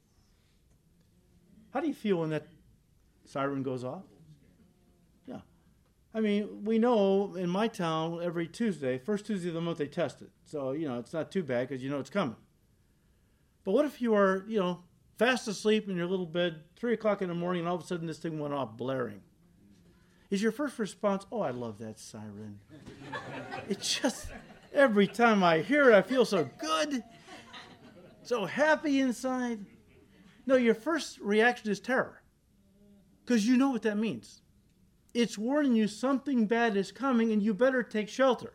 How 1.72 1.78
do 1.78 1.86
you 1.86 1.94
feel 1.94 2.16
when 2.16 2.30
that 2.30 2.48
siren 3.24 3.62
goes 3.62 3.84
off? 3.84 4.02
Yeah. 5.24 5.40
I 6.12 6.20
mean, 6.20 6.64
we 6.64 6.78
know 6.78 7.36
in 7.36 7.48
my 7.48 7.68
town 7.68 8.20
every 8.20 8.48
Tuesday, 8.48 8.98
first 8.98 9.26
Tuesday 9.26 9.48
of 9.48 9.54
the 9.54 9.60
month, 9.60 9.78
they 9.78 9.86
test 9.86 10.20
it. 10.20 10.30
So, 10.44 10.72
you 10.72 10.88
know, 10.88 10.98
it's 10.98 11.12
not 11.12 11.30
too 11.30 11.44
bad 11.44 11.68
because 11.68 11.80
you 11.80 11.90
know 11.90 12.00
it's 12.00 12.10
coming. 12.10 12.36
But 13.62 13.70
what 13.70 13.84
if 13.84 14.02
you 14.02 14.14
are, 14.14 14.44
you 14.48 14.58
know, 14.58 14.80
fast 15.16 15.46
asleep 15.46 15.88
in 15.88 15.96
your 15.96 16.08
little 16.08 16.26
bed, 16.26 16.62
3 16.74 16.94
o'clock 16.94 17.22
in 17.22 17.28
the 17.28 17.34
morning, 17.34 17.60
and 17.60 17.68
all 17.68 17.76
of 17.76 17.82
a 17.82 17.86
sudden 17.86 18.08
this 18.08 18.18
thing 18.18 18.40
went 18.40 18.52
off 18.52 18.76
blaring? 18.76 19.20
Is 20.34 20.42
your 20.42 20.50
first 20.50 20.80
response, 20.80 21.24
oh, 21.30 21.42
I 21.42 21.52
love 21.52 21.78
that 21.78 21.96
siren? 22.00 22.58
it's 23.68 24.00
just, 24.00 24.26
every 24.72 25.06
time 25.06 25.44
I 25.44 25.60
hear 25.60 25.92
it, 25.92 25.94
I 25.94 26.02
feel 26.02 26.24
so 26.24 26.50
good, 26.58 27.04
so 28.24 28.44
happy 28.44 28.98
inside. 28.98 29.64
No, 30.44 30.56
your 30.56 30.74
first 30.74 31.20
reaction 31.20 31.70
is 31.70 31.78
terror 31.78 32.20
because 33.24 33.46
you 33.46 33.56
know 33.56 33.70
what 33.70 33.82
that 33.82 33.96
means 33.96 34.42
it's 35.14 35.38
warning 35.38 35.76
you 35.76 35.86
something 35.86 36.48
bad 36.48 36.76
is 36.76 36.90
coming 36.90 37.30
and 37.30 37.40
you 37.40 37.54
better 37.54 37.84
take 37.84 38.08
shelter. 38.08 38.54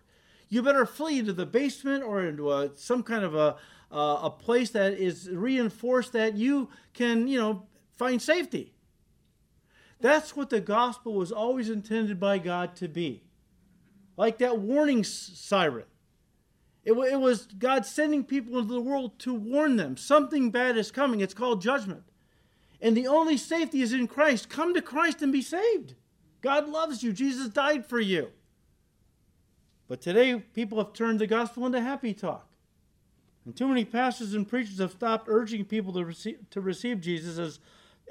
You 0.49 0.61
better 0.61 0.85
flee 0.85 1.23
to 1.23 1.31
the 1.31 1.45
basement 1.45 2.03
or 2.03 2.25
into 2.25 2.51
a, 2.51 2.71
some 2.75 3.03
kind 3.03 3.23
of 3.23 3.35
a, 3.35 3.55
uh, 3.89 4.19
a 4.23 4.29
place 4.29 4.71
that 4.71 4.95
is 4.95 5.29
reinforced 5.29 6.11
that 6.11 6.35
you 6.35 6.67
can, 6.93 7.29
you 7.29 7.39
know, 7.39 7.67
find 7.95 8.21
safety. 8.21 8.73
That's 10.01 10.35
what 10.35 10.49
the 10.49 10.61
gospel 10.61 11.13
was 11.13 11.31
always 11.31 11.69
intended 11.69 12.19
by 12.19 12.39
God 12.39 12.75
to 12.77 12.87
be. 12.87 13.23
Like 14.15 14.37
that 14.39 14.59
warning 14.59 15.03
siren. 15.03 15.85
It, 16.83 16.93
it 16.93 17.19
was 17.19 17.45
God 17.45 17.85
sending 17.85 18.23
people 18.23 18.57
into 18.57 18.73
the 18.73 18.81
world 18.81 19.19
to 19.19 19.33
warn 19.33 19.75
them 19.75 19.97
something 19.97 20.51
bad 20.51 20.77
is 20.77 20.91
coming. 20.91 21.19
It's 21.19 21.33
called 21.33 21.61
judgment. 21.61 22.03
And 22.81 22.95
the 22.95 23.07
only 23.07 23.37
safety 23.37 23.81
is 23.81 23.93
in 23.93 24.07
Christ. 24.07 24.49
Come 24.49 24.73
to 24.73 24.81
Christ 24.81 25.21
and 25.21 25.33
be 25.33 25.41
saved. 25.41 25.95
God 26.41 26.69
loves 26.69 27.03
you. 27.03 27.11
Jesus 27.11 27.49
died 27.49 27.85
for 27.85 27.99
you. 27.99 28.29
But 29.89 30.01
today, 30.01 30.35
people 30.53 30.77
have 30.77 30.93
turned 30.93 31.19
the 31.19 31.27
gospel 31.27 31.65
into 31.65 31.81
happy 31.81 32.13
talk. 32.13 32.47
And 33.43 33.55
too 33.55 33.67
many 33.67 33.83
pastors 33.83 34.33
and 34.33 34.47
preachers 34.47 34.77
have 34.77 34.91
stopped 34.91 35.27
urging 35.27 35.65
people 35.65 35.91
to 35.93 36.05
receive, 36.05 36.37
to 36.51 36.61
receive 36.61 37.01
Jesus 37.01 37.37
as, 37.39 37.59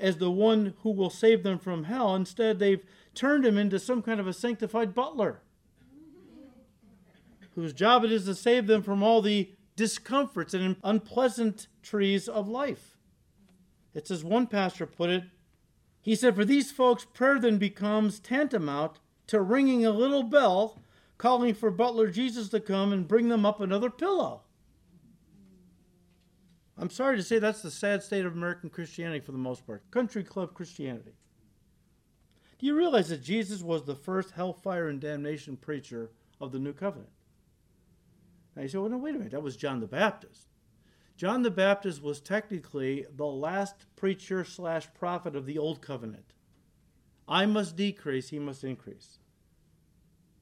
as 0.01 0.17
the 0.17 0.31
one 0.31 0.75
who 0.83 0.91
will 0.91 1.11
save 1.11 1.43
them 1.43 1.59
from 1.59 1.85
hell. 1.85 2.15
Instead, 2.15 2.59
they've 2.59 2.85
turned 3.15 3.45
him 3.45 3.59
into 3.59 3.79
some 3.79 4.03
kind 4.03 4.21
of 4.21 4.27
a 4.27 4.33
sanctified 4.33 4.95
butler 4.95 5.41
whose 7.55 7.73
job 7.73 8.05
it 8.05 8.13
is 8.13 8.25
to 8.25 8.37
save 8.37 8.69
them 8.69 8.83
from 8.83 9.03
all 9.03 9.21
the 9.21 9.51
discomforts 9.75 10.55
and 10.55 10.77
unpleasant 10.85 11.67
trees 11.83 12.29
of 12.29 12.49
life. 12.49 12.97
It's 13.95 14.13
as 14.13 14.23
one 14.23 14.47
pastor 14.47 14.87
put 14.87 15.11
it 15.11 15.25
He 16.01 16.15
said, 16.15 16.37
For 16.37 16.45
these 16.45 16.71
folks, 16.71 17.05
prayer 17.05 17.41
then 17.41 17.59
becomes 17.59 18.21
tantamount 18.21 19.01
to 19.27 19.41
ringing 19.41 19.85
a 19.85 19.91
little 19.91 20.23
bell, 20.23 20.81
calling 21.19 21.53
for 21.53 21.71
Butler 21.71 22.09
Jesus 22.09 22.49
to 22.51 22.61
come 22.61 22.93
and 22.93 23.09
bring 23.09 23.29
them 23.29 23.45
up 23.45 23.61
another 23.61 23.91
pillow. 23.91 24.43
I'm 26.79 26.91
sorry 26.91 27.17
to 27.17 27.23
say 27.23 27.39
that's 27.39 27.63
the 27.63 27.71
sad 27.71 28.03
state 28.03 28.25
of 28.25 28.35
American 28.35 28.71
Christianity 28.71 29.21
for 29.21 29.33
the 29.33 29.39
most 29.39 29.67
part. 29.67 29.91
Country 29.91 30.23
club 30.23 30.55
Christianity. 30.55 31.15
Do 32.59 32.67
you 32.67 32.77
realize 32.77 33.09
that 33.09 33.23
Jesus 33.23 33.63
was 33.63 33.85
the 33.85 33.95
first 33.95 34.31
hellfire 34.31 34.89
and 34.89 35.01
damnation 35.01 35.57
preacher 35.57 36.11
of 36.41 36.53
the 36.53 36.59
new 36.59 36.73
covenant? 36.73 37.11
Now 38.55 38.63
you 38.63 38.69
say, 38.69 38.79
well, 38.79 38.89
no, 38.89 38.99
wait 38.99 39.15
a 39.15 39.19
minute. 39.19 39.33
That 39.33 39.43
was 39.43 39.57
John 39.57 39.81
the 39.81 39.87
Baptist. 39.87 40.49
John 41.17 41.43
the 41.43 41.51
Baptist 41.51 42.01
was 42.01 42.21
technically 42.21 43.05
the 43.15 43.27
last 43.27 43.75
preacher 43.97 44.45
slash 44.45 44.87
prophet 44.95 45.35
of 45.35 45.47
the 45.47 45.59
old 45.59 45.83
covenant. 45.83 46.33
I 47.29 47.45
must 47.47 47.77
decrease, 47.77 48.29
he 48.29 48.39
must 48.39 48.63
increase. 48.63 49.19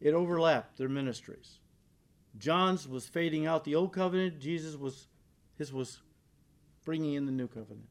It 0.01 0.13
overlapped 0.13 0.77
their 0.77 0.89
ministries. 0.89 1.61
John's 2.39 2.87
was 2.87 3.07
fading 3.07 3.47
out 3.47 3.65
the 3.65 3.75
old 3.75 3.95
covenant, 3.95 4.39
Jesus 4.39 4.77
was 4.77 5.09
his 5.57 5.73
was 5.73 6.01
bringing 6.87 7.13
in 7.13 7.27
the 7.27 7.33
new 7.33 7.49
covenant. 7.49 7.89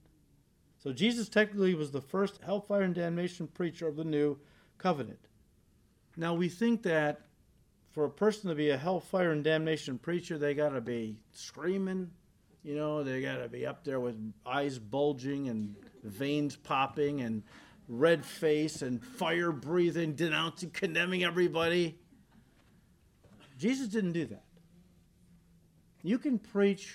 So 0.79 0.91
Jesus 0.91 1.29
technically 1.29 1.75
was 1.75 1.91
the 1.91 2.01
first 2.01 2.39
hellfire 2.43 2.81
and 2.81 2.95
damnation 2.95 3.45
preacher 3.45 3.87
of 3.87 3.95
the 3.95 4.03
new 4.03 4.39
covenant. 4.79 5.19
Now 6.17 6.33
we 6.33 6.49
think 6.49 6.81
that 6.83 7.21
for 7.91 8.05
a 8.05 8.09
person 8.09 8.49
to 8.49 8.55
be 8.55 8.71
a 8.71 8.77
hellfire 8.77 9.31
and 9.31 9.43
damnation 9.43 9.99
preacher, 9.99 10.37
they 10.37 10.53
got 10.53 10.69
to 10.69 10.81
be 10.81 11.17
screaming, 11.31 12.09
you 12.63 12.75
know, 12.75 13.03
they 13.03 13.21
got 13.21 13.37
to 13.37 13.47
be 13.47 13.65
up 13.65 13.83
there 13.83 13.99
with 13.99 14.15
eyes 14.45 14.79
bulging 14.79 15.49
and 15.49 15.75
veins 16.03 16.55
popping 16.55 17.21
and 17.21 17.43
red 17.87 18.25
face 18.25 18.81
and 18.81 19.03
fire 19.03 19.51
breathing, 19.51 20.13
denouncing, 20.13 20.71
condemning 20.71 21.23
everybody. 21.23 21.95
Jesus 23.59 23.87
didn't 23.87 24.13
do 24.13 24.25
that. 24.25 24.43
You 26.01 26.17
can 26.17 26.39
preach 26.39 26.93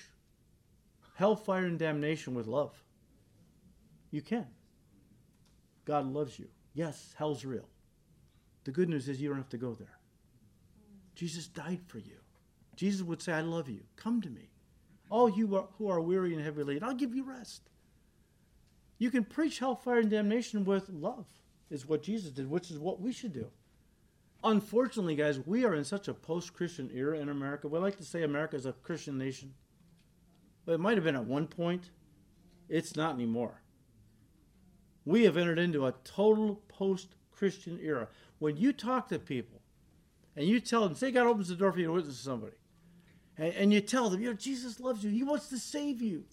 hellfire 1.20 1.66
and 1.66 1.78
damnation 1.78 2.34
with 2.34 2.46
love. 2.46 2.82
You 4.10 4.22
can. 4.22 4.46
God 5.84 6.06
loves 6.06 6.38
you. 6.38 6.48
Yes, 6.72 7.14
hell's 7.14 7.44
real. 7.44 7.68
The 8.64 8.70
good 8.70 8.88
news 8.88 9.06
is 9.06 9.20
you 9.20 9.28
don't 9.28 9.36
have 9.36 9.50
to 9.50 9.58
go 9.58 9.74
there. 9.74 9.98
Jesus 11.14 11.46
died 11.46 11.80
for 11.86 11.98
you. 11.98 12.16
Jesus 12.74 13.02
would 13.02 13.20
say, 13.20 13.34
I 13.34 13.42
love 13.42 13.68
you. 13.68 13.80
Come 13.96 14.22
to 14.22 14.30
me. 14.30 14.48
All 15.10 15.28
you 15.28 15.68
who 15.76 15.88
are 15.88 16.00
weary 16.00 16.32
and 16.32 16.42
heavy 16.42 16.62
laden, 16.62 16.84
I'll 16.84 16.94
give 16.94 17.14
you 17.14 17.24
rest. 17.24 17.68
You 18.96 19.10
can 19.10 19.24
preach 19.24 19.58
hellfire 19.58 19.98
and 19.98 20.08
damnation 20.08 20.64
with 20.64 20.88
love, 20.88 21.26
is 21.68 21.86
what 21.86 22.02
Jesus 22.02 22.30
did, 22.30 22.48
which 22.48 22.70
is 22.70 22.78
what 22.78 22.98
we 22.98 23.12
should 23.12 23.34
do. 23.34 23.48
Unfortunately, 24.42 25.16
guys, 25.16 25.38
we 25.44 25.66
are 25.66 25.74
in 25.74 25.84
such 25.84 26.08
a 26.08 26.14
post 26.14 26.54
Christian 26.54 26.90
era 26.94 27.18
in 27.18 27.28
America. 27.28 27.68
We 27.68 27.78
like 27.78 27.98
to 27.98 28.04
say 28.04 28.22
America 28.22 28.56
is 28.56 28.64
a 28.64 28.72
Christian 28.72 29.18
nation, 29.18 29.52
it 30.72 30.80
might 30.80 30.96
have 30.96 31.04
been 31.04 31.16
at 31.16 31.24
one 31.24 31.46
point. 31.46 31.90
It's 32.68 32.96
not 32.96 33.14
anymore. 33.14 33.62
We 35.04 35.24
have 35.24 35.36
entered 35.36 35.58
into 35.58 35.86
a 35.86 35.94
total 36.04 36.62
post 36.68 37.14
Christian 37.30 37.78
era. 37.82 38.08
When 38.38 38.56
you 38.56 38.72
talk 38.72 39.08
to 39.08 39.18
people 39.18 39.60
and 40.36 40.46
you 40.46 40.60
tell 40.60 40.82
them, 40.82 40.94
say 40.94 41.10
God 41.10 41.26
opens 41.26 41.48
the 41.48 41.56
door 41.56 41.72
for 41.72 41.78
you 41.78 41.86
to 41.86 41.92
witness 41.92 42.16
to 42.18 42.22
somebody, 42.22 42.56
and, 43.36 43.54
and 43.54 43.72
you 43.72 43.80
tell 43.80 44.10
them, 44.10 44.20
you 44.20 44.28
know, 44.28 44.34
Jesus 44.34 44.78
loves 44.78 45.02
you, 45.02 45.10
He 45.10 45.22
wants 45.22 45.48
to 45.48 45.58
save 45.58 46.00
you. 46.02 46.24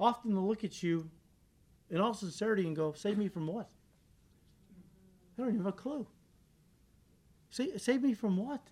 Often 0.00 0.32
they'll 0.32 0.46
look 0.46 0.64
at 0.64 0.82
you 0.82 1.10
in 1.90 2.00
all 2.00 2.14
sincerity 2.14 2.66
and 2.66 2.74
go, 2.74 2.92
Save 2.92 3.18
me 3.18 3.28
from 3.28 3.46
what? 3.46 3.68
I 5.36 5.42
don't 5.42 5.50
even 5.50 5.64
have 5.64 5.66
a 5.66 5.72
clue. 5.72 6.06
Save, 7.50 7.80
save 7.80 8.02
me 8.02 8.14
from 8.14 8.36
what? 8.36 8.62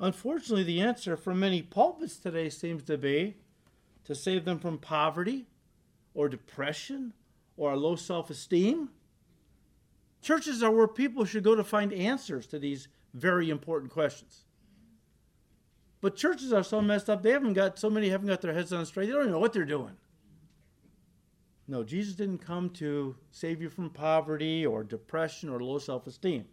Unfortunately, 0.00 0.64
the 0.64 0.80
answer 0.80 1.14
from 1.14 1.38
many 1.38 1.60
pulpits 1.60 2.16
today 2.16 2.48
seems 2.48 2.82
to 2.84 2.96
be 2.96 3.36
to 4.04 4.14
save 4.14 4.46
them 4.46 4.58
from 4.58 4.78
poverty 4.78 5.46
or 6.14 6.26
depression 6.26 7.12
or 7.58 7.72
a 7.72 7.76
low 7.76 7.96
self 7.96 8.30
esteem. 8.30 8.88
Churches 10.22 10.62
are 10.62 10.70
where 10.70 10.88
people 10.88 11.26
should 11.26 11.44
go 11.44 11.54
to 11.54 11.62
find 11.62 11.92
answers 11.92 12.46
to 12.46 12.58
these 12.58 12.88
very 13.12 13.50
important 13.50 13.92
questions. 13.92 14.44
But 16.00 16.16
churches 16.16 16.50
are 16.50 16.64
so 16.64 16.80
messed 16.80 17.10
up, 17.10 17.22
they 17.22 17.32
haven't 17.32 17.52
got, 17.52 17.78
so 17.78 17.90
many 17.90 18.08
haven't 18.08 18.28
got 18.28 18.40
their 18.40 18.54
heads 18.54 18.72
on 18.72 18.86
straight, 18.86 19.06
they 19.06 19.12
don't 19.12 19.22
even 19.22 19.32
know 19.32 19.38
what 19.38 19.52
they're 19.52 19.66
doing. 19.66 19.96
No, 21.68 21.84
Jesus 21.84 22.14
didn't 22.14 22.38
come 22.38 22.70
to 22.70 23.16
save 23.30 23.60
you 23.60 23.68
from 23.68 23.90
poverty 23.90 24.64
or 24.64 24.82
depression 24.82 25.50
or 25.50 25.62
low 25.62 25.78
self 25.78 26.06
esteem. 26.06 26.46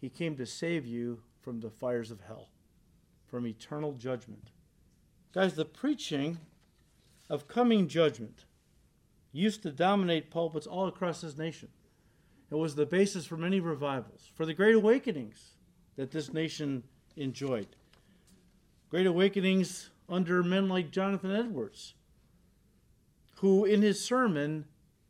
He 0.00 0.08
came 0.08 0.36
to 0.36 0.46
save 0.46 0.86
you 0.86 1.20
from 1.42 1.60
the 1.60 1.70
fires 1.70 2.10
of 2.10 2.20
hell, 2.20 2.48
from 3.26 3.46
eternal 3.46 3.92
judgment. 3.92 4.50
Guys, 5.34 5.54
the 5.54 5.64
preaching 5.64 6.38
of 7.28 7.48
coming 7.48 7.88
judgment 7.88 8.44
used 9.32 9.62
to 9.62 9.70
dominate 9.70 10.30
pulpits 10.30 10.66
all 10.66 10.86
across 10.86 11.20
this 11.22 11.36
nation. 11.36 11.68
It 12.50 12.56
was 12.56 12.74
the 12.74 12.86
basis 12.86 13.24
for 13.24 13.36
many 13.36 13.60
revivals, 13.60 14.30
for 14.34 14.44
the 14.44 14.54
great 14.54 14.74
awakenings 14.74 15.52
that 15.96 16.10
this 16.10 16.32
nation 16.32 16.82
enjoyed. 17.16 17.68
Great 18.90 19.06
awakenings 19.06 19.90
under 20.08 20.42
men 20.42 20.68
like 20.68 20.90
Jonathan 20.90 21.34
Edwards, 21.34 21.94
who 23.36 23.64
in 23.64 23.80
his 23.80 24.04
sermon, 24.04 24.66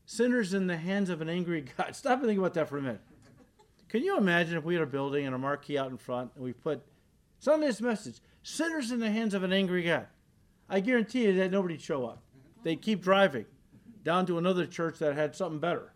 Sinners 0.07 0.55
in 0.55 0.67
the 0.67 0.77
Hands 0.77 1.11
of 1.11 1.21
an 1.21 1.29
Angry 1.29 1.63
God, 1.77 1.97
stop 1.97 2.19
and 2.21 2.29
think 2.29 2.39
about 2.39 2.55
that 2.55 2.69
for 2.69 2.79
a 2.79 2.83
minute. 2.83 3.01
Can 3.93 4.03
you 4.03 4.17
imagine 4.17 4.57
if 4.57 4.65
we 4.65 4.73
had 4.73 4.83
a 4.83 4.87
building 4.87 5.27
and 5.27 5.35
a 5.35 5.39
marquee 5.39 5.77
out 5.77 5.91
in 5.91 5.99
front 5.99 6.31
and 6.35 6.43
we 6.43 6.55
put 6.55 6.83
Sunday's 7.39 7.83
message, 7.83 8.23
Sinners 8.43 8.91
in 8.91 9.01
the 9.01 9.11
Hands 9.11 9.35
of 9.35 9.43
an 9.43 9.53
Angry 9.53 9.83
God? 9.83 10.07
I 10.67 10.81
guarantee 10.81 11.25
you 11.25 11.35
that 11.35 11.51
nobody'd 11.51 11.83
show 11.83 12.07
up. 12.07 12.23
They'd 12.63 12.81
keep 12.81 13.03
driving 13.03 13.45
down 14.03 14.25
to 14.27 14.39
another 14.39 14.65
church 14.65 14.99
that 15.01 15.15
had 15.15 15.37
something 15.37 15.59
better, 15.59 15.93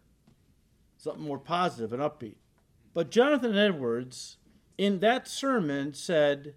something 0.99 1.24
more 1.24 1.38
positive 1.38 1.94
and 1.94 2.03
upbeat. 2.03 2.34
But 2.92 3.11
Jonathan 3.11 3.57
Edwards, 3.57 4.36
in 4.76 4.99
that 4.99 5.26
sermon, 5.26 5.94
said, 5.94 6.55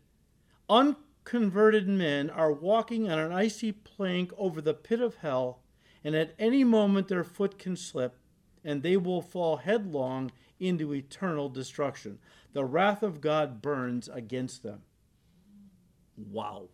Unconverted 0.69 1.87
men 1.87 2.29
are 2.29 2.51
walking 2.51 3.09
on 3.09 3.17
an 3.17 3.31
icy 3.31 3.71
plank 3.71 4.33
over 4.37 4.59
the 4.59 4.73
pit 4.73 4.99
of 4.99 5.15
hell, 5.15 5.61
and 6.03 6.15
at 6.15 6.35
any 6.37 6.65
moment 6.65 7.07
their 7.07 7.23
foot 7.23 7.57
can 7.57 7.77
slip, 7.77 8.17
and 8.61 8.83
they 8.83 8.97
will 8.97 9.21
fall 9.21 9.55
headlong 9.55 10.33
into 10.59 10.93
eternal 10.93 11.49
destruction. 11.49 12.19
The 12.53 12.65
wrath 12.65 13.03
of 13.03 13.21
God 13.21 13.61
burns 13.61 14.09
against 14.09 14.63
them. 14.63 14.81
Wow. 16.17 16.69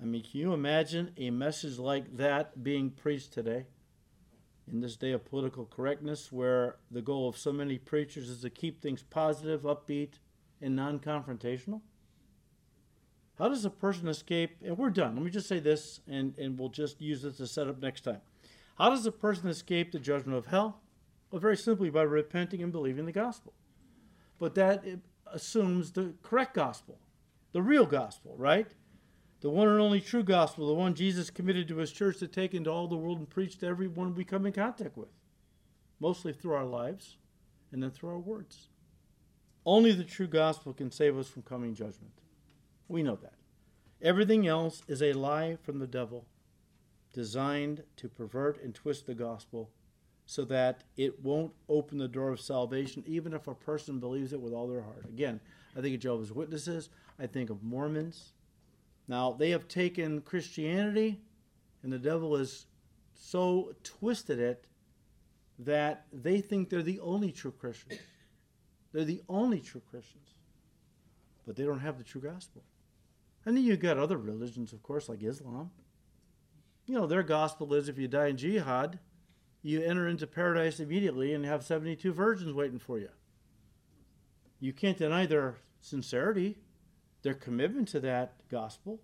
I 0.00 0.04
mean, 0.04 0.22
can 0.22 0.40
you 0.40 0.52
imagine 0.52 1.12
a 1.16 1.30
message 1.30 1.78
like 1.78 2.16
that 2.16 2.62
being 2.62 2.90
preached 2.90 3.32
today? 3.32 3.66
In 4.70 4.80
this 4.80 4.96
day 4.96 5.12
of 5.12 5.26
political 5.26 5.66
correctness, 5.66 6.32
where 6.32 6.76
the 6.90 7.02
goal 7.02 7.28
of 7.28 7.36
so 7.36 7.52
many 7.52 7.76
preachers 7.76 8.30
is 8.30 8.40
to 8.40 8.50
keep 8.50 8.80
things 8.80 9.02
positive, 9.02 9.62
upbeat, 9.62 10.14
and 10.62 10.74
non 10.74 10.98
confrontational? 10.98 11.82
How 13.38 13.48
does 13.48 13.64
a 13.64 13.70
person 13.70 14.08
escape? 14.08 14.56
And 14.64 14.78
we're 14.78 14.90
done. 14.90 15.16
Let 15.16 15.24
me 15.24 15.30
just 15.30 15.48
say 15.48 15.58
this, 15.58 16.00
and, 16.08 16.36
and 16.38 16.58
we'll 16.58 16.70
just 16.70 17.00
use 17.00 17.22
this 17.22 17.36
to 17.38 17.46
set 17.46 17.68
up 17.68 17.80
next 17.80 18.02
time. 18.02 18.20
How 18.78 18.90
does 18.90 19.04
a 19.06 19.12
person 19.12 19.48
escape 19.48 19.92
the 19.92 19.98
judgment 19.98 20.38
of 20.38 20.46
hell? 20.46 20.80
Well, 21.34 21.40
very 21.40 21.56
simply 21.56 21.90
by 21.90 22.02
repenting 22.02 22.62
and 22.62 22.70
believing 22.70 23.06
the 23.06 23.10
gospel. 23.10 23.54
But 24.38 24.54
that 24.54 24.84
assumes 25.26 25.90
the 25.90 26.14
correct 26.22 26.54
gospel, 26.54 27.00
the 27.50 27.60
real 27.60 27.86
gospel, 27.86 28.36
right? 28.38 28.68
the 29.40 29.50
one 29.50 29.66
and 29.66 29.80
only 29.80 30.00
true 30.00 30.22
gospel, 30.22 30.68
the 30.68 30.74
one 30.74 30.94
Jesus 30.94 31.30
committed 31.30 31.66
to 31.66 31.78
his 31.78 31.90
church 31.90 32.18
to 32.18 32.28
take 32.28 32.54
into 32.54 32.70
all 32.70 32.86
the 32.86 32.94
world 32.94 33.18
and 33.18 33.28
preach 33.28 33.58
to 33.58 33.66
everyone 33.66 34.14
we 34.14 34.24
come 34.24 34.46
in 34.46 34.52
contact 34.52 34.96
with, 34.96 35.08
mostly 35.98 36.32
through 36.32 36.54
our 36.54 36.64
lives 36.64 37.16
and 37.72 37.82
then 37.82 37.90
through 37.90 38.10
our 38.10 38.20
words. 38.20 38.68
Only 39.66 39.90
the 39.90 40.04
true 40.04 40.28
gospel 40.28 40.72
can 40.72 40.92
save 40.92 41.18
us 41.18 41.26
from 41.26 41.42
coming 41.42 41.74
judgment. 41.74 42.20
We 42.86 43.02
know 43.02 43.16
that. 43.16 43.34
Everything 44.00 44.46
else 44.46 44.84
is 44.86 45.02
a 45.02 45.12
lie 45.12 45.58
from 45.64 45.80
the 45.80 45.88
devil 45.88 46.26
designed 47.12 47.82
to 47.96 48.08
pervert 48.08 48.62
and 48.62 48.72
twist 48.72 49.06
the 49.06 49.14
gospel 49.16 49.72
so 50.26 50.44
that 50.46 50.84
it 50.96 51.22
won't 51.22 51.52
open 51.68 51.98
the 51.98 52.08
door 52.08 52.30
of 52.30 52.40
salvation, 52.40 53.04
even 53.06 53.34
if 53.34 53.46
a 53.46 53.54
person 53.54 54.00
believes 54.00 54.32
it 54.32 54.40
with 54.40 54.52
all 54.52 54.66
their 54.66 54.82
heart. 54.82 55.04
Again, 55.08 55.40
I 55.76 55.80
think 55.80 55.94
of 55.94 56.00
Jehovah's 56.00 56.32
Witnesses, 56.32 56.88
I 57.18 57.26
think 57.26 57.50
of 57.50 57.62
Mormons, 57.62 58.32
now, 59.06 59.32
they 59.32 59.50
have 59.50 59.68
taken 59.68 60.22
Christianity, 60.22 61.20
and 61.82 61.92
the 61.92 61.98
devil 61.98 62.36
has 62.36 62.66
so 63.14 63.74
twisted 63.82 64.38
it 64.38 64.66
that 65.58 66.06
they 66.12 66.40
think 66.40 66.70
they're 66.70 66.82
the 66.82 67.00
only 67.00 67.30
true 67.30 67.52
Christians. 67.52 68.00
They're 68.92 69.04
the 69.04 69.22
only 69.28 69.60
true 69.60 69.82
Christians. 69.90 70.28
But 71.46 71.56
they 71.56 71.64
don't 71.64 71.80
have 71.80 71.98
the 71.98 72.04
true 72.04 72.20
gospel. 72.20 72.62
And 73.44 73.56
then 73.56 73.64
you've 73.64 73.80
got 73.80 73.98
other 73.98 74.16
religions, 74.16 74.72
of 74.72 74.82
course, 74.82 75.08
like 75.08 75.22
Islam. 75.22 75.70
You 76.86 76.94
know, 76.94 77.06
their 77.06 77.22
gospel 77.22 77.74
is 77.74 77.88
if 77.88 77.98
you 77.98 78.08
die 78.08 78.28
in 78.28 78.36
jihad, 78.36 78.98
you 79.64 79.82
enter 79.82 80.06
into 80.06 80.26
paradise 80.26 80.78
immediately 80.78 81.32
and 81.32 81.44
have 81.46 81.64
72 81.64 82.12
virgins 82.12 82.52
waiting 82.52 82.78
for 82.78 82.98
you. 82.98 83.08
You 84.60 84.74
can't 84.74 84.98
deny 84.98 85.24
their 85.24 85.56
sincerity, 85.80 86.58
their 87.22 87.32
commitment 87.32 87.88
to 87.88 88.00
that 88.00 88.34
gospel. 88.50 89.00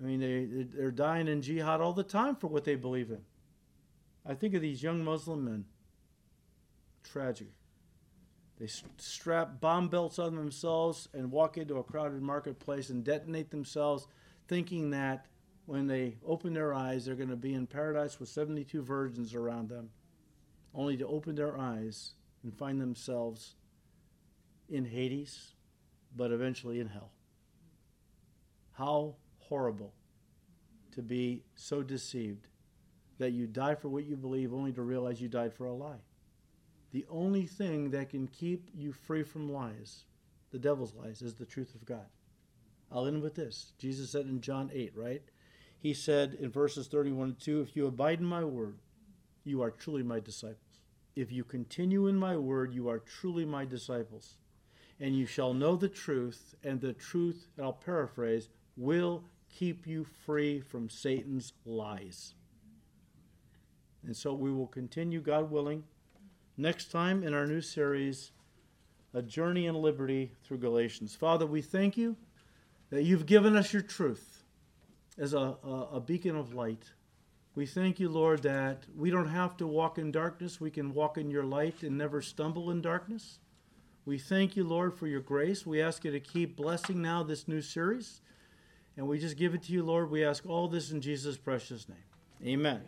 I 0.00 0.06
mean, 0.06 0.20
they, 0.20 0.64
they're 0.74 0.90
dying 0.90 1.28
in 1.28 1.42
jihad 1.42 1.82
all 1.82 1.92
the 1.92 2.02
time 2.02 2.34
for 2.34 2.46
what 2.46 2.64
they 2.64 2.76
believe 2.76 3.10
in. 3.10 3.20
I 4.24 4.32
think 4.34 4.54
of 4.54 4.62
these 4.62 4.82
young 4.82 5.04
Muslim 5.04 5.44
men. 5.44 5.66
Tragic. 7.04 7.48
They 8.58 8.68
strap 8.96 9.60
bomb 9.60 9.88
belts 9.88 10.18
on 10.18 10.34
themselves 10.34 11.08
and 11.12 11.30
walk 11.30 11.58
into 11.58 11.76
a 11.76 11.84
crowded 11.84 12.22
marketplace 12.22 12.88
and 12.88 13.04
detonate 13.04 13.50
themselves, 13.50 14.06
thinking 14.48 14.90
that 14.90 15.26
when 15.66 15.86
they 15.86 16.16
open 16.24 16.54
their 16.54 16.72
eyes, 16.72 17.04
they're 17.04 17.14
going 17.14 17.28
to 17.28 17.36
be 17.36 17.54
in 17.54 17.66
paradise 17.66 18.18
with 18.18 18.28
72 18.28 18.82
virgins 18.82 19.34
around 19.34 19.68
them, 19.68 19.90
only 20.74 20.96
to 20.96 21.06
open 21.06 21.34
their 21.34 21.58
eyes 21.58 22.14
and 22.42 22.56
find 22.56 22.80
themselves 22.80 23.56
in 24.68 24.84
Hades, 24.84 25.54
but 26.16 26.30
eventually 26.30 26.80
in 26.80 26.86
hell. 26.86 27.10
How 28.72 29.16
horrible 29.38 29.92
to 30.92 31.02
be 31.02 31.42
so 31.54 31.82
deceived 31.82 32.48
that 33.18 33.32
you 33.32 33.46
die 33.46 33.74
for 33.74 33.88
what 33.88 34.04
you 34.04 34.16
believe 34.16 34.52
only 34.52 34.72
to 34.72 34.82
realize 34.82 35.20
you 35.20 35.28
died 35.28 35.52
for 35.52 35.66
a 35.66 35.72
lie. 35.72 36.02
The 36.92 37.06
only 37.10 37.46
thing 37.46 37.90
that 37.90 38.10
can 38.10 38.28
keep 38.28 38.70
you 38.74 38.92
free 38.92 39.22
from 39.22 39.52
lies, 39.52 40.04
the 40.52 40.58
devil's 40.58 40.94
lies, 40.94 41.22
is 41.22 41.34
the 41.34 41.44
truth 41.44 41.74
of 41.74 41.84
God. 41.84 42.06
I'll 42.90 43.06
end 43.06 43.22
with 43.22 43.34
this. 43.34 43.72
Jesus 43.78 44.10
said 44.10 44.26
in 44.26 44.40
John 44.40 44.70
8, 44.72 44.92
right? 44.94 45.22
He 45.86 45.94
said 45.94 46.36
in 46.40 46.50
verses 46.50 46.88
31 46.88 47.28
and 47.28 47.38
2 47.38 47.60
If 47.60 47.76
you 47.76 47.86
abide 47.86 48.18
in 48.18 48.24
my 48.24 48.42
word, 48.42 48.78
you 49.44 49.62
are 49.62 49.70
truly 49.70 50.02
my 50.02 50.18
disciples. 50.18 50.80
If 51.14 51.30
you 51.30 51.44
continue 51.44 52.08
in 52.08 52.16
my 52.16 52.36
word, 52.36 52.74
you 52.74 52.88
are 52.88 52.98
truly 52.98 53.44
my 53.44 53.64
disciples. 53.64 54.34
And 54.98 55.16
you 55.16 55.26
shall 55.26 55.54
know 55.54 55.76
the 55.76 55.88
truth, 55.88 56.56
and 56.64 56.80
the 56.80 56.92
truth, 56.92 57.46
I'll 57.62 57.72
paraphrase, 57.72 58.48
will 58.76 59.22
keep 59.48 59.86
you 59.86 60.04
free 60.24 60.58
from 60.60 60.90
Satan's 60.90 61.52
lies. 61.64 62.34
And 64.04 64.16
so 64.16 64.34
we 64.34 64.50
will 64.50 64.66
continue, 64.66 65.20
God 65.20 65.52
willing, 65.52 65.84
next 66.56 66.90
time 66.90 67.22
in 67.22 67.32
our 67.32 67.46
new 67.46 67.60
series, 67.60 68.32
A 69.14 69.22
Journey 69.22 69.66
in 69.66 69.76
Liberty 69.76 70.32
through 70.42 70.58
Galatians. 70.58 71.14
Father, 71.14 71.46
we 71.46 71.62
thank 71.62 71.96
you 71.96 72.16
that 72.90 73.04
you've 73.04 73.26
given 73.26 73.54
us 73.54 73.72
your 73.72 73.82
truth 73.82 74.35
as 75.18 75.34
a, 75.34 75.56
a, 75.92 76.00
beacon 76.00 76.36
of 76.36 76.54
light. 76.54 76.92
We 77.54 77.64
thank 77.66 77.98
you, 77.98 78.08
Lord, 78.08 78.42
that 78.42 78.84
we 78.94 79.10
don't 79.10 79.28
have 79.28 79.56
to 79.58 79.66
walk 79.66 79.98
in 79.98 80.12
darkness. 80.12 80.60
We 80.60 80.70
can 80.70 80.92
walk 80.92 81.16
in 81.16 81.30
your 81.30 81.44
light 81.44 81.82
and 81.82 81.96
never 81.96 82.20
stumble 82.20 82.70
in 82.70 82.82
darkness. 82.82 83.38
We 84.04 84.18
thank 84.18 84.56
you, 84.56 84.64
Lord, 84.64 84.94
for 84.94 85.06
your 85.06 85.20
grace. 85.20 85.66
We 85.66 85.80
ask 85.80 86.04
you 86.04 86.10
to 86.12 86.20
keep 86.20 86.56
blessing 86.56 87.00
now 87.00 87.22
this 87.22 87.48
new 87.48 87.62
series. 87.62 88.20
And 88.96 89.08
we 89.08 89.18
just 89.18 89.36
give 89.36 89.54
it 89.54 89.62
to 89.64 89.72
you, 89.72 89.82
Lord. 89.82 90.10
We 90.10 90.24
ask 90.24 90.44
all 90.46 90.68
this 90.68 90.90
in 90.90 91.00
Jesus' 91.00 91.36
precious 91.36 91.88
name. 91.88 91.98
Amen. 92.44 92.82